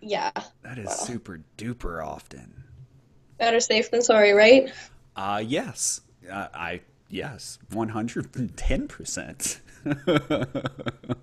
yeah, 0.01 0.31
That 0.63 0.77
is 0.77 0.85
Wow. 0.87 0.93
super 0.93 1.41
duper 1.57 2.05
often. 2.05 2.63
better 3.37 3.59
safe 3.59 3.91
than 3.91 4.01
sorry, 4.01 4.31
right? 4.33 4.71
Uh 5.15 5.43
yes. 5.45 6.01
Uh, 6.31 6.47
I 6.53 6.81
yes, 7.09 7.59
110%. 7.71 9.59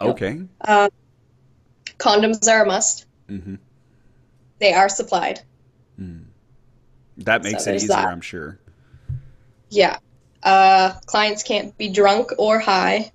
okay. 0.00 0.40
Uh, 0.60 0.88
condoms 2.02 2.50
are 2.50 2.64
a 2.64 2.66
must. 2.66 3.06
Mhm. 3.28 3.58
They 4.58 4.72
are 4.72 4.88
supplied. 4.88 5.40
That 7.16 7.42
makes 7.42 7.64
So 7.64 7.70
it 7.70 7.76
easier, 7.82 7.88
that. 7.88 8.06
I'm 8.06 8.20
sure. 8.20 8.58
Yeah. 9.70 9.98
Uh, 10.42 10.94
clients 11.06 11.42
can't 11.42 11.76
be 11.78 11.88
drunk 11.88 12.32
or 12.38 12.58
high. 12.58 13.12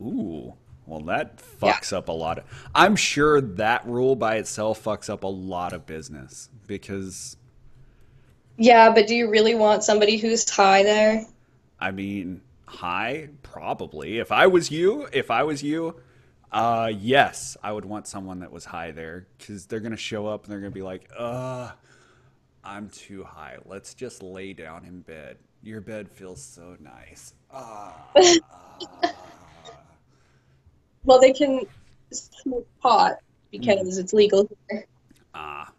Ooh, 0.00 0.54
well, 0.86 1.00
that 1.02 1.38
Yeah. 1.62 1.78
fucks 1.78 1.92
up 1.92 2.08
a 2.08 2.12
lot. 2.12 2.38
Of, 2.38 2.44
I'm 2.74 2.96
sure 2.96 3.40
that 3.40 3.86
rule 3.86 4.16
by 4.16 4.36
itself 4.36 4.82
fucks 4.84 5.08
up 5.10 5.24
a 5.24 5.28
lot 5.28 5.72
of 5.72 5.86
business 5.86 6.48
because, 6.66 7.36
Yeah, 8.56 8.90
but 8.94 9.06
do 9.06 9.14
you 9.14 9.28
really 9.28 9.54
want 9.54 9.84
somebody 9.84 10.16
who's 10.16 10.48
high 10.48 10.82
there? 10.82 11.26
I 11.80 11.90
mean, 11.90 12.42
high 12.66 13.28
probably. 13.42 14.18
If 14.18 14.32
I 14.32 14.46
was 14.46 14.70
you, 14.70 15.08
if 15.12 15.30
I 15.30 15.42
was 15.42 15.62
you, 15.62 15.96
uh, 16.52 16.90
yes, 16.96 17.56
I 17.62 17.72
would 17.72 17.84
want 17.84 18.06
someone 18.06 18.40
that 18.40 18.52
was 18.52 18.64
high 18.64 18.90
there 18.92 19.26
because 19.38 19.66
they're 19.66 19.80
gonna 19.80 19.96
show 19.96 20.26
up 20.26 20.44
and 20.44 20.52
they're 20.52 20.60
gonna 20.60 20.70
be 20.70 20.82
like, 20.82 21.10
uh, 21.18 21.70
I'm 22.62 22.88
too 22.90 23.24
high. 23.24 23.56
Let's 23.64 23.94
just 23.94 24.22
lay 24.22 24.52
down 24.52 24.84
in 24.84 25.00
bed. 25.00 25.38
Your 25.62 25.80
bed 25.80 26.10
feels 26.10 26.42
so 26.42 26.76
nice. 26.80 27.34
Ah. 27.52 28.06
Well, 31.04 31.20
they 31.20 31.32
can 31.32 31.62
smoke 32.12 32.66
pot 32.80 33.16
because 33.50 33.98
it's 33.98 34.12
legal 34.12 34.48
here. 34.70 34.86
Ah. 35.34 35.72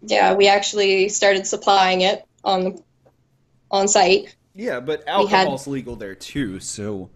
Yeah, 0.00 0.32
we 0.34 0.48
actually 0.48 1.08
started 1.10 1.46
supplying 1.46 2.00
it 2.00 2.24
on 2.42 2.64
the 2.64 2.82
on 3.70 3.86
site. 3.88 4.34
Yeah, 4.54 4.80
but 4.80 5.00
We 5.00 5.26
had- 5.26 5.40
alcohol's 5.40 5.66
legal 5.66 5.96
there 5.96 6.14
too, 6.14 6.58
so. 6.60 7.10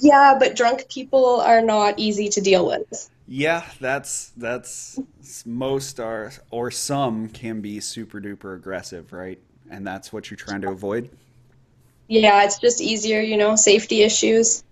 Yeah, 0.00 0.36
but 0.38 0.56
drunk 0.56 0.88
people 0.88 1.40
are 1.40 1.60
not 1.62 1.98
easy 1.98 2.28
to 2.30 2.40
deal 2.40 2.66
with. 2.66 3.10
Yeah, 3.28 3.64
that's 3.80 4.32
that's 4.36 4.98
most 5.46 6.00
are 6.00 6.32
or 6.50 6.70
some 6.70 7.28
can 7.28 7.60
be 7.60 7.80
super 7.80 8.20
duper 8.20 8.56
aggressive, 8.56 9.12
right? 9.12 9.38
And 9.70 9.86
that's 9.86 10.12
what 10.12 10.30
you're 10.30 10.36
trying 10.36 10.62
to 10.62 10.70
avoid. 10.70 11.10
Yeah, 12.08 12.44
it's 12.44 12.58
just 12.58 12.80
easier, 12.80 13.20
you 13.20 13.36
know, 13.36 13.56
safety 13.56 14.02
issues. 14.02 14.64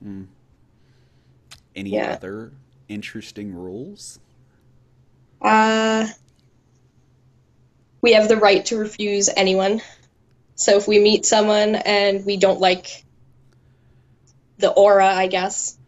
Any 1.75 1.91
Yeah. 1.91 2.13
other 2.13 2.53
interesting 2.89 3.55
rules? 3.55 4.19
Uh, 5.41 6.07
we 8.03 8.13
have 8.13 8.29
the 8.29 8.37
right 8.37 8.65
to 8.67 8.77
refuse 8.77 9.31
anyone. 9.35 9.81
So 10.57 10.77
if 10.77 10.87
we 10.87 10.99
meet 10.99 11.25
someone 11.25 11.77
and 11.77 12.27
we 12.27 12.37
don't 12.37 12.61
like 12.61 13.05
the 14.61 14.71
aura, 14.71 15.07
I 15.07 15.27
guess. 15.27 15.79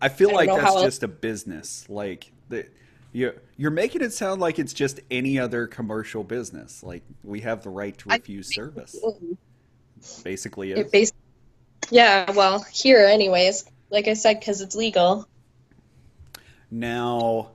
I 0.00 0.08
feel 0.08 0.30
I 0.30 0.44
like 0.44 0.48
that's 0.48 0.82
just 0.82 1.02
a 1.02 1.08
business. 1.08 1.86
Like 1.88 2.32
the 2.48 2.66
you 3.12 3.32
you're 3.56 3.70
making 3.70 4.02
it 4.02 4.12
sound 4.12 4.40
like 4.40 4.58
it's 4.58 4.72
just 4.72 5.00
any 5.10 5.38
other 5.38 5.66
commercial 5.66 6.24
business. 6.24 6.82
Like 6.82 7.02
we 7.22 7.40
have 7.40 7.62
the 7.62 7.70
right 7.70 7.96
to 7.98 8.10
I- 8.10 8.16
refuse 8.16 8.54
service. 8.54 8.96
Basically, 10.24 10.72
It 10.72 10.86
is. 10.86 10.90
bas- 10.90 11.12
yeah, 11.90 12.30
well, 12.32 12.64
here, 12.72 13.06
anyways, 13.06 13.64
like 13.90 14.08
I 14.08 14.14
said, 14.14 14.40
because 14.40 14.60
it's 14.60 14.74
legal. 14.74 15.28
Now, 16.70 17.50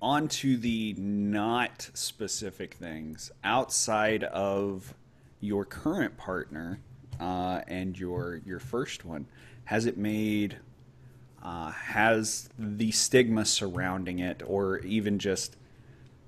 on 0.00 0.28
to 0.28 0.56
the 0.56 0.94
not 0.98 1.90
specific 1.94 2.74
things 2.74 3.32
outside 3.42 4.22
of 4.24 4.94
your 5.40 5.64
current 5.64 6.16
partner 6.16 6.78
uh, 7.18 7.62
and 7.66 7.98
your 7.98 8.40
your 8.44 8.58
first 8.58 9.04
one. 9.04 9.26
Has 9.64 9.86
it 9.86 9.96
made? 9.96 10.58
Uh, 11.42 11.70
has 11.72 12.48
the 12.58 12.90
stigma 12.90 13.44
surrounding 13.44 14.18
it, 14.18 14.42
or 14.46 14.78
even 14.78 15.18
just 15.18 15.56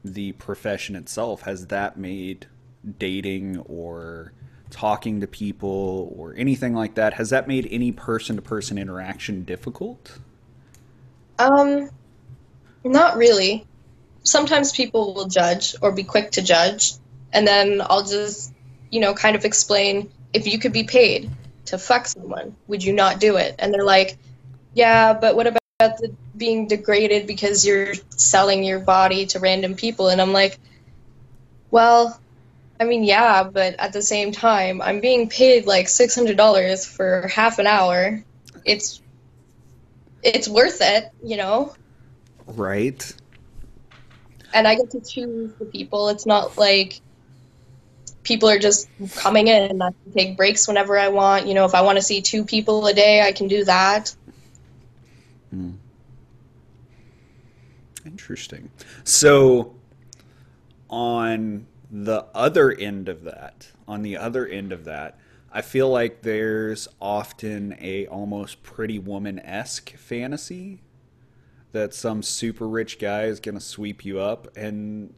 the 0.04 0.32
profession 0.32 0.96
itself, 0.96 1.42
has 1.42 1.66
that 1.68 1.98
made 1.98 2.46
dating 2.98 3.58
or 3.60 4.32
talking 4.70 5.20
to 5.20 5.26
people 5.26 6.12
or 6.16 6.34
anything 6.36 6.74
like 6.74 6.94
that? 6.94 7.14
Has 7.14 7.30
that 7.30 7.48
made 7.48 7.68
any 7.70 7.92
person 7.92 8.36
to 8.36 8.42
person 8.42 8.78
interaction 8.78 9.42
difficult? 9.44 10.18
Um, 11.38 11.90
not 12.84 13.16
really. 13.16 13.66
Sometimes 14.22 14.72
people 14.72 15.14
will 15.14 15.28
judge 15.28 15.76
or 15.82 15.92
be 15.92 16.04
quick 16.04 16.32
to 16.32 16.42
judge, 16.42 16.94
and 17.32 17.46
then 17.46 17.80
I'll 17.80 18.04
just, 18.04 18.52
you 18.90 19.00
know, 19.00 19.14
kind 19.14 19.36
of 19.36 19.44
explain 19.44 20.10
if 20.32 20.46
you 20.46 20.58
could 20.58 20.72
be 20.72 20.84
paid 20.84 21.30
to 21.66 21.78
fuck 21.78 22.06
someone, 22.06 22.56
would 22.68 22.82
you 22.84 22.92
not 22.92 23.20
do 23.20 23.36
it? 23.36 23.56
And 23.58 23.72
they're 23.72 23.84
like, 23.84 24.18
yeah, 24.74 25.14
but 25.14 25.36
what 25.36 25.46
about 25.46 25.98
the 25.98 26.14
being 26.36 26.68
degraded 26.68 27.26
because 27.26 27.66
you're 27.66 27.94
selling 28.10 28.64
your 28.64 28.80
body 28.80 29.26
to 29.26 29.40
random 29.40 29.74
people? 29.74 30.08
And 30.08 30.20
I'm 30.20 30.32
like, 30.32 30.58
well, 31.70 32.20
I 32.80 32.84
mean, 32.84 33.04
yeah, 33.04 33.44
but 33.44 33.76
at 33.78 33.92
the 33.92 34.02
same 34.02 34.32
time, 34.32 34.82
I'm 34.82 35.00
being 35.00 35.28
paid 35.28 35.66
like 35.66 35.86
$600 35.86 36.86
for 36.86 37.28
half 37.28 37.58
an 37.58 37.66
hour. 37.66 38.24
It's 38.64 39.02
it's 40.22 40.48
worth 40.48 40.78
it, 40.80 41.10
you 41.22 41.36
know? 41.36 41.74
Right. 42.46 43.14
and 44.52 44.66
I 44.66 44.74
get 44.76 44.90
to 44.92 45.00
choose 45.00 45.52
the 45.58 45.66
people. 45.66 46.08
It's 46.08 46.26
not 46.26 46.56
like 46.58 47.00
people 48.26 48.48
are 48.48 48.58
just 48.58 48.88
coming 49.14 49.46
in 49.46 49.70
and 49.70 49.82
I 49.82 49.90
can 49.90 50.12
take 50.12 50.36
breaks 50.36 50.66
whenever 50.66 50.98
I 50.98 51.08
want. 51.08 51.46
You 51.46 51.54
know, 51.54 51.64
if 51.64 51.74
I 51.74 51.80
want 51.80 51.96
to 51.96 52.02
see 52.02 52.20
two 52.20 52.44
people 52.44 52.86
a 52.86 52.92
day, 52.92 53.22
I 53.22 53.32
can 53.32 53.46
do 53.48 53.64
that. 53.64 54.14
Hmm. 55.50 55.72
Interesting. 58.04 58.70
So, 59.04 59.74
on 60.90 61.66
the 61.90 62.26
other 62.34 62.72
end 62.72 63.08
of 63.08 63.24
that, 63.24 63.68
on 63.86 64.02
the 64.02 64.16
other 64.16 64.46
end 64.46 64.72
of 64.72 64.84
that, 64.84 65.18
I 65.52 65.62
feel 65.62 65.88
like 65.88 66.22
there's 66.22 66.88
often 67.00 67.76
a 67.80 68.06
almost 68.06 68.62
pretty 68.62 68.98
woman 68.98 69.38
esque 69.38 69.96
fantasy 69.96 70.82
that 71.72 71.94
some 71.94 72.22
super 72.22 72.68
rich 72.68 72.98
guy 72.98 73.24
is 73.24 73.40
going 73.40 73.54
to 73.54 73.60
sweep 73.60 74.04
you 74.04 74.18
up, 74.18 74.48
and 74.56 75.14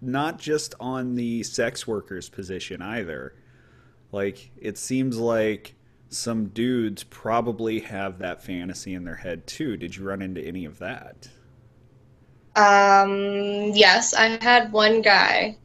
not 0.00 0.38
just 0.38 0.74
on 0.80 1.14
the 1.14 1.42
sex 1.42 1.86
worker's 1.86 2.28
position 2.28 2.82
either. 2.82 3.34
Like, 4.12 4.50
it 4.56 4.78
seems 4.78 5.18
like 5.18 5.74
some 6.08 6.46
dudes 6.46 7.04
probably 7.04 7.80
have 7.80 8.18
that 8.18 8.42
fantasy 8.42 8.94
in 8.94 9.04
their 9.04 9.16
head 9.16 9.46
too. 9.46 9.76
Did 9.76 9.96
you 9.96 10.04
run 10.04 10.22
into 10.22 10.40
any 10.40 10.64
of 10.64 10.78
that? 10.78 11.28
Um, 12.56 13.70
yes, 13.74 14.12
I 14.12 14.38
had 14.42 14.72
one 14.72 15.02
guy 15.02 15.56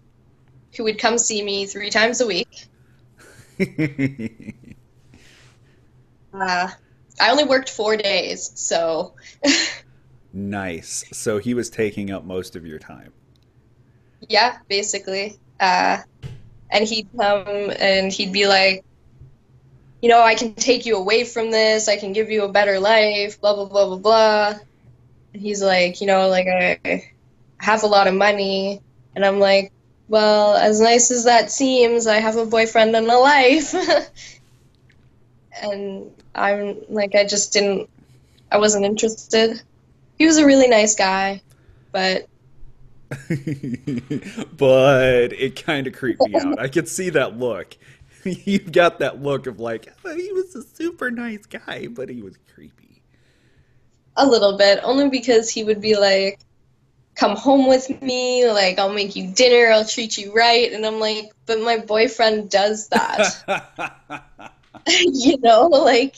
who 0.78 0.84
would 0.84 1.00
come 1.00 1.18
see 1.18 1.44
me 1.44 1.66
three 1.66 1.90
times 1.90 2.22
a 2.22 2.28
week. 2.28 2.68
uh, 6.34 6.70
I 7.20 7.32
only 7.32 7.46
worked 7.46 7.70
four 7.70 7.98
days, 7.98 8.52
so. 8.56 9.16
nice. 10.34 11.06
So 11.12 11.40
he 11.40 11.54
was 11.54 11.70
taking 11.70 12.12
up 12.12 12.24
most 12.24 12.56
of 12.56 12.66
your 12.66 12.80
time. 12.80 13.14
Yeah, 14.30 14.58
basically. 14.68 15.40
Uh, 15.60 16.00
and 16.70 16.88
he'd 16.88 17.08
come 17.18 17.72
and 17.80 18.12
he'd 18.12 18.34
be 18.34 18.48
like, 18.48 18.84
you 20.02 20.10
know, 20.10 20.22
I 20.22 20.36
can 20.36 20.54
take 20.54 20.86
you 20.86 20.98
away 20.98 21.24
from 21.24 21.52
this. 21.52 21.88
I 21.88 21.98
can 21.98 22.14
give 22.14 22.30
you 22.30 22.44
a 22.44 22.52
better 22.52 22.80
life. 22.80 23.40
Blah 23.40 23.56
blah 23.56 23.66
blah 23.66 23.86
blah 23.86 23.98
blah. 23.98 24.60
And 25.34 25.42
he's 25.42 25.62
like, 25.62 26.02
you 26.02 26.08
know, 26.08 26.28
like 26.28 26.48
I 26.48 27.12
have 27.58 27.84
a 27.84 27.88
lot 27.88 28.08
of 28.08 28.14
money, 28.14 28.82
and 29.16 29.26
I'm 29.26 29.40
like, 29.40 29.72
well, 30.08 30.56
as 30.56 30.80
nice 30.80 31.12
as 31.12 31.26
that 31.26 31.52
seems, 31.52 32.08
I 32.08 32.18
have 32.18 32.38
a 32.38 32.46
boyfriend 32.46 32.96
and 32.96 33.08
a 33.08 33.18
life. 33.18 33.74
and 35.62 36.12
I'm 36.36 36.78
like, 36.90 37.16
I 37.16 37.26
just 37.26 37.54
didn't, 37.54 37.90
I 38.52 38.58
wasn't 38.58 38.86
interested. 38.86 39.62
He 40.18 40.26
was 40.26 40.38
a 40.38 40.46
really 40.46 40.68
nice 40.68 40.96
guy, 40.96 41.42
but. 41.92 42.28
but 44.58 45.34
it 45.34 45.64
kind 45.64 45.88
of 45.88 45.94
creeped 45.94 46.22
me 46.22 46.36
out. 46.36 46.60
I 46.60 46.68
could 46.68 46.88
see 46.88 47.10
that 47.12 47.38
look. 47.38 47.76
you 48.24 48.60
got 48.60 49.00
that 49.00 49.22
look 49.22 49.48
of 49.48 49.60
like, 49.60 49.94
oh, 50.04 50.16
he 50.16 50.32
was 50.32 50.56
a 50.56 50.64
super 50.64 51.12
nice 51.12 51.46
guy, 51.46 51.88
but 51.88 52.10
he 52.10 52.22
was 52.22 52.36
creepy. 52.54 53.04
A 54.18 54.26
little 54.26 54.58
bit, 54.58 54.80
only 54.84 55.10
because 55.10 55.50
he 55.50 55.64
would 55.64 55.82
be 55.82 55.96
like, 55.96 56.40
come 57.16 57.36
home 57.36 57.68
with 57.68 58.02
me, 58.02 58.50
like 58.50 58.80
I'll 58.80 58.94
make 58.94 59.16
you 59.16 59.32
dinner, 59.32 59.72
I'll 59.72 59.86
treat 59.86 60.18
you 60.18 60.34
right, 60.34 60.72
and 60.72 60.86
I'm 60.86 61.00
like, 61.00 61.32
but 61.46 61.60
my 61.62 61.78
boyfriend 61.78 62.50
does 62.50 62.90
that. 62.90 64.52
you 64.88 65.38
know, 65.38 65.68
like 65.68 66.18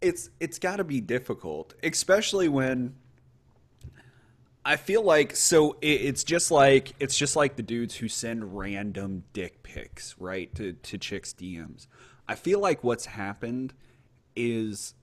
it's 0.00 0.30
it's 0.40 0.58
got 0.58 0.76
to 0.76 0.84
be 0.84 1.00
difficult, 1.00 1.74
especially 1.82 2.48
when 2.48 2.94
I 4.64 4.76
feel 4.76 5.02
like 5.02 5.36
so 5.36 5.76
it's 5.80 6.24
just 6.24 6.50
like 6.50 6.92
it's 7.00 7.16
just 7.16 7.36
like 7.36 7.56
the 7.56 7.62
dudes 7.62 7.96
who 7.96 8.08
send 8.08 8.56
random 8.56 9.24
dick 9.32 9.62
pics, 9.62 10.14
right, 10.18 10.54
to 10.54 10.72
to 10.72 10.98
chicks 10.98 11.32
DMs. 11.32 11.86
I 12.28 12.34
feel 12.34 12.60
like 12.60 12.84
what's 12.84 13.06
happened 13.06 13.74
is 14.36 14.94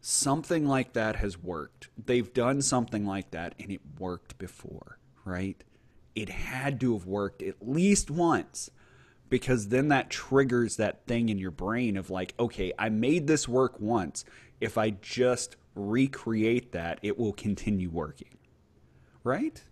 something 0.00 0.66
like 0.66 0.92
that 0.92 1.16
has 1.16 1.38
worked. 1.38 1.88
They've 2.04 2.32
done 2.32 2.62
something 2.62 3.06
like 3.06 3.30
that 3.32 3.54
and 3.58 3.70
it 3.70 3.80
worked 3.98 4.38
before, 4.38 4.98
right? 5.24 5.62
It 6.14 6.28
had 6.28 6.80
to 6.80 6.94
have 6.94 7.06
worked 7.06 7.42
at 7.42 7.56
least 7.66 8.10
once 8.10 8.70
because 9.28 9.68
then 9.68 9.88
that 9.88 10.10
triggers 10.10 10.76
that 10.76 11.06
thing 11.06 11.28
in 11.28 11.38
your 11.38 11.50
brain 11.50 11.96
of 11.96 12.10
like, 12.10 12.34
okay, 12.38 12.72
I 12.78 12.88
made 12.88 13.26
this 13.26 13.48
work 13.48 13.78
once. 13.80 14.24
If 14.60 14.78
I 14.78 14.90
just 14.90 15.56
recreate 15.74 16.72
that, 16.72 16.98
it 17.02 17.18
will 17.18 17.32
continue 17.32 17.90
working. 17.90 18.38
Right? 19.24 19.62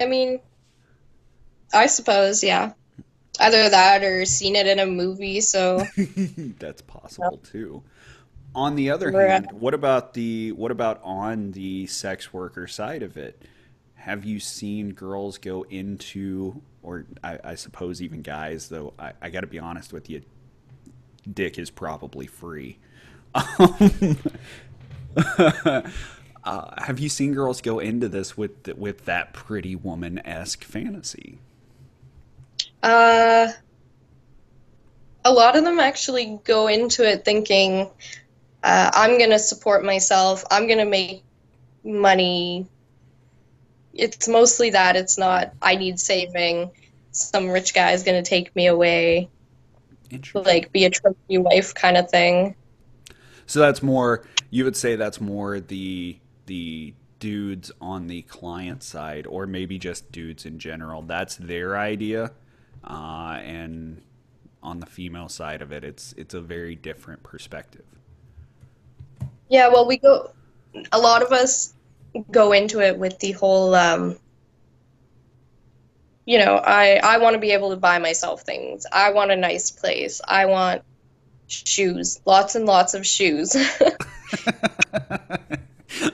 I 0.00 0.06
mean, 0.06 0.40
I 1.72 1.86
suppose, 1.86 2.42
yeah. 2.42 2.72
Either 3.40 3.68
that 3.68 4.02
or 4.04 4.24
seen 4.24 4.54
it 4.54 4.66
in 4.66 4.78
a 4.78 4.86
movie, 4.86 5.40
so 5.40 5.84
that's 6.58 6.82
possible 6.82 7.40
yep. 7.42 7.52
too. 7.52 7.82
On 8.54 8.76
the 8.76 8.90
other 8.90 9.10
hand, 9.10 9.48
what 9.50 9.74
about 9.74 10.14
the 10.14 10.52
what 10.52 10.70
about 10.70 11.00
on 11.02 11.50
the 11.50 11.88
sex 11.88 12.32
worker 12.32 12.68
side 12.68 13.02
of 13.02 13.16
it? 13.16 13.42
Have 14.04 14.24
you 14.26 14.38
seen 14.38 14.92
girls 14.92 15.38
go 15.38 15.62
into, 15.62 16.60
or 16.82 17.06
I, 17.22 17.38
I 17.42 17.54
suppose 17.54 18.02
even 18.02 18.20
guys, 18.20 18.68
though 18.68 18.92
I, 18.98 19.12
I 19.22 19.30
got 19.30 19.40
to 19.40 19.46
be 19.46 19.58
honest 19.58 19.94
with 19.94 20.10
you, 20.10 20.20
dick 21.32 21.58
is 21.58 21.70
probably 21.70 22.26
free. 22.26 22.76
uh, 23.34 23.78
have 26.44 26.98
you 26.98 27.08
seen 27.08 27.32
girls 27.32 27.62
go 27.62 27.78
into 27.78 28.10
this 28.10 28.36
with 28.36 28.68
with 28.76 29.06
that 29.06 29.32
pretty 29.32 29.74
woman 29.74 30.18
esque 30.26 30.64
fantasy? 30.64 31.38
Uh, 32.82 33.52
a 35.24 35.32
lot 35.32 35.56
of 35.56 35.64
them 35.64 35.80
actually 35.80 36.38
go 36.44 36.66
into 36.66 37.10
it 37.10 37.24
thinking 37.24 37.88
uh, 38.62 38.90
I'm 38.92 39.16
to 39.30 39.38
support 39.38 39.82
myself. 39.82 40.44
I'm 40.50 40.66
to 40.76 40.84
make 40.84 41.24
money. 41.82 42.68
It's 43.94 44.28
mostly 44.28 44.70
that. 44.70 44.96
It's 44.96 45.16
not, 45.16 45.54
I 45.62 45.76
need 45.76 46.00
saving. 46.00 46.72
Some 47.12 47.48
rich 47.48 47.74
guy 47.74 47.92
is 47.92 48.02
going 48.02 48.22
to 48.22 48.28
take 48.28 48.54
me 48.56 48.66
away. 48.66 49.30
Like, 50.34 50.72
be 50.72 50.84
a 50.84 50.90
trophy 50.90 51.38
wife 51.38 51.74
kind 51.74 51.96
of 51.96 52.10
thing. 52.10 52.56
So 53.46 53.60
that's 53.60 53.82
more, 53.82 54.24
you 54.50 54.64
would 54.64 54.76
say 54.76 54.96
that's 54.96 55.20
more 55.20 55.60
the, 55.60 56.18
the 56.46 56.94
dudes 57.20 57.70
on 57.80 58.06
the 58.08 58.22
client 58.22 58.82
side, 58.82 59.26
or 59.26 59.46
maybe 59.46 59.78
just 59.78 60.10
dudes 60.10 60.44
in 60.44 60.58
general. 60.58 61.02
That's 61.02 61.36
their 61.36 61.76
idea. 61.76 62.32
Uh, 62.82 63.38
and 63.42 64.02
on 64.62 64.80
the 64.80 64.86
female 64.86 65.28
side 65.28 65.62
of 65.62 65.72
it, 65.72 65.84
it's, 65.84 66.14
it's 66.16 66.34
a 66.34 66.40
very 66.40 66.74
different 66.74 67.22
perspective. 67.22 67.84
Yeah, 69.48 69.68
well, 69.68 69.86
we 69.86 69.98
go. 69.98 70.32
A 70.92 70.98
lot 70.98 71.22
of 71.22 71.32
us 71.32 71.74
go 72.30 72.52
into 72.52 72.80
it 72.80 72.98
with 72.98 73.18
the 73.18 73.32
whole. 73.32 73.74
Um, 73.74 74.18
you 76.26 76.38
know, 76.38 76.56
I 76.56 77.00
I 77.02 77.18
want 77.18 77.34
to 77.34 77.40
be 77.40 77.52
able 77.52 77.68
to 77.70 77.76
buy 77.76 77.98
myself 77.98 78.42
things. 78.42 78.86
I 78.90 79.12
want 79.12 79.30
a 79.30 79.36
nice 79.36 79.70
place. 79.70 80.20
I 80.26 80.46
want 80.46 80.82
shoes, 81.46 82.20
lots 82.24 82.54
and 82.54 82.64
lots 82.66 82.94
of 82.94 83.06
shoes. 83.06 83.54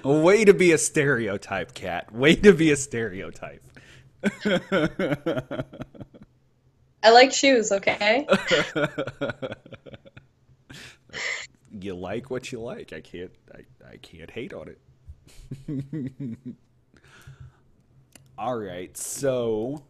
Way 0.05 0.44
to 0.44 0.53
be 0.53 0.72
a 0.72 0.78
stereotype, 0.78 1.72
Kat. 1.74 2.12
Way 2.12 2.34
to 2.36 2.53
be 2.53 2.72
a 2.72 2.76
stereotype. 2.76 3.62
I 7.03 7.11
like 7.11 7.32
shoes, 7.32 7.72
okay? 7.72 8.26
you 11.70 11.94
like 11.94 12.30
what 12.30 12.53
you 12.53 12.61
like. 12.61 12.92
I 12.92 13.01
can't 13.01 13.32
I, 13.55 13.61
I 13.92 13.96
can't 13.96 14.30
hate 14.30 14.53
on 14.53 14.68
it. 14.68 14.78
All 18.39 18.59
right. 18.59 18.97
So 18.97 19.83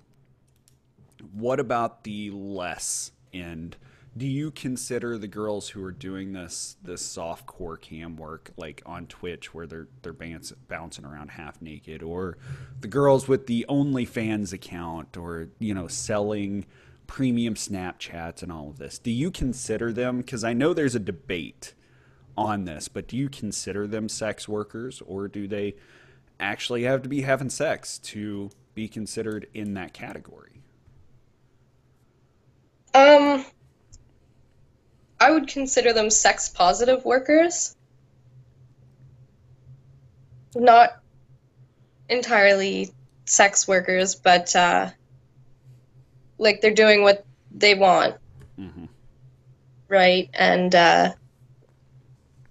what 1.32 1.60
about 1.60 2.04
the 2.04 2.30
less 2.30 3.12
end? 3.32 3.76
Do 4.16 4.26
you 4.26 4.50
consider 4.50 5.16
the 5.16 5.28
girls 5.28 5.68
who 5.68 5.84
are 5.84 5.92
doing 5.92 6.32
this 6.32 6.76
this 6.82 7.00
soft 7.00 7.46
core 7.46 7.76
cam 7.76 8.16
work 8.16 8.50
like 8.56 8.82
on 8.84 9.06
Twitch 9.06 9.54
where 9.54 9.66
they're 9.68 9.86
they're 10.02 10.12
bouncing, 10.12 10.56
bouncing 10.68 11.04
around 11.04 11.30
half 11.30 11.62
naked 11.62 12.02
or 12.02 12.36
the 12.80 12.88
girls 12.88 13.28
with 13.28 13.46
the 13.46 13.64
OnlyFans 13.68 14.52
account 14.52 15.16
or 15.16 15.48
you 15.60 15.72
know 15.72 15.86
selling 15.86 16.66
premium 17.06 17.54
Snapchats 17.54 18.42
and 18.42 18.50
all 18.50 18.70
of 18.70 18.78
this. 18.78 18.98
Do 18.98 19.10
you 19.12 19.30
consider 19.30 19.92
them? 19.92 20.18
Because 20.18 20.42
I 20.42 20.52
know 20.54 20.74
there's 20.74 20.94
a 20.94 21.00
debate 21.00 21.74
on 22.40 22.64
this, 22.64 22.88
but 22.88 23.06
do 23.06 23.16
you 23.16 23.28
consider 23.28 23.86
them 23.86 24.08
sex 24.08 24.48
workers 24.48 25.02
or 25.06 25.28
do 25.28 25.46
they 25.46 25.74
actually 26.40 26.84
have 26.84 27.02
to 27.02 27.08
be 27.08 27.20
having 27.20 27.50
sex 27.50 27.98
to 27.98 28.50
be 28.74 28.88
considered 28.88 29.46
in 29.52 29.74
that 29.74 29.92
category? 29.92 30.62
Um, 32.94 33.44
I 35.20 35.30
would 35.30 35.48
consider 35.48 35.92
them 35.92 36.10
sex 36.10 36.48
positive 36.48 37.04
workers. 37.04 37.76
Not 40.56 40.98
entirely 42.08 42.90
sex 43.26 43.68
workers, 43.68 44.14
but 44.14 44.56
uh, 44.56 44.90
like 46.38 46.62
they're 46.62 46.74
doing 46.74 47.02
what 47.02 47.24
they 47.52 47.74
want, 47.74 48.16
hmm 48.56 48.86
right? 49.88 50.30
And 50.32 50.74
uh, 50.74 51.12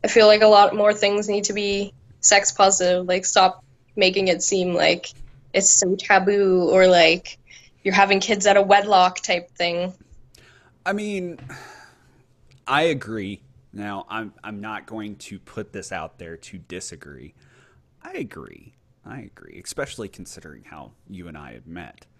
I 0.03 0.07
feel 0.07 0.27
like 0.27 0.41
a 0.41 0.47
lot 0.47 0.75
more 0.75 0.93
things 0.93 1.27
need 1.27 1.45
to 1.45 1.53
be 1.53 1.93
sex 2.21 2.51
positive. 2.51 3.05
Like, 3.05 3.25
stop 3.25 3.63
making 3.95 4.29
it 4.29 4.41
seem 4.41 4.73
like 4.73 5.11
it's 5.53 5.69
so 5.69 5.95
taboo 5.95 6.69
or 6.69 6.87
like 6.87 7.37
you're 7.83 7.93
having 7.93 8.19
kids 8.19 8.47
out 8.47 8.57
of 8.57 8.67
wedlock 8.67 9.19
type 9.21 9.51
thing. 9.51 9.93
I 10.85 10.93
mean, 10.93 11.39
I 12.67 12.83
agree. 12.83 13.41
Now, 13.73 14.05
I'm 14.09 14.33
I'm 14.43 14.61
not 14.61 14.85
going 14.85 15.15
to 15.17 15.39
put 15.39 15.73
this 15.73 15.91
out 15.91 16.17
there 16.17 16.37
to 16.37 16.57
disagree. 16.57 17.33
I 18.01 18.13
agree. 18.13 18.73
I 19.05 19.21
agree, 19.21 19.61
especially 19.63 20.07
considering 20.07 20.63
how 20.63 20.91
you 21.09 21.27
and 21.27 21.37
I 21.37 21.53
had 21.53 21.67
met. 21.67 22.05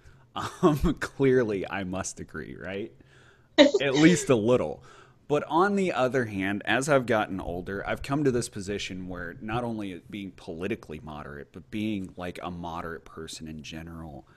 Um, 0.61 0.95
clearly, 0.99 1.69
I 1.69 1.83
must 1.83 2.19
agree, 2.21 2.55
right? 2.55 2.93
At 3.57 3.95
least 3.95 4.29
a 4.29 4.35
little. 4.35 4.83
But 5.29 5.43
on 5.47 5.75
the 5.75 5.93
other 5.93 6.25
hand, 6.25 6.63
as 6.65 6.89
I've 6.89 7.05
gotten 7.05 7.39
older, 7.39 7.87
I've 7.87 8.01
come 8.01 8.23
to 8.23 8.31
this 8.31 8.49
position 8.49 9.07
where 9.07 9.35
not 9.39 9.63
only 9.63 10.01
being 10.09 10.31
politically 10.31 10.99
moderate, 11.03 11.53
but 11.53 11.69
being 11.69 12.11
like 12.17 12.39
a 12.41 12.49
moderate 12.49 13.05
person 13.05 13.47
in 13.47 13.61
general, 13.61 14.27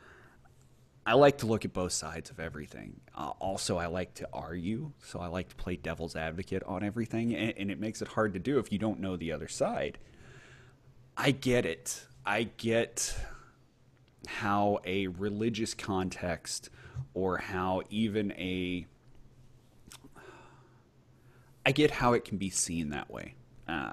I 1.07 1.15
like 1.15 1.39
to 1.39 1.47
look 1.47 1.65
at 1.65 1.73
both 1.73 1.93
sides 1.93 2.29
of 2.29 2.39
everything. 2.39 3.01
Uh, 3.17 3.31
also, 3.41 3.79
I 3.79 3.87
like 3.87 4.13
to 4.17 4.29
argue, 4.35 4.93
so 5.03 5.19
I 5.19 5.29
like 5.29 5.49
to 5.49 5.57
play 5.57 5.77
devil's 5.77 6.15
advocate 6.15 6.63
on 6.65 6.85
everything, 6.85 7.35
and, 7.35 7.55
and 7.57 7.71
it 7.71 7.81
makes 7.81 8.03
it 8.03 8.09
hard 8.09 8.35
to 8.35 8.39
do 8.39 8.59
if 8.59 8.71
you 8.71 8.79
don't 8.79 9.01
know 9.01 9.17
the 9.17 9.33
other 9.33 9.49
side. 9.49 9.97
I 11.17 11.31
get 11.31 11.65
it. 11.65 12.05
I 12.27 12.51
get 12.59 13.17
how 14.29 14.81
a 14.85 15.07
religious 15.07 15.73
context 15.73 16.69
or 17.15 17.39
how 17.39 17.81
even 17.89 18.33
a 18.33 18.87
I 21.65 21.73
get 21.73 21.91
how 21.91 22.13
it 22.13 22.25
can 22.25 22.39
be 22.39 22.51
seen 22.51 22.91
that 22.91 23.11
way. 23.11 23.35
Uh, 23.69 23.93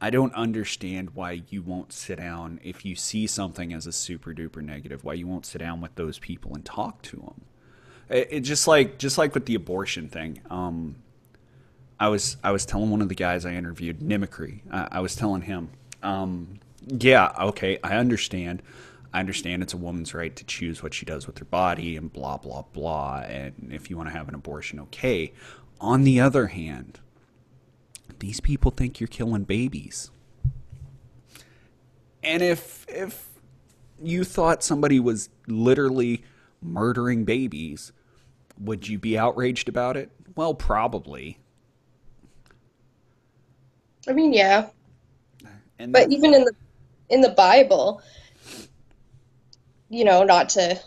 I 0.00 0.10
don't 0.10 0.32
understand 0.34 1.10
why 1.14 1.42
you 1.48 1.60
won't 1.62 1.92
sit 1.92 2.18
down 2.18 2.60
if 2.62 2.84
you 2.84 2.94
see 2.94 3.26
something 3.26 3.72
as 3.72 3.86
a 3.86 3.92
super 3.92 4.32
duper 4.32 4.62
negative. 4.62 5.04
Why 5.04 5.14
you 5.14 5.26
won't 5.26 5.44
sit 5.44 5.58
down 5.58 5.80
with 5.80 5.94
those 5.96 6.18
people 6.18 6.54
and 6.54 6.64
talk 6.64 7.02
to 7.02 7.16
them? 7.16 7.44
It, 8.08 8.28
it 8.30 8.40
just 8.40 8.68
like 8.68 8.98
just 8.98 9.18
like 9.18 9.34
with 9.34 9.46
the 9.46 9.56
abortion 9.56 10.08
thing. 10.08 10.40
Um, 10.50 10.96
I 11.98 12.08
was 12.08 12.36
I 12.44 12.52
was 12.52 12.64
telling 12.64 12.90
one 12.90 13.02
of 13.02 13.08
the 13.08 13.16
guys 13.16 13.44
I 13.44 13.54
interviewed, 13.54 13.98
Nimicry. 14.00 14.60
Uh, 14.70 14.88
I 14.90 15.00
was 15.00 15.16
telling 15.16 15.42
him, 15.42 15.70
um, 16.02 16.60
yeah, 16.86 17.32
okay, 17.40 17.78
I 17.82 17.96
understand. 17.96 18.62
I 19.12 19.20
understand 19.20 19.62
it's 19.62 19.72
a 19.72 19.78
woman's 19.78 20.12
right 20.14 20.36
to 20.36 20.44
choose 20.44 20.82
what 20.82 20.92
she 20.92 21.06
does 21.06 21.26
with 21.26 21.38
her 21.38 21.44
body 21.46 21.96
and 21.96 22.12
blah 22.12 22.36
blah 22.36 22.62
blah. 22.72 23.24
And 23.26 23.72
if 23.72 23.90
you 23.90 23.96
want 23.96 24.10
to 24.10 24.12
have 24.16 24.28
an 24.28 24.36
abortion, 24.36 24.78
okay. 24.80 25.32
On 25.80 26.04
the 26.04 26.20
other 26.20 26.48
hand, 26.48 27.00
these 28.18 28.40
people 28.40 28.70
think 28.70 29.00
you're 29.00 29.08
killing 29.08 29.44
babies. 29.44 30.10
And 32.22 32.42
if 32.42 32.84
if 32.88 33.28
you 34.02 34.24
thought 34.24 34.62
somebody 34.62 35.00
was 35.00 35.30
literally 35.46 36.24
murdering 36.60 37.24
babies, 37.24 37.92
would 38.58 38.88
you 38.88 38.98
be 38.98 39.18
outraged 39.18 39.68
about 39.68 39.96
it? 39.96 40.10
Well, 40.36 40.54
probably. 40.54 41.38
I 44.08 44.12
mean, 44.12 44.32
yeah, 44.32 44.70
And 45.78 45.92
but 45.92 46.10
even 46.10 46.34
in 46.34 46.44
the 46.44 46.52
in 47.08 47.20
the 47.20 47.30
Bible, 47.30 48.02
you 49.88 50.04
know, 50.04 50.24
not 50.24 50.50
to 50.50 50.80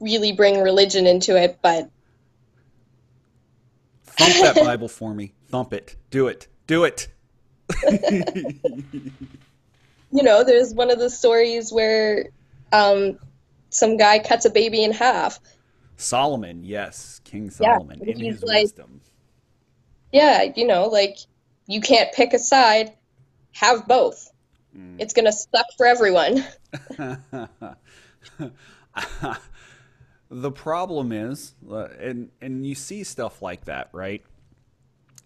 really 0.00 0.32
bring 0.32 0.60
religion 0.60 1.06
into 1.06 1.36
it, 1.36 1.58
but 1.62 1.90
thump 4.16 4.54
that 4.54 4.54
Bible 4.64 4.88
for 4.88 5.14
me. 5.14 5.32
Thump 5.48 5.72
it. 5.72 5.96
Do 6.10 6.28
it. 6.28 6.48
Do 6.66 6.84
it. 6.84 7.08
you 10.12 10.22
know, 10.22 10.44
there's 10.44 10.74
one 10.74 10.90
of 10.90 10.98
the 10.98 11.10
stories 11.10 11.72
where 11.72 12.26
um, 12.72 13.18
some 13.70 13.96
guy 13.96 14.18
cuts 14.18 14.44
a 14.44 14.50
baby 14.50 14.82
in 14.84 14.92
half. 14.92 15.38
Solomon, 15.96 16.62
yes, 16.64 17.20
King 17.24 17.44
Yeah, 17.44 17.50
Solomon 17.78 18.02
in 18.02 18.18
his 18.20 18.42
like- 18.42 18.62
wisdom. 18.62 19.00
Yeah, 20.12 20.44
you 20.54 20.66
know, 20.66 20.86
like 20.86 21.18
you 21.66 21.80
can't 21.80 22.12
pick 22.12 22.32
a 22.32 22.38
side, 22.38 22.92
have 23.52 23.86
both. 23.88 24.30
Mm. 24.76 24.96
It's 25.00 25.12
gonna 25.12 25.32
suck 25.32 25.66
for 25.76 25.84
everyone. 25.86 26.44
the 30.30 30.50
problem 30.50 31.12
is, 31.12 31.54
uh, 31.70 31.88
and 32.00 32.30
and 32.40 32.66
you 32.66 32.74
see 32.74 33.04
stuff 33.04 33.42
like 33.42 33.64
that, 33.66 33.88
right? 33.92 34.22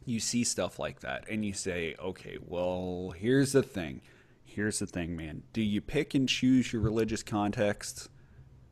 You 0.04 0.20
see 0.20 0.44
stuff 0.44 0.78
like 0.78 1.00
that, 1.00 1.24
and 1.30 1.44
you 1.44 1.52
say, 1.52 1.94
okay, 1.98 2.38
well, 2.44 3.14
here's 3.16 3.52
the 3.52 3.62
thing. 3.62 4.00
Here's 4.44 4.80
the 4.80 4.86
thing, 4.86 5.16
man. 5.16 5.42
Do 5.52 5.62
you 5.62 5.80
pick 5.80 6.14
and 6.14 6.28
choose 6.28 6.72
your 6.72 6.82
religious 6.82 7.22
context, 7.22 8.08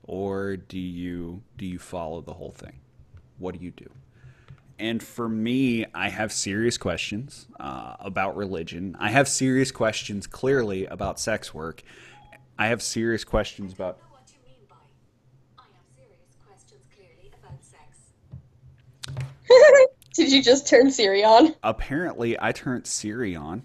or 0.02 0.56
do 0.56 0.78
you 0.78 1.42
do 1.56 1.66
you 1.66 1.78
follow 1.78 2.20
the 2.20 2.34
whole 2.34 2.52
thing? 2.52 2.80
What 3.38 3.56
do 3.56 3.64
you 3.64 3.70
do? 3.70 3.88
And 4.80 5.02
for 5.02 5.28
me, 5.28 5.86
I 5.92 6.08
have 6.08 6.32
serious 6.32 6.78
questions 6.78 7.48
uh, 7.58 7.96
about 7.98 8.36
religion. 8.36 8.96
I 9.00 9.10
have 9.10 9.26
serious 9.28 9.72
questions, 9.72 10.26
clearly, 10.26 10.86
about 10.86 11.18
sex 11.18 11.52
work. 11.52 11.82
I 12.58 12.68
have 12.68 12.82
serious 12.82 13.24
questions 13.24 13.72
about 13.72 13.98
know 13.98 14.04
what 14.10 14.22
you 14.32 14.38
mean 14.48 14.66
by. 14.68 14.76
I 15.58 15.66
have 15.74 15.86
serious 15.96 16.36
questions 16.46 16.86
clearly 16.94 17.30
about 17.40 17.62
sex. 17.64 18.12
Did 20.14 20.32
you 20.32 20.42
just 20.42 20.68
turn 20.68 20.90
Siri 20.90 21.22
on? 21.24 21.54
apparently 21.62 22.36
I 22.40 22.52
turned 22.52 22.86
Siri 22.86 23.36
on, 23.36 23.64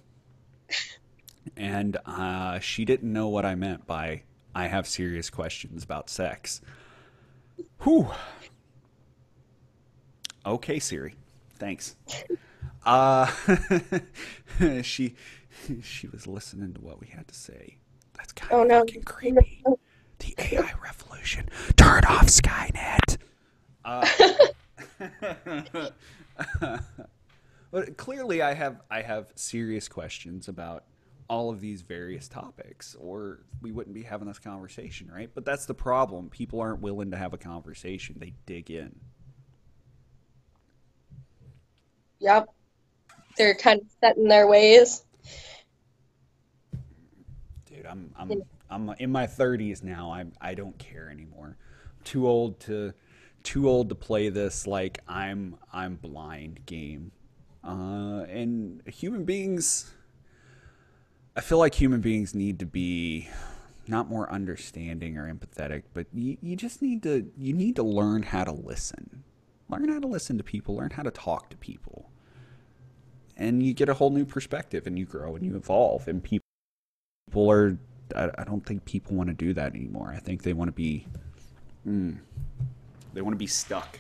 and 1.57 1.97
uh, 2.05 2.59
she 2.59 2.85
didn't 2.85 3.11
know 3.11 3.27
what 3.29 3.45
I 3.45 3.55
meant 3.55 3.87
by 3.87 4.21
I 4.53 4.67
have 4.67 4.87
serious 4.87 5.29
questions 5.29 5.83
about 5.83 6.09
sex. 6.09 6.61
Whew. 7.81 8.07
Okay, 10.45 10.79
Siri. 10.79 11.15
Thanks. 11.57 11.95
Uh, 12.85 13.27
she 14.81 15.15
she 15.81 16.07
was 16.07 16.27
listening 16.27 16.73
to 16.73 16.81
what 16.81 16.99
we 16.99 17.07
had 17.07 17.25
to 17.29 17.33
say. 17.33 17.77
That's 18.17 18.33
kind 18.33 18.51
Oh 18.51 18.63
of 18.63 18.67
no. 18.67 18.79
fucking 18.79 19.03
creepy. 19.03 19.63
The 20.19 20.35
AI 20.37 20.69
revolution. 20.83 21.47
Turn 21.77 22.03
off 22.03 22.25
Skynet. 22.25 23.15
Uh, 23.85 24.05
but 27.71 27.97
clearly, 27.97 28.41
I 28.41 28.53
have 28.53 28.81
I 28.89 29.01
have 29.01 29.31
serious 29.35 29.87
questions 29.87 30.47
about 30.47 30.85
all 31.29 31.49
of 31.49 31.61
these 31.61 31.81
various 31.81 32.27
topics, 32.27 32.95
or 32.99 33.39
we 33.61 33.71
wouldn't 33.71 33.93
be 33.93 34.03
having 34.03 34.27
this 34.27 34.39
conversation, 34.39 35.09
right? 35.13 35.29
But 35.33 35.45
that's 35.45 35.65
the 35.65 35.73
problem. 35.73 36.29
People 36.29 36.59
aren't 36.59 36.81
willing 36.81 37.11
to 37.11 37.17
have 37.17 37.33
a 37.33 37.37
conversation. 37.37 38.15
They 38.19 38.33
dig 38.45 38.71
in. 38.71 38.95
Yep. 42.19 42.49
They're 43.37 43.55
kind 43.55 43.81
of 43.81 43.87
set 43.99 44.17
in 44.17 44.27
their 44.27 44.47
ways. 44.47 45.03
Dude, 47.65 47.85
I'm 47.85 48.13
I'm 48.17 48.43
I'm 48.69 48.89
in 48.99 49.11
my 49.11 49.27
30s 49.27 49.83
now. 49.83 50.11
I'm 50.11 50.33
I 50.39 50.53
don't 50.53 50.77
care 50.77 51.09
anymore. 51.09 51.57
Too 52.03 52.27
old 52.27 52.59
to 52.61 52.93
too 53.43 53.69
old 53.69 53.89
to 53.89 53.95
play 53.95 54.29
this 54.29 54.67
like 54.67 54.99
I'm 55.07 55.57
I'm 55.71 55.95
blind 55.95 56.65
game. 56.65 57.11
Uh, 57.63 58.23
and 58.29 58.81
human 58.87 59.23
beings 59.23 59.93
I 61.35 61.41
feel 61.41 61.57
like 61.57 61.75
human 61.75 62.01
beings 62.01 62.35
need 62.35 62.59
to 62.59 62.65
be 62.65 63.29
not 63.87 64.07
more 64.07 64.31
understanding 64.31 65.17
or 65.17 65.33
empathetic, 65.33 65.83
but 65.93 66.07
you, 66.13 66.37
you 66.41 66.55
just 66.55 66.81
need 66.81 67.03
to 67.03 67.31
you 67.37 67.53
need 67.53 67.75
to 67.77 67.83
learn 67.83 68.23
how 68.23 68.43
to 68.43 68.51
listen. 68.51 69.23
Learn 69.69 69.89
how 69.89 69.99
to 69.99 70.07
listen 70.07 70.37
to 70.37 70.43
people, 70.43 70.75
learn 70.75 70.91
how 70.91 71.03
to 71.03 71.11
talk 71.11 71.49
to 71.49 71.57
people. 71.57 72.09
And 73.35 73.63
you 73.63 73.73
get 73.73 73.89
a 73.89 73.95
whole 73.95 74.11
new 74.11 74.25
perspective 74.25 74.85
and 74.85 74.97
you 74.99 75.05
grow 75.05 75.35
and 75.35 75.43
you 75.43 75.55
evolve 75.55 76.07
and 76.07 76.23
people 76.23 76.43
people 77.27 77.51
are 77.51 77.77
I, 78.15 78.29
I 78.37 78.43
don't 78.43 78.63
think 78.63 78.85
people 78.85 79.15
want 79.15 79.29
to 79.29 79.33
do 79.33 79.53
that 79.55 79.73
anymore. 79.73 80.13
I 80.15 80.19
think 80.19 80.43
they 80.43 80.53
want 80.53 80.67
to 80.67 80.73
be 80.73 81.07
mm, 81.87 82.19
they 83.13 83.21
want 83.21 83.33
to 83.33 83.39
be 83.39 83.47
stuck. 83.47 83.99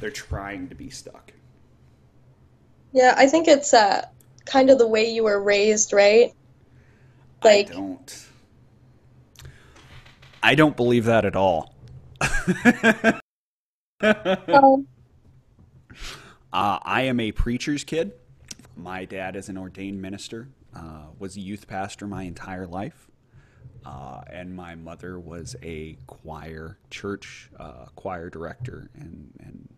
They're 0.00 0.10
trying 0.10 0.68
to 0.68 0.74
be 0.74 0.90
stuck. 0.90 1.32
Yeah, 2.92 3.14
I 3.16 3.26
think 3.26 3.48
it's 3.48 3.72
uh, 3.72 4.06
kind 4.44 4.70
of 4.70 4.78
the 4.78 4.86
way 4.86 5.10
you 5.10 5.24
were 5.24 5.42
raised, 5.42 5.92
right? 5.92 6.32
Like- 7.42 7.70
I 7.70 7.74
don't 7.74 8.26
I 10.42 10.54
don't 10.54 10.76
believe 10.76 11.04
that 11.04 11.24
at 11.24 11.36
all. 11.36 11.74
Um, 14.00 14.86
Uh, 16.52 16.78
I 16.82 17.02
am 17.02 17.18
a 17.18 17.32
preacher's 17.32 17.82
kid. 17.82 18.12
My 18.76 19.06
dad 19.06 19.36
is 19.36 19.48
an 19.48 19.56
ordained 19.56 20.02
minister. 20.02 20.48
Uh, 20.76 21.06
was 21.18 21.34
a 21.36 21.40
youth 21.40 21.66
pastor 21.66 22.06
my 22.06 22.24
entire 22.24 22.66
life. 22.66 23.08
Uh, 23.84 24.22
and 24.30 24.54
my 24.54 24.74
mother 24.74 25.18
was 25.18 25.56
a 25.62 25.96
choir, 26.06 26.78
church 26.90 27.50
uh, 27.58 27.86
choir 27.96 28.30
director 28.30 28.88
and, 28.94 29.32
and 29.40 29.68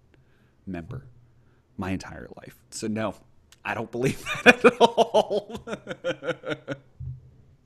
member 0.67 1.07
my 1.77 1.91
entire 1.91 2.29
life. 2.37 2.59
So, 2.71 2.87
no, 2.87 3.15
I 3.65 3.75
don't 3.75 3.91
believe 3.91 4.23
that 4.45 4.65
at 4.65 4.81
all. 4.81 5.59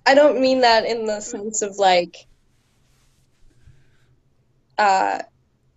I 0.07 0.15
don't 0.15 0.41
mean 0.41 0.63
that 0.63 0.87
in 0.87 1.07
the 1.07 1.21
sense 1.21 1.63
of 1.63 1.77
like, 1.77 2.27
uh, 4.79 5.21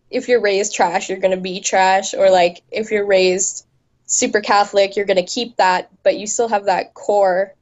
if 0.10 0.28
you're 0.28 0.42
raised 0.42 0.76
trash, 0.76 1.10
you're 1.10 1.20
gonna 1.20 1.38
be 1.38 1.60
trash, 1.60 2.14
or 2.14 2.30
like 2.30 2.62
if 2.72 2.92
you're 2.92 3.06
raised 3.06 3.66
super 4.06 4.42
Catholic, 4.42 4.96
you're 4.96 5.06
gonna 5.06 5.24
keep 5.24 5.56
that, 5.58 5.90
but 6.04 6.18
you 6.18 6.28
still 6.28 6.50
have 6.50 6.66
that 6.66 6.94
core. 6.94 7.54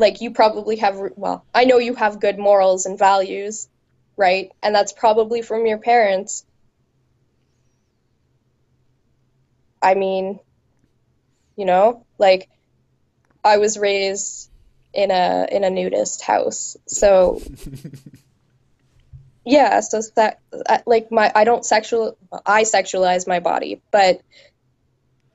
Like 0.00 0.22
you 0.22 0.30
probably 0.30 0.76
have, 0.76 0.98
well, 1.16 1.44
I 1.54 1.64
know 1.64 1.76
you 1.78 1.94
have 1.94 2.20
good 2.20 2.38
morals 2.38 2.86
and 2.86 2.98
values, 2.98 3.68
right? 4.16 4.50
And 4.62 4.74
that's 4.74 4.92
probably 4.92 5.42
from 5.42 5.66
your 5.66 5.78
parents. 5.78 6.44
I 9.82 9.94
mean, 9.94 10.40
you 11.56 11.66
know, 11.66 12.06
like 12.18 12.48
I 13.44 13.58
was 13.58 13.76
raised 13.76 14.50
in 14.92 15.10
a 15.10 15.46
in 15.50 15.64
a 15.64 15.70
nudist 15.70 16.22
house, 16.22 16.76
so 16.86 17.40
yeah. 19.44 19.80
So 19.80 20.00
that 20.16 20.40
like 20.86 21.12
my 21.12 21.30
I 21.34 21.44
don't 21.44 21.64
sexual 21.64 22.16
I 22.44 22.62
sexualize 22.62 23.28
my 23.28 23.40
body, 23.40 23.82
but 23.90 24.20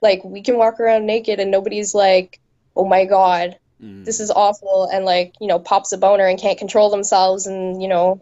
like 0.01 0.24
we 0.24 0.41
can 0.41 0.57
walk 0.57 0.80
around 0.80 1.05
naked 1.05 1.39
and 1.39 1.51
nobody's 1.51 1.95
like, 1.95 2.39
oh 2.76 2.86
my 2.86 3.05
god, 3.05 3.57
Mm. 3.82 4.05
this 4.05 4.19
is 4.19 4.32
awful, 4.32 4.88
and 4.91 5.05
like 5.05 5.34
you 5.39 5.47
know 5.47 5.59
pops 5.59 5.91
a 5.91 5.97
boner 5.97 6.26
and 6.28 6.39
can't 6.39 6.57
control 6.57 6.89
themselves, 6.89 7.47
and 7.47 7.82
you 7.82 7.88
know 7.88 8.21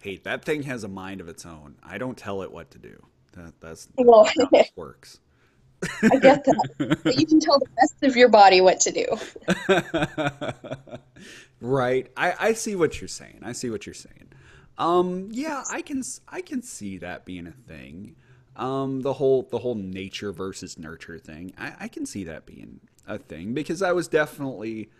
hey, 0.00 0.16
that 0.18 0.44
thing 0.44 0.62
has 0.62 0.84
a 0.84 0.88
mind 0.88 1.20
of 1.20 1.28
its 1.28 1.44
own. 1.44 1.76
I 1.82 1.98
don't 1.98 2.16
tell 2.16 2.42
it 2.42 2.52
what 2.52 2.70
to 2.72 2.78
do. 2.78 3.04
That, 3.32 3.54
that's 3.60 3.88
Well, 3.98 4.24
not 4.24 4.32
how 4.38 4.46
this 4.52 4.70
works. 4.76 5.18
I 6.10 6.16
get 6.18 6.44
that. 6.44 6.98
but 7.04 7.16
you 7.18 7.26
can 7.26 7.40
tell 7.40 7.58
the 7.58 7.66
rest 7.78 7.96
of 8.02 8.16
your 8.16 8.28
body 8.28 8.60
what 8.60 8.80
to 8.80 8.92
do. 8.92 9.06
right. 11.60 12.10
I, 12.16 12.34
I 12.38 12.52
see 12.54 12.76
what 12.76 13.00
you're 13.00 13.08
saying. 13.08 13.40
I 13.42 13.52
see 13.52 13.70
what 13.70 13.86
you're 13.86 13.94
saying. 13.94 14.28
Um, 14.78 15.28
yeah, 15.32 15.64
I 15.70 15.82
can 15.82 16.02
I 16.28 16.42
can 16.42 16.62
see 16.62 16.98
that 16.98 17.24
being 17.24 17.46
a 17.46 17.52
thing. 17.52 18.14
Um, 18.56 19.00
the 19.00 19.14
whole 19.14 19.42
the 19.50 19.58
whole 19.58 19.74
nature 19.74 20.32
versus 20.32 20.78
nurture 20.78 21.18
thing. 21.18 21.52
I, 21.58 21.74
I 21.80 21.88
can 21.88 22.06
see 22.06 22.24
that 22.24 22.46
being 22.46 22.80
a 23.06 23.18
thing 23.18 23.54
because 23.54 23.82
I 23.82 23.92
was 23.92 24.08
definitely 24.08 24.90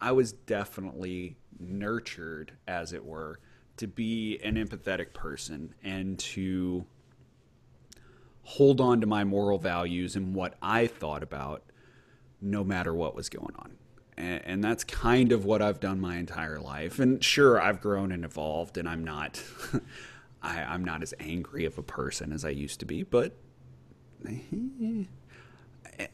I 0.00 0.12
was 0.12 0.32
definitely 0.32 1.36
nurtured, 1.58 2.52
as 2.68 2.92
it 2.92 3.04
were, 3.04 3.40
to 3.78 3.86
be 3.86 4.38
an 4.42 4.56
empathetic 4.56 5.12
person 5.12 5.74
and 5.82 6.18
to 6.18 6.86
hold 8.42 8.80
on 8.80 9.00
to 9.00 9.06
my 9.06 9.24
moral 9.24 9.58
values 9.58 10.16
and 10.16 10.34
what 10.34 10.54
I 10.62 10.86
thought 10.86 11.22
about 11.22 11.62
no 12.40 12.62
matter 12.62 12.94
what 12.94 13.14
was 13.14 13.28
going 13.28 13.54
on. 13.58 13.72
And, 14.16 14.42
and 14.44 14.64
that's 14.64 14.84
kind 14.84 15.32
of 15.32 15.44
what 15.44 15.60
I've 15.62 15.80
done 15.80 16.00
my 16.00 16.16
entire 16.16 16.60
life. 16.60 16.98
And 16.98 17.22
sure, 17.22 17.60
I've 17.60 17.80
grown 17.80 18.12
and 18.12 18.24
evolved, 18.24 18.78
and 18.78 18.88
I'm 18.88 19.04
not, 19.04 19.42
I, 20.42 20.62
I'm 20.62 20.84
not 20.84 21.02
as 21.02 21.12
angry 21.18 21.64
of 21.64 21.76
a 21.78 21.82
person 21.82 22.32
as 22.32 22.44
I 22.44 22.50
used 22.50 22.80
to 22.80 22.86
be, 22.86 23.02
but 23.02 23.34
eh, 24.28 24.38
eh, 25.98 26.06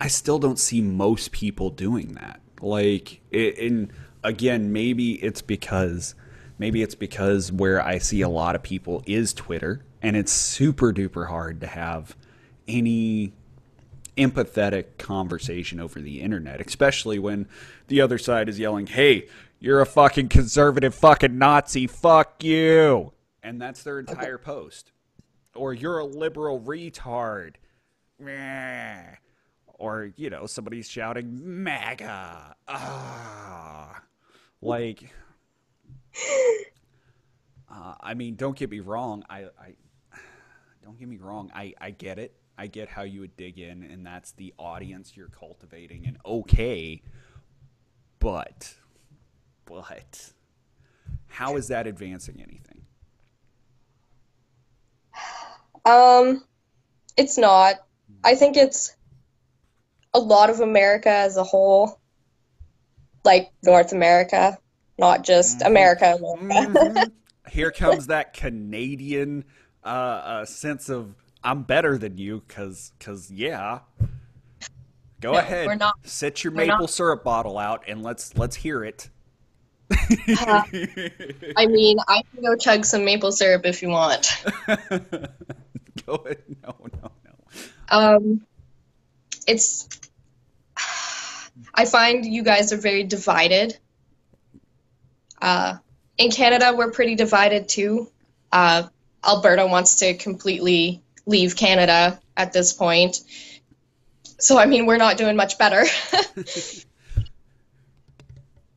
I 0.00 0.08
still 0.08 0.38
don't 0.38 0.58
see 0.58 0.80
most 0.80 1.30
people 1.30 1.70
doing 1.70 2.14
that. 2.14 2.40
Like, 2.60 3.20
it, 3.30 3.58
and 3.58 3.92
again, 4.24 4.72
maybe 4.72 5.12
it's 5.22 5.42
because, 5.42 6.14
maybe 6.58 6.82
it's 6.82 6.94
because 6.94 7.52
where 7.52 7.84
I 7.84 7.98
see 7.98 8.22
a 8.22 8.28
lot 8.28 8.54
of 8.54 8.62
people 8.62 9.02
is 9.06 9.34
Twitter, 9.34 9.84
and 10.02 10.16
it's 10.16 10.32
super 10.32 10.92
duper 10.92 11.28
hard 11.28 11.60
to 11.60 11.66
have 11.66 12.16
any 12.66 13.32
empathetic 14.16 14.98
conversation 14.98 15.80
over 15.80 16.00
the 16.00 16.20
internet, 16.20 16.60
especially 16.66 17.18
when 17.18 17.46
the 17.88 18.00
other 18.00 18.18
side 18.18 18.48
is 18.48 18.58
yelling, 18.58 18.86
"Hey, 18.86 19.28
you're 19.58 19.80
a 19.80 19.86
fucking 19.86 20.28
conservative 20.28 20.94
fucking 20.94 21.38
Nazi, 21.38 21.86
fuck 21.86 22.42
you." 22.42 23.12
And 23.42 23.60
that's 23.60 23.82
their 23.82 23.98
entire 23.98 24.38
post. 24.38 24.92
Or 25.54 25.72
you're 25.72 25.98
a 25.98 26.04
liberal 26.04 26.60
retard. 26.60 27.54
Meh. 28.18 29.16
Or, 29.80 30.12
you 30.16 30.28
know, 30.28 30.44
somebody's 30.44 30.90
shouting 30.90 31.40
MAGA. 31.64 32.54
Ah. 32.68 34.02
Like 34.60 35.10
uh, 37.70 37.94
I 38.00 38.12
mean, 38.12 38.34
don't 38.34 38.56
get 38.56 38.70
me 38.70 38.80
wrong. 38.80 39.24
I, 39.30 39.46
I 39.58 39.74
don't 40.84 40.98
get 40.98 41.08
me 41.08 41.16
wrong. 41.16 41.50
I, 41.54 41.72
I 41.80 41.90
get 41.92 42.18
it. 42.18 42.34
I 42.58 42.66
get 42.66 42.90
how 42.90 43.02
you 43.02 43.20
would 43.20 43.36
dig 43.38 43.58
in, 43.58 43.84
and 43.84 44.04
that's 44.04 44.32
the 44.32 44.52
audience 44.58 45.16
you're 45.16 45.28
cultivating, 45.28 46.04
and 46.06 46.18
okay. 46.26 47.00
But, 48.18 48.74
but, 49.64 50.32
how 51.26 51.56
is 51.56 51.68
that 51.68 51.86
advancing 51.86 52.42
anything? 52.42 52.82
Um, 55.86 56.44
it's 57.16 57.38
not. 57.38 57.76
I 58.22 58.34
think 58.34 58.58
it's 58.58 58.94
a 60.14 60.18
lot 60.18 60.50
of 60.50 60.60
America 60.60 61.08
as 61.10 61.36
a 61.36 61.44
whole, 61.44 62.00
like 63.24 63.50
North 63.62 63.92
America, 63.92 64.58
not 64.98 65.24
just 65.24 65.62
America. 65.62 66.16
America. 66.40 66.78
Mhm. 66.78 67.12
Here 67.50 67.70
comes 67.72 68.06
that 68.08 68.32
Canadian 68.32 69.44
uh, 69.84 69.88
uh, 69.88 70.44
sense 70.44 70.88
of 70.88 71.14
I'm 71.42 71.62
better 71.62 71.96
than 71.96 72.18
you, 72.18 72.42
cause, 72.48 72.92
cause 73.00 73.30
yeah. 73.30 73.80
Go 75.20 75.32
No, 75.32 75.38
ahead. 75.38 75.66
we're 75.66 75.74
not. 75.74 75.94
Set 76.04 76.44
your 76.44 76.52
maple 76.52 76.78
not. 76.80 76.90
syrup 76.90 77.24
bottle 77.24 77.58
out, 77.58 77.84
and 77.88 78.02
let's 78.02 78.36
let's 78.36 78.56
hear 78.56 78.84
it. 78.84 79.10
Uh, 79.92 80.62
I 81.56 81.66
mean, 81.66 81.98
I 82.08 82.22
can 82.32 82.42
go 82.42 82.56
chug 82.56 82.84
some 82.84 83.04
maple 83.04 83.32
syrup 83.32 83.66
if 83.66 83.82
you 83.82 83.88
want. 83.88 84.44
Go 86.06 86.14
ahead. 86.14 86.42
No, 86.62 86.74
no, 87.02 87.10
no. 87.24 87.36
Um, 87.90 88.46
it's. 89.46 89.88
I 91.74 91.84
find 91.84 92.24
you 92.24 92.42
guys 92.42 92.72
are 92.72 92.78
very 92.78 93.04
divided. 93.04 93.78
Uh, 95.40 95.76
in 96.18 96.30
Canada, 96.30 96.74
we're 96.76 96.90
pretty 96.90 97.14
divided 97.14 97.68
too. 97.68 98.10
Uh, 98.52 98.84
Alberta 99.24 99.66
wants 99.66 99.96
to 99.96 100.14
completely 100.14 101.02
leave 101.26 101.56
Canada 101.56 102.20
at 102.36 102.52
this 102.52 102.72
point. 102.72 103.20
So, 104.38 104.58
I 104.58 104.66
mean, 104.66 104.86
we're 104.86 104.96
not 104.96 105.16
doing 105.18 105.36
much 105.36 105.58
better. 105.58 105.84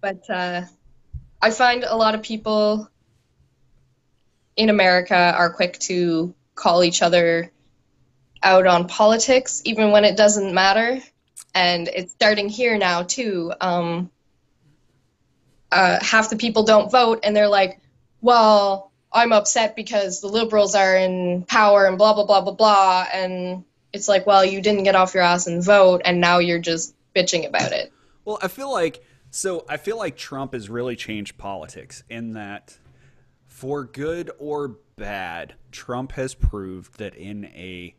but 0.02 0.30
uh, 0.30 0.64
I 1.42 1.52
find 1.52 1.84
a 1.84 1.96
lot 1.96 2.16
of 2.16 2.22
people 2.22 2.90
in 4.56 4.70
America 4.70 5.16
are 5.16 5.52
quick 5.54 5.80
to 5.80 6.36
call 6.56 6.84
each 6.84 7.02
other 7.02 7.52
out 8.44 8.68
on 8.68 8.88
politics, 8.88 9.62
even 9.66 9.92
when 9.92 10.06
it 10.06 10.18
doesn't 10.18 10.54
matter. 10.54 11.02
And 11.56 11.88
it's 11.88 12.12
starting 12.12 12.50
here 12.50 12.78
now, 12.78 13.04
too. 13.04 13.54
Um, 13.62 14.10
uh, 15.72 16.00
half 16.04 16.30
the 16.30 16.36
people 16.36 16.64
don't 16.64 16.92
vote, 16.92 17.22
and 17.24 17.36
they're 17.36 17.48
like, 17.48 17.80
well, 18.22 18.92
I'm 19.12 19.34
upset 19.34 19.76
because 19.76 20.22
the 20.22 20.28
liberals 20.28 20.76
are 20.76 20.96
in 20.96 21.44
power 21.44 21.86
and 21.86 21.98
blah, 21.98 22.14
blah, 22.14 22.26
blah, 22.26 22.42
blah, 22.42 22.54
blah. 22.54 23.06
And 23.12 23.64
it's 23.92 24.08
like, 24.08 24.26
well, 24.26 24.44
you 24.44 24.62
didn't 24.62 24.84
get 24.84 24.96
off 24.96 25.14
your 25.14 25.24
ass 25.24 25.48
and 25.48 25.64
vote, 25.64 26.02
and 26.06 26.20
now 26.20 26.40
you're 26.40 26.60
just 26.60 26.96
bitching 27.16 27.48
about 27.48 27.72
it. 27.72 27.92
Well, 28.26 28.40
I 28.42 28.48
feel 28.48 28.72
like 28.72 29.04
so 29.30 29.66
I 29.68 29.78
feel 29.78 29.98
like 29.98 30.16
Trump 30.16 30.54
has 30.54 30.70
really 30.70 30.96
changed 30.96 31.38
politics 31.38 32.04
in 32.10 32.34
that 32.34 32.78
for 33.48 33.84
good 33.84 34.30
or 34.38 34.78
bad, 34.96 35.56
Trump 35.72 36.14
has 36.14 36.36
proved 36.36 37.00
that 37.00 37.16
in 37.16 37.46
a 37.46 37.96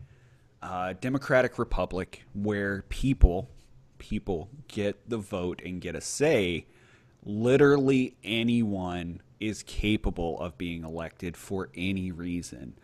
uh, 0.64 0.94
democratic 0.98 1.58
republic 1.58 2.22
where 2.32 2.82
people 2.88 3.50
people 3.98 4.48
get 4.66 5.08
the 5.08 5.18
vote 5.18 5.60
and 5.64 5.80
get 5.80 5.94
a 5.94 6.00
say, 6.00 6.66
literally 7.24 8.16
anyone 8.24 9.20
is 9.40 9.62
capable 9.62 10.40
of 10.40 10.56
being 10.56 10.84
elected 10.84 11.36
for 11.36 11.68
any 11.74 12.10
reason. 12.10 12.74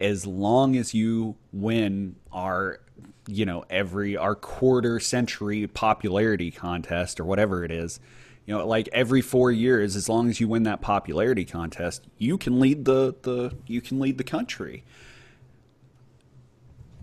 As 0.00 0.26
long 0.26 0.76
as 0.76 0.94
you 0.94 1.36
win 1.52 2.16
our 2.30 2.80
you 3.26 3.46
know 3.46 3.64
every 3.70 4.16
our 4.16 4.34
quarter 4.34 5.00
century 5.00 5.66
popularity 5.66 6.50
contest 6.50 7.18
or 7.18 7.24
whatever 7.24 7.64
it 7.64 7.70
is 7.70 7.98
you 8.44 8.54
know 8.54 8.66
like 8.66 8.88
every 8.92 9.22
4 9.22 9.50
years 9.52 9.96
as 9.96 10.08
long 10.08 10.28
as 10.28 10.40
you 10.40 10.48
win 10.48 10.64
that 10.64 10.80
popularity 10.82 11.44
contest 11.44 12.06
you 12.18 12.36
can 12.36 12.60
lead 12.60 12.84
the 12.84 13.14
the 13.22 13.56
you 13.66 13.80
can 13.80 14.00
lead 14.00 14.18
the 14.18 14.24
country 14.24 14.84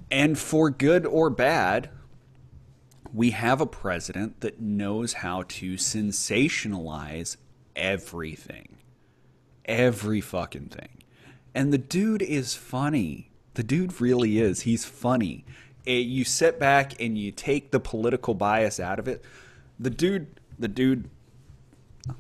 and 0.10 0.38
for 0.38 0.70
good 0.70 1.06
or 1.06 1.30
bad 1.30 1.90
we 3.14 3.32
have 3.32 3.62
a 3.62 3.66
president 3.66 4.42
that 4.42 4.62
knows 4.62 5.14
how 5.14 5.44
to 5.48 5.74
sensationalize 5.74 7.38
everything. 7.76 8.78
Every 9.66 10.22
fucking 10.22 10.70
thing. 10.70 11.04
And 11.54 11.74
the 11.74 11.78
dude 11.78 12.22
is 12.22 12.54
funny. 12.54 13.32
The 13.54 13.64
dude 13.64 14.00
really 14.00 14.40
is. 14.40 14.62
He's 14.62 14.86
funny. 14.86 15.46
Eh, 15.86 15.94
you 15.94 16.24
sit 16.24 16.60
back 16.60 17.02
and 17.02 17.18
you 17.18 17.32
take 17.32 17.72
the 17.72 17.80
political 17.80 18.34
bias 18.34 18.80
out 18.80 19.00
of 19.00 19.08
it. 19.08 19.24
The 19.80 19.90
dude, 19.90 20.28
the 20.60 20.68
dude, 20.68 21.10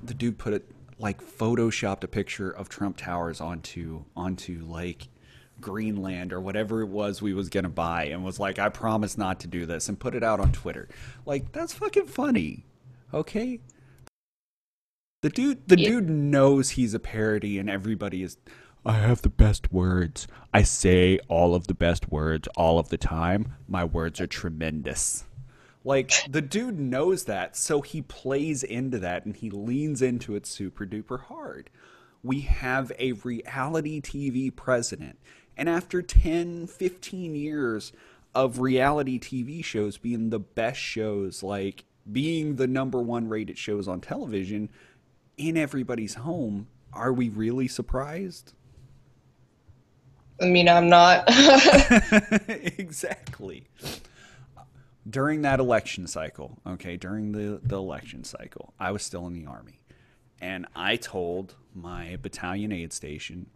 the 0.04 0.14
dude 0.14 0.38
put 0.38 0.54
it 0.54 0.70
like 1.00 1.22
photoshopped 1.22 2.04
a 2.04 2.08
picture 2.08 2.50
of 2.50 2.70
Trump 2.70 2.98
Towers 2.98 3.40
onto 3.40 4.06
onto 4.16 4.66
like 4.66 5.10
Greenland 5.62 6.32
or 6.34 6.40
whatever 6.40 6.82
it 6.82 6.88
was 6.88 7.22
we 7.22 7.34
was 7.34 7.50
gonna 7.50 7.70
buy 7.70 8.06
and 8.06 8.24
was 8.24 8.40
like, 8.40 8.60
I 8.60 8.70
promise 8.70 9.18
not 9.18 9.40
to 9.42 9.48
do 9.48 9.66
this 9.66 9.90
and 9.90 10.00
put 10.00 10.16
it 10.16 10.24
out 10.24 10.40
on 10.40 10.52
Twitter. 10.52 10.88
Like 11.26 11.52
that's 11.52 11.74
fucking 11.74 12.08
funny. 12.08 12.66
Okay? 13.14 13.60
The 15.22 15.30
dude 15.30 15.68
the 15.68 15.80
Yeah. 15.80 15.90
dude 15.90 16.10
knows 16.10 16.72
he's 16.72 16.94
a 16.94 17.00
parody 17.00 17.58
and 17.58 17.70
everybody 17.70 18.24
is 18.24 18.38
I 18.86 18.94
have 19.00 19.22
the 19.22 19.30
best 19.30 19.74
words. 19.74 20.28
I 20.54 20.62
say 20.64 21.20
all 21.28 21.54
of 21.56 21.68
the 21.68 21.74
best 21.74 22.10
words 22.10 22.48
all 22.56 22.80
of 22.80 22.90
the 22.90 22.98
time. 22.98 23.54
My 23.68 23.84
words 23.84 24.22
are 24.22 24.28
tremendous. 24.28 25.26
Like 25.84 26.12
the 26.30 26.42
dude 26.42 26.80
knows 26.80 27.26
that, 27.26 27.56
so 27.58 27.82
he 27.82 28.02
plays 28.02 28.64
into 28.64 29.00
that 29.00 29.26
and 29.26 29.36
he 29.36 29.50
leans 29.50 30.02
into 30.02 30.36
it 30.36 30.46
super 30.46 30.86
duper 30.86 31.20
hard. 31.20 31.70
We 32.24 32.42
have 32.42 32.92
a 33.00 33.14
reality 33.14 34.02
TV 34.02 34.54
president, 34.54 35.18
and 35.58 35.68
after 35.68 36.02
10, 36.02 36.68
15 36.68 37.36
years 37.36 37.92
of 38.36 38.60
reality 38.60 39.20
TV 39.20 39.64
shows 39.64 39.98
being 39.98 40.30
the 40.30 40.40
best 40.40 40.80
shows, 40.80 41.42
like 41.42 41.86
being 42.10 42.56
the 42.56 42.68
number 42.68 43.02
one 43.02 43.28
rated 43.28 43.58
shows 43.58 43.88
on 43.88 44.00
television 44.00 44.70
in 45.38 45.58
everybody's 45.58 46.14
home, 46.16 46.68
are 46.94 47.12
we 47.12 47.30
really 47.30 47.68
surprised? 47.68 48.54
I 50.40 50.46
mean, 50.46 50.70
I'm 50.70 50.88
not. 50.88 51.24
exactly. 52.48 53.68
During 55.10 55.42
that 55.42 55.60
election 55.60 56.06
cycle, 56.06 56.60
okay, 56.68 56.98
during 56.98 57.32
the, 57.32 57.60
the 57.64 57.78
election 57.78 58.24
cycle, 58.24 58.74
I 58.80 58.92
was 58.92 59.02
still 59.02 59.26
in 59.26 59.34
the 59.34 59.48
army. 59.48 59.82
And 60.40 60.68
I 60.76 60.98
told 60.98 61.56
my 61.74 62.18
battalion 62.22 62.72
aid 62.72 62.94
station, 62.94 63.48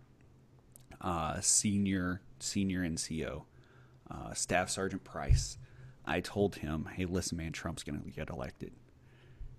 uh, 1.01 1.39
senior 1.41 2.21
senior 2.39 2.81
NCO, 2.81 3.43
uh, 4.09 4.33
Staff 4.33 4.69
Sergeant 4.69 5.03
Price, 5.03 5.57
I 6.05 6.19
told 6.19 6.55
him, 6.55 6.89
hey, 6.95 7.05
listen, 7.05 7.37
man, 7.37 7.51
Trump's 7.51 7.83
going 7.83 8.01
to 8.01 8.09
get 8.09 8.29
elected. 8.29 8.71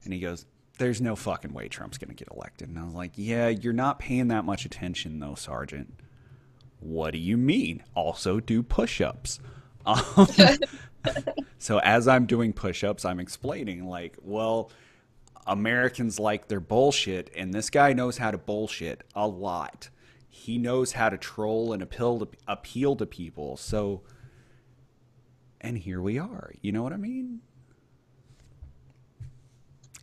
And 0.05 0.13
he 0.13 0.21
goes, 0.21 0.47
there's 0.79 1.01
no 1.01 1.15
fucking 1.15 1.53
way 1.53 1.69
Trump's 1.69 1.99
going 1.99 2.09
to 2.09 2.15
get 2.15 2.29
elected. 2.35 2.69
And 2.69 2.79
I 2.79 2.85
was 2.85 2.95
like, 2.95 3.13
yeah, 3.15 3.49
you're 3.49 3.73
not 3.73 3.99
paying 3.99 4.29
that 4.29 4.45
much 4.45 4.65
attention, 4.65 5.21
though, 5.21 5.35
Sergeant. 5.35 5.95
What 6.81 7.13
do 7.13 7.19
you 7.19 7.37
mean? 7.37 7.85
Also 7.95 8.41
do 8.41 8.63
push 8.63 9.01
ups. 9.01 9.39
Um, 9.85 10.29
so 11.59 11.79
as 11.79 12.07
I'm 12.07 12.27
doing 12.27 12.53
push 12.53 12.85
ups, 12.85 13.05
I'm 13.05 13.19
explaining, 13.19 13.89
like, 13.89 14.17
well, 14.23 14.71
Americans 15.49 16.21
like 16.21 16.47
their 16.47 16.61
bullshit, 16.61 17.31
and 17.35 17.53
this 17.53 17.71
guy 17.71 17.93
knows 17.93 18.19
how 18.19 18.31
to 18.31 18.39
bullshit 18.39 19.03
a 19.17 19.27
lot. 19.27 19.89
He 20.33 20.59
knows 20.59 20.95
how 20.95 21.11
to 21.11 21.19
troll 21.19 21.75
and 21.75 21.83
appeal 21.83 22.21
to, 22.21 22.29
appeal 22.49 22.97
to 22.97 23.07
people. 23.07 23.59
So, 23.59 24.03
and 25.61 25.79
here 25.79 26.01
we 26.03 26.19
are. 26.19 26.53
You 26.63 26.73
know 26.73 26.83
what 26.83 26.95
I 26.95 26.99
mean? 26.99 27.41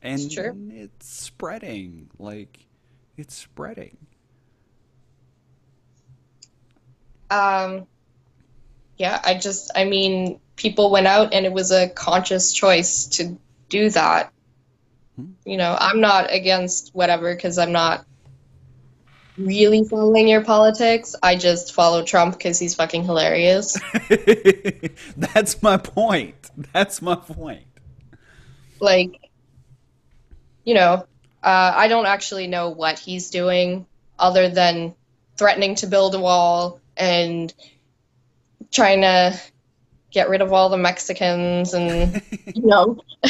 And 0.01 0.32
It's 0.32 0.57
it's 0.71 1.07
spreading. 1.09 2.09
Like, 2.19 2.67
it's 3.17 3.36
spreading. 3.36 3.97
um, 7.30 7.88
yeah, 8.97 9.19
I 9.23 9.36
just, 9.36 9.71
I 9.75 9.86
mean, 9.86 10.39
people 10.55 10.91
went 10.91 11.07
out 11.07 11.34
and 11.34 11.45
it 11.45 11.53
was 11.53 11.71
a 11.71 11.89
conscious 11.89 12.53
choice 12.53 13.07
to 13.07 13.38
do 13.69 13.89
that. 13.91 14.34
You 15.45 15.57
know, 15.57 15.77
I'm 15.80 16.01
not 16.01 16.34
against 16.34 16.91
whatever 16.93 17.36
because 17.36 17.57
I'm 17.57 17.71
not 17.73 18.05
really 19.40 19.84
following 19.84 20.28
your 20.28 20.44
politics. 20.44 21.16
I 21.24 21.36
just 21.36 21.74
follow 21.74 22.04
Trump 22.04 22.38
because 22.38 22.60
he's 22.60 22.76
fucking 22.76 23.04
hilarious. 23.04 23.78
That's 25.18 25.62
my 25.64 25.78
point. 25.78 26.36
That's 26.74 27.02
my 27.02 27.16
point. 27.16 27.64
like 28.80 29.30
you 30.64 30.74
know 30.74 31.06
uh, 31.44 31.74
i 31.76 31.88
don't 31.88 32.06
actually 32.06 32.48
know 32.48 32.70
what 32.70 33.00
he's 33.00 33.30
doing 33.30 33.86
other 34.18 34.50
than 34.50 34.94
threatening 35.38 35.76
to 35.76 35.88
build 35.88 36.16
a 36.16 36.20
wall 36.20 36.80
and 36.96 37.54
trying 38.72 39.02
to 39.02 39.40
get 40.12 40.30
rid 40.30 40.42
of 40.42 40.54
all 40.54 40.70
the 40.70 40.78
mexicans 40.78 41.74
and 41.74 42.22
you 42.56 42.66
know 42.66 42.98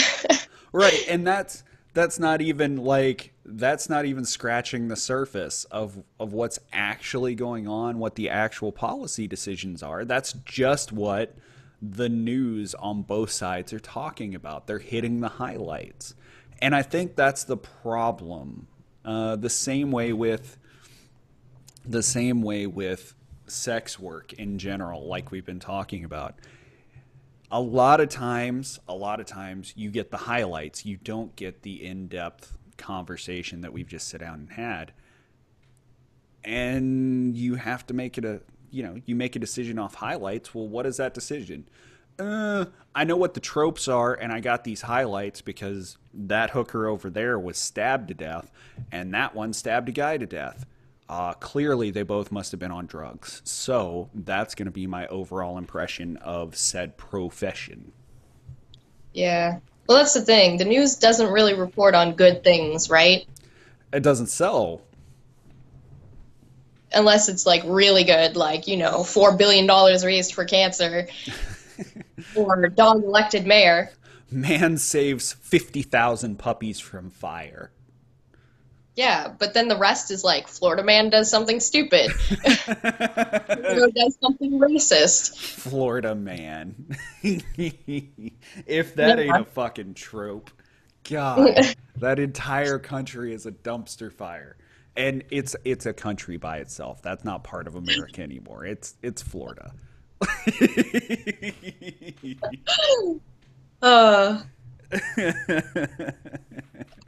Right, 0.72 1.06
and 1.10 1.26
that's 1.26 1.64
that's 1.94 2.20
not 2.20 2.42
even 2.42 2.78
like 2.78 3.34
that's 3.52 3.90
not 3.90 4.06
even 4.06 4.26
scratching 4.26 4.88
the 4.88 4.96
surface 4.96 5.66
of 5.66 6.04
of 6.20 6.34
what's 6.34 6.60
actually 6.72 7.36
going 7.36 7.68
on, 7.68 8.00
what 8.00 8.16
the 8.16 8.30
actual 8.30 8.72
policy 8.72 9.28
decisions 9.28 9.82
are. 9.82 10.06
That's 10.06 10.34
just 10.46 10.92
what 10.92 11.36
the 11.82 12.10
news 12.10 12.76
on 12.76 13.02
both 13.04 13.32
sides 13.32 13.74
are 13.74 13.80
talking 13.80 14.36
about. 14.36 14.68
They're 14.68 14.80
hitting 14.80 15.22
the 15.22 15.30
highlights. 15.30 16.14
And 16.62 16.76
I 16.76 16.82
think 16.82 17.16
that's 17.16 17.44
the 17.46 17.58
problem. 17.58 18.68
Uh, 19.06 19.38
the 19.38 19.50
same 19.50 19.92
way 19.92 20.14
with 20.14 20.58
the 21.86 22.04
same 22.04 22.42
way 22.42 22.68
with 22.68 23.16
sex 23.48 23.98
work 23.98 24.34
in 24.34 24.60
general, 24.60 25.08
like 25.08 25.32
we've 25.32 25.46
been 25.46 25.60
talking 25.60 26.04
about 26.04 26.36
a 27.52 27.60
lot 27.60 28.00
of 28.00 28.10
times, 28.10 28.80
a 28.88 28.94
lot 28.94 29.20
of 29.20 29.26
times 29.26 29.74
you 29.76 29.90
get 29.90 30.12
the 30.12 30.18
highlights. 30.18 30.86
You 30.86 30.98
don't 30.98 31.36
get 31.36 31.64
the 31.64 31.84
in-depth 31.84 32.54
conversation 32.80 33.62
that 33.62 33.72
we've 33.72 33.88
just 33.88 34.08
sat 34.08 34.22
down 34.22 34.40
and 34.40 34.52
had. 34.52 34.94
And 36.44 37.38
you 37.38 37.56
have 37.56 37.86
to 37.88 37.94
make 37.94 38.18
it 38.18 38.26
a, 38.26 38.42
you 38.72 38.82
know, 38.82 39.00
you 39.06 39.16
make 39.16 39.36
a 39.36 39.40
decision 39.40 39.78
off 39.78 39.96
highlights. 39.96 40.56
Well, 40.56 40.68
what 40.68 40.86
is 40.88 40.98
that 40.98 41.14
decision? 41.14 41.68
Uh, 42.18 42.66
I 42.96 43.04
know 43.04 43.16
what 43.16 43.34
the 43.34 43.40
tropes 43.40 43.88
are, 43.88 44.14
and 44.14 44.32
I 44.34 44.40
got 44.40 44.64
these 44.64 44.82
highlights 44.82 45.42
because 45.42 45.98
that 46.14 46.50
hooker 46.50 46.88
over 46.88 47.10
there 47.10 47.40
was 47.40 47.58
stabbed 47.58 48.10
to 48.10 48.14
death, 48.14 48.52
and 48.92 49.14
that 49.14 49.36
one 49.36 49.54
stabbed 49.54 49.90
a 49.90 49.92
guy 49.94 50.18
to 50.18 50.26
death. 50.26 50.66
Uh, 51.08 51.34
clearly, 51.34 51.92
they 51.92 52.04
both 52.04 52.32
must 52.32 52.52
have 52.52 52.60
been 52.60 52.72
on 52.72 52.86
drugs. 52.86 53.42
So 53.46 54.10
that's 54.14 54.56
going 54.56 54.66
to 54.68 54.72
be 54.72 54.86
my 54.88 55.08
overall 55.08 55.58
impression 55.58 56.18
of 56.18 56.56
said 56.56 56.98
profession. 56.98 57.94
yeah 59.14 59.60
well 59.90 59.98
that's 59.98 60.14
the 60.14 60.22
thing 60.22 60.56
the 60.58 60.64
news 60.66 60.96
doesn't 60.96 61.32
really 61.34 61.54
report 61.56 61.96
on 61.96 62.14
good 62.14 62.44
things 62.44 62.90
right 62.90 63.28
It 63.92 64.04
doesn't 64.04 64.28
sell. 64.28 64.82
unless 66.94 67.28
it's 67.28 67.46
like 67.46 67.64
really 67.66 68.04
good 68.04 68.38
like 68.38 68.68
you 68.68 68.78
know 68.78 69.04
four 69.04 69.36
billion 69.36 69.66
dollars 69.66 70.06
raised 70.06 70.34
for 70.34 70.46
cancer 70.46 71.08
or 72.36 72.70
dog 72.70 73.04
elected 73.04 73.46
mayor 73.46 73.92
Man 74.32 74.78
saves 74.78 75.34
50,000 75.34 76.38
puppies 76.38 76.80
from 76.80 77.10
fire. 77.10 77.72
Yeah, 79.00 79.34
but 79.40 79.54
then 79.54 79.70
the 79.70 79.78
rest 79.78 80.12
is 80.12 80.26
like 80.26 80.50
Florida 80.50 80.84
man 80.84 81.10
does 81.10 81.30
something 81.32 81.62
stupid. 81.62 82.12
Does 82.44 84.18
something 84.22 84.60
racist. 84.60 85.38
Florida 85.38 86.14
man. 86.16 86.98
if 87.24 88.96
that 88.96 89.18
Yeah. 89.18 89.24
ain't 89.24 89.38
a 89.38 89.46
fucking 89.46 89.94
trope, 89.94 90.52
God, 91.10 91.56
that 91.96 92.20
entire 92.20 92.78
country 92.78 93.34
is 93.34 93.46
a 93.46 93.54
dumpster 93.54 94.12
fire. 94.12 94.58
And 94.98 95.24
it's 95.32 95.56
it's 95.64 95.86
a 95.86 95.94
country 95.94 96.36
by 96.36 96.58
itself. 96.58 97.02
That's 97.02 97.24
not 97.24 97.46
part 97.46 97.68
of 97.68 97.76
America 97.76 98.22
anymore. 98.22 98.66
It's 98.66 98.98
it's 99.02 99.22
Florida. 99.22 99.72
Uh, 103.82 104.42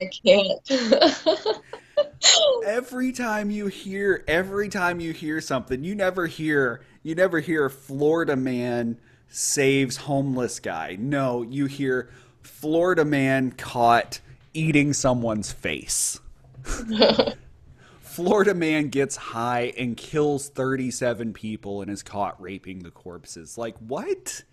I 0.01 0.05
can't. 0.05 0.71
every 2.65 3.11
time 3.11 3.51
you 3.51 3.67
hear 3.67 4.23
every 4.27 4.69
time 4.69 4.99
you 4.99 5.11
hear 5.11 5.41
something 5.41 5.83
you 5.83 5.93
never 5.95 6.27
hear 6.27 6.81
you 7.03 7.13
never 7.15 7.39
hear 7.39 7.69
florida 7.69 8.35
man 8.35 8.97
saves 9.27 9.97
homeless 9.97 10.59
guy. 10.59 10.95
No 10.99 11.41
you 11.41 11.65
hear 11.65 12.09
florida 12.41 13.05
man 13.05 13.51
caught 13.51 14.19
eating 14.53 14.93
someone's 14.93 15.51
face. 15.51 16.19
Florida 18.01 18.53
man 18.53 18.89
gets 18.89 19.15
high 19.15 19.73
and 19.77 19.95
kills 19.95 20.49
37 20.49 21.31
people 21.31 21.81
and 21.81 21.89
is 21.89 22.03
caught 22.03 22.39
raping 22.41 22.79
the 22.79 22.91
corpses. 22.91 23.57
Like 23.57 23.77
what 23.77 24.43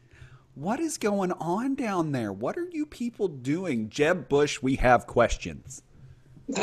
What 0.59 0.81
is 0.81 0.99
going 0.99 1.31
on 1.31 1.77
down 1.77 2.11
there? 2.11 2.33
What 2.33 2.59
are 2.59 2.69
you 2.73 2.85
people 2.85 3.29
doing? 3.29 3.91
Jeb 3.91 4.29
Bush, 4.29 4.61
we 4.61 4.75
have 4.75 5.07
questions. 5.07 5.85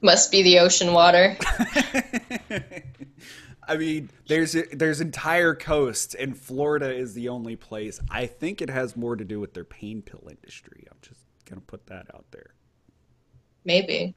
Must 0.00 0.32
be 0.32 0.42
the 0.42 0.60
ocean 0.60 0.94
water. 0.94 1.36
I 3.68 3.76
mean, 3.76 4.08
there's 4.28 4.56
there's 4.72 5.02
entire 5.02 5.54
coasts, 5.54 6.14
and 6.14 6.34
Florida 6.34 6.90
is 6.90 7.12
the 7.12 7.28
only 7.28 7.54
place. 7.54 8.00
I 8.08 8.24
think 8.24 8.62
it 8.62 8.70
has 8.70 8.96
more 8.96 9.14
to 9.14 9.26
do 9.26 9.38
with 9.38 9.52
their 9.52 9.66
pain 9.66 10.00
pill 10.00 10.26
industry. 10.30 10.86
I'm 10.90 10.96
just 11.02 11.20
gonna 11.44 11.60
put 11.60 11.88
that 11.88 12.06
out 12.14 12.24
there. 12.30 12.54
Maybe. 13.66 14.14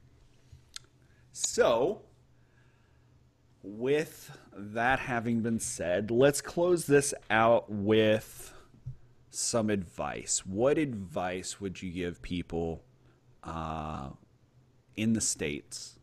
So, 1.32 2.00
with 3.62 4.34
that 4.54 5.00
having 5.00 5.42
been 5.42 5.60
said, 5.60 6.10
let's 6.10 6.40
close 6.40 6.86
this 6.86 7.12
out 7.28 7.68
with 7.68 8.54
some 9.36 9.70
advice. 9.70 10.44
What 10.46 10.78
advice 10.78 11.60
would 11.60 11.82
you 11.82 11.90
give 11.90 12.22
people 12.22 12.82
uh, 13.44 14.08
in 14.96 15.12
the 15.12 15.20
States 15.20 15.98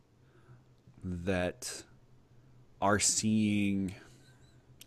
that 1.03 1.83
are 2.81 2.99
seeing, 2.99 3.95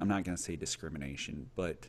I'm 0.00 0.08
not 0.08 0.24
going 0.24 0.36
to 0.36 0.42
say 0.42 0.56
discrimination, 0.56 1.50
but 1.56 1.88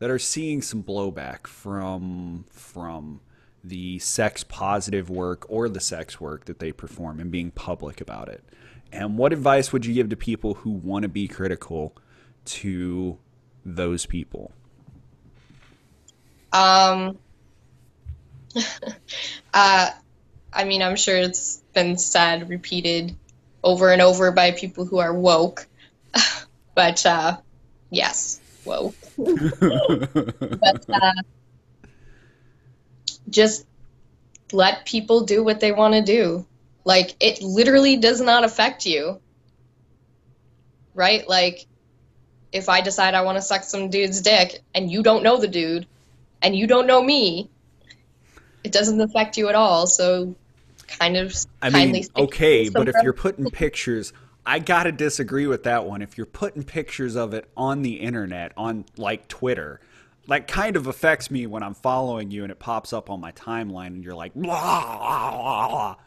that 0.00 0.10
are 0.10 0.18
seeing 0.18 0.62
some 0.62 0.82
blowback 0.82 1.46
from, 1.46 2.44
from, 2.50 3.20
the 3.66 3.98
sex 3.98 4.44
positive 4.44 5.08
work 5.08 5.46
or 5.48 5.70
the 5.70 5.80
sex 5.80 6.20
work 6.20 6.44
that 6.44 6.58
they 6.58 6.70
perform 6.70 7.18
and 7.18 7.30
being 7.30 7.50
public 7.50 7.98
about 7.98 8.28
it. 8.28 8.44
And 8.92 9.16
what 9.16 9.32
advice 9.32 9.72
would 9.72 9.86
you 9.86 9.94
give 9.94 10.10
to 10.10 10.16
people 10.16 10.52
who 10.54 10.70
want 10.70 11.04
to 11.04 11.08
be 11.08 11.26
critical 11.26 11.96
to 12.44 13.18
those 13.64 14.04
people? 14.04 14.52
Um, 16.54 17.18
uh, 19.54 19.90
I 20.52 20.64
mean, 20.64 20.82
I'm 20.82 20.96
sure 20.96 21.16
it's 21.16 21.62
been 21.74 21.98
said, 21.98 22.48
repeated 22.48 23.16
over 23.62 23.92
and 23.92 24.00
over 24.00 24.30
by 24.30 24.52
people 24.52 24.84
who 24.86 24.98
are 24.98 25.12
woke. 25.12 25.66
but 26.74 27.04
uh, 27.04 27.38
yes, 27.90 28.40
woke. 28.64 28.94
but 29.16 30.86
uh, 30.88 31.22
just 33.28 33.66
let 34.52 34.86
people 34.86 35.24
do 35.24 35.42
what 35.42 35.58
they 35.58 35.72
want 35.72 35.94
to 35.94 36.02
do. 36.02 36.46
Like, 36.84 37.16
it 37.18 37.42
literally 37.42 37.96
does 37.96 38.20
not 38.20 38.44
affect 38.44 38.86
you. 38.86 39.20
Right? 40.94 41.28
Like, 41.28 41.66
if 42.52 42.68
I 42.68 42.80
decide 42.80 43.14
I 43.14 43.22
want 43.22 43.38
to 43.38 43.42
suck 43.42 43.64
some 43.64 43.90
dude's 43.90 44.20
dick 44.20 44.62
and 44.72 44.88
you 44.88 45.02
don't 45.02 45.24
know 45.24 45.38
the 45.38 45.48
dude 45.48 45.88
and 46.44 46.54
you 46.54 46.66
don't 46.66 46.86
know 46.86 47.02
me, 47.02 47.50
it 48.62 48.70
doesn't 48.70 49.00
affect 49.00 49.36
you 49.36 49.48
at 49.48 49.54
all. 49.54 49.86
So, 49.86 50.36
kind 50.86 51.16
of. 51.16 51.34
I 51.62 51.70
mean, 51.70 52.04
okay, 52.16 52.68
but 52.68 52.88
if 52.88 52.94
you're 53.02 53.14
putting 53.14 53.50
pictures, 53.50 54.12
I 54.46 54.58
gotta 54.58 54.92
disagree 54.92 55.46
with 55.46 55.64
that 55.64 55.86
one. 55.86 56.02
If 56.02 56.18
you're 56.18 56.26
putting 56.26 56.62
pictures 56.62 57.16
of 57.16 57.32
it 57.34 57.48
on 57.56 57.82
the 57.82 57.94
internet, 57.94 58.52
on 58.56 58.84
like 58.96 59.26
Twitter, 59.26 59.80
that 60.28 60.46
kind 60.46 60.76
of 60.76 60.86
affects 60.86 61.30
me 61.30 61.46
when 61.46 61.62
I'm 61.62 61.74
following 61.74 62.30
you 62.30 62.42
and 62.42 62.52
it 62.52 62.58
pops 62.58 62.92
up 62.92 63.08
on 63.10 63.20
my 63.20 63.32
timeline 63.32 63.88
and 63.88 64.04
you're 64.04 64.14
like 64.14 64.34
blah. 64.34 65.96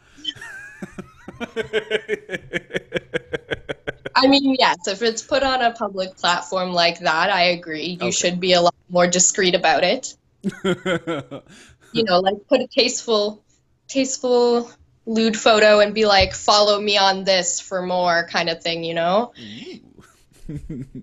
I 4.15 4.25
mean, 4.25 4.55
yes, 4.59 4.87
if 4.87 5.03
it's 5.03 5.21
put 5.21 5.43
on 5.43 5.61
a 5.61 5.71
public 5.71 6.17
platform 6.17 6.73
like 6.73 6.99
that, 6.99 7.29
I 7.29 7.43
agree. 7.43 7.97
You 8.01 8.07
okay. 8.07 8.11
should 8.11 8.39
be 8.39 8.53
a 8.53 8.61
lot 8.61 8.73
more 8.89 9.07
discreet 9.07 9.53
about 9.53 9.83
it. 9.83 10.15
you 10.63 12.03
know, 12.03 12.19
like 12.19 12.47
put 12.47 12.61
a 12.61 12.67
tasteful 12.67 13.43
tasteful 13.87 14.69
lewd 15.05 15.37
photo 15.37 15.79
and 15.79 15.93
be 15.93 16.05
like, 16.05 16.33
follow 16.33 16.79
me 16.79 16.97
on 16.97 17.23
this 17.23 17.59
for 17.59 17.81
more 17.81 18.27
kind 18.27 18.49
of 18.49 18.61
thing, 18.61 18.83
you 18.83 18.93
know? 18.93 19.33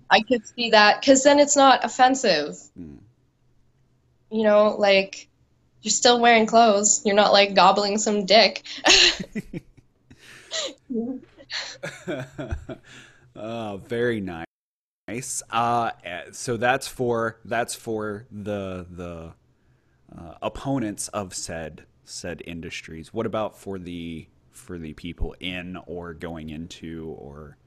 I 0.09 0.21
could 0.21 0.47
see 0.47 0.71
that 0.71 1.01
because 1.01 1.23
then 1.23 1.39
it's 1.39 1.55
not 1.55 1.83
offensive. 1.83 2.57
Mm. 2.79 2.97
You 4.31 4.43
know, 4.43 4.75
like 4.77 5.27
you're 5.81 5.91
still 5.91 6.19
wearing 6.19 6.45
clothes. 6.45 7.01
You're 7.05 7.15
not 7.15 7.31
like 7.31 7.53
gobbling 7.53 7.97
some 7.97 8.25
dick. 8.25 8.63
oh, 13.35 13.81
very 13.87 14.21
nice. 14.21 14.44
Nice. 15.07 15.43
Uh, 15.51 15.91
so 16.31 16.57
that's 16.57 16.87
for 16.87 17.39
that's 17.45 17.75
for 17.75 18.25
the 18.31 18.87
the 18.89 19.33
uh, 20.17 20.33
opponents 20.41 21.09
of 21.09 21.35
said 21.35 21.85
said 22.05 22.41
industries. 22.45 23.13
What 23.13 23.27
about 23.27 23.55
for 23.55 23.77
the 23.77 24.27
for 24.51 24.79
the 24.79 24.93
people 24.93 25.35
in 25.39 25.77
or 25.85 26.13
going 26.13 26.49
into 26.49 27.15
or 27.19 27.57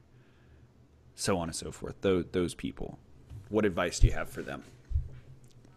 so 1.15 1.37
on 1.37 1.47
and 1.47 1.55
so 1.55 1.71
forth? 1.71 1.95
Those 2.01 2.25
those 2.33 2.53
people. 2.55 2.99
What 3.47 3.63
advice 3.63 3.99
do 3.99 4.07
you 4.07 4.13
have 4.13 4.29
for 4.29 4.41
them? 4.41 4.63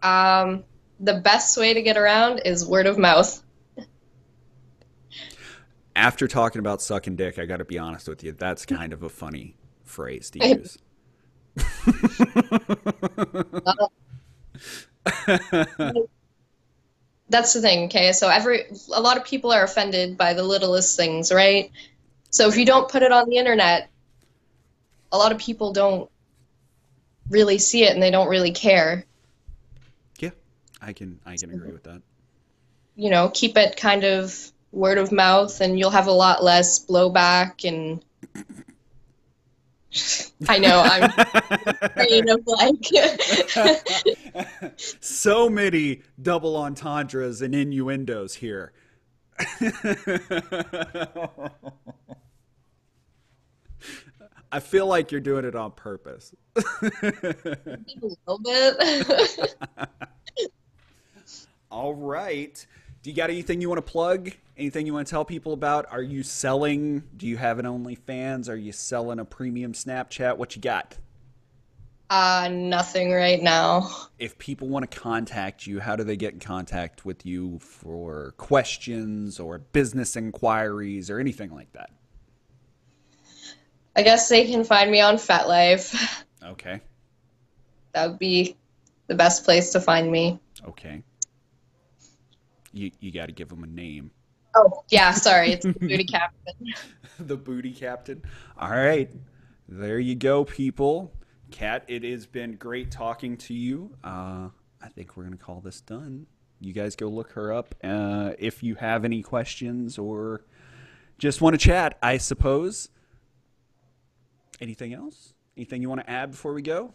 Um, 0.03 0.65
the 0.99 1.13
best 1.13 1.57
way 1.57 1.73
to 1.73 1.81
get 1.81 1.97
around 1.97 2.41
is 2.45 2.65
word 2.65 2.87
of 2.87 2.97
mouth. 2.97 3.41
After 5.95 6.27
talking 6.27 6.59
about 6.59 6.81
sucking 6.81 7.15
dick, 7.15 7.39
I 7.39 7.45
got 7.45 7.57
to 7.57 7.65
be 7.65 7.77
honest 7.77 8.09
with 8.09 8.21
you. 8.21 8.33
That's 8.33 8.65
kind 8.65 8.91
of 8.91 9.01
a 9.01 9.09
funny 9.09 9.55
phrase 9.83 10.29
to 10.31 10.45
use. 10.57 10.77
that's 17.29 17.53
the 17.53 17.61
thing, 17.61 17.85
okay? 17.85 18.11
So 18.11 18.29
every 18.29 18.65
a 18.93 19.01
lot 19.01 19.17
of 19.17 19.25
people 19.25 19.51
are 19.51 19.63
offended 19.63 20.17
by 20.17 20.33
the 20.33 20.43
littlest 20.43 20.97
things, 20.97 21.31
right? 21.31 21.71
So 22.29 22.47
if 22.47 22.57
you 22.57 22.65
don't 22.65 22.89
put 22.89 23.03
it 23.03 23.11
on 23.11 23.29
the 23.29 23.37
internet, 23.37 23.89
a 25.11 25.17
lot 25.17 25.31
of 25.31 25.37
people 25.37 25.73
don't 25.73 26.09
really 27.29 27.59
see 27.59 27.83
it 27.83 27.93
and 27.93 28.01
they 28.01 28.11
don't 28.11 28.27
really 28.27 28.51
care. 28.51 29.05
Yeah. 30.19 30.31
I 30.81 30.93
can 30.93 31.19
I 31.25 31.35
can 31.37 31.51
agree 31.51 31.71
with 31.71 31.83
that. 31.83 32.01
You 32.95 33.09
know, 33.09 33.29
keep 33.29 33.57
it 33.57 33.77
kind 33.77 34.03
of 34.03 34.51
word 34.71 34.97
of 34.97 35.11
mouth 35.11 35.61
and 35.61 35.77
you'll 35.77 35.91
have 35.91 36.07
a 36.07 36.11
lot 36.11 36.43
less 36.43 36.85
blowback 36.85 37.67
and 37.67 38.03
I 40.49 40.57
know 40.57 40.81
I'm 40.81 41.03
of 42.29 42.39
like 42.47 42.85
so 44.99 45.49
many 45.49 46.01
double 46.21 46.55
entendres 46.57 47.41
and 47.41 47.53
innuendos 47.53 48.35
here. 48.35 48.73
I 54.51 54.59
feel 54.59 54.85
like 54.85 55.11
you're 55.11 55.21
doing 55.21 55.45
it 55.45 55.55
on 55.55 55.71
purpose. 55.71 56.33
a 56.55 56.61
little 58.01 58.39
bit. 58.43 59.55
All 61.71 61.95
right. 61.95 62.65
Do 63.03 63.09
you 63.09 63.15
got 63.17 63.29
anything 63.29 63.59
you 63.59 63.67
want 63.67 63.85
to 63.85 63.91
plug? 63.91 64.31
Anything 64.57 64.87
you 64.87 64.93
want 64.93 65.05
to 65.05 65.11
tell 65.11 65.25
people 65.25 65.51
about? 65.51 65.85
Are 65.91 66.01
you 66.01 66.23
selling? 66.23 67.03
Do 67.17 67.27
you 67.27 67.35
have 67.35 67.59
an 67.59 67.65
OnlyFans? 67.65 68.47
Are 68.47 68.55
you 68.55 68.71
selling 68.71 69.19
a 69.19 69.25
premium 69.25 69.73
Snapchat? 69.73 70.37
What 70.37 70.55
you 70.55 70.61
got? 70.61 70.97
Uh, 72.09 72.47
nothing 72.49 73.11
right 73.11 73.43
now. 73.43 73.89
If 74.19 74.37
people 74.37 74.69
want 74.69 74.89
to 74.89 74.99
contact 74.99 75.67
you, 75.67 75.81
how 75.81 75.97
do 75.97 76.05
they 76.05 76.15
get 76.15 76.33
in 76.33 76.39
contact 76.39 77.03
with 77.03 77.25
you 77.25 77.59
for 77.59 78.35
questions 78.37 79.37
or 79.37 79.57
business 79.57 80.15
inquiries 80.15 81.09
or 81.09 81.19
anything 81.19 81.53
like 81.53 81.73
that? 81.73 81.89
I 83.97 84.03
guess 84.03 84.29
they 84.29 84.45
can 84.45 84.63
find 84.63 84.89
me 84.89 85.01
on 85.01 85.15
FetLife. 85.15 86.23
Okay. 86.41 86.79
That 87.91 88.11
would 88.11 88.19
be 88.19 88.55
the 89.07 89.15
best 89.15 89.43
place 89.43 89.73
to 89.73 89.81
find 89.81 90.09
me. 90.09 90.39
Okay 90.69 91.03
you 92.73 92.91
you 92.99 93.11
got 93.11 93.27
to 93.27 93.31
give 93.31 93.49
them 93.49 93.63
a 93.63 93.67
name. 93.67 94.11
Oh 94.55 94.83
yeah, 94.89 95.11
sorry, 95.11 95.51
it's 95.51 95.65
the 95.65 95.73
booty 95.79 96.03
captain. 96.03 96.73
the 97.19 97.37
booty 97.37 97.71
captain. 97.71 98.21
All 98.57 98.69
right, 98.69 99.09
there 99.67 99.99
you 99.99 100.15
go, 100.15 100.43
people. 100.43 101.13
Kat, 101.51 101.85
it 101.87 102.03
has 102.03 102.25
been 102.25 102.55
great 102.55 102.91
talking 102.91 103.37
to 103.37 103.53
you. 103.53 103.95
Uh, 104.03 104.49
I 104.81 104.87
think 104.95 105.15
we're 105.15 105.23
gonna 105.23 105.37
call 105.37 105.61
this 105.61 105.81
done. 105.81 106.25
You 106.59 106.73
guys 106.73 106.95
go 106.95 107.07
look 107.07 107.31
her 107.33 107.53
up. 107.53 107.75
Uh, 107.83 108.31
if 108.39 108.63
you 108.63 108.75
have 108.75 109.05
any 109.05 109.21
questions 109.21 109.97
or 109.97 110.45
just 111.17 111.41
want 111.41 111.53
to 111.53 111.57
chat, 111.57 111.97
I 112.01 112.17
suppose. 112.17 112.89
Anything 114.61 114.93
else? 114.93 115.33
Anything 115.57 115.81
you 115.81 115.89
want 115.89 116.01
to 116.01 116.09
add 116.09 116.31
before 116.31 116.53
we 116.53 116.61
go? 116.61 116.93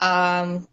Um, 0.00 0.66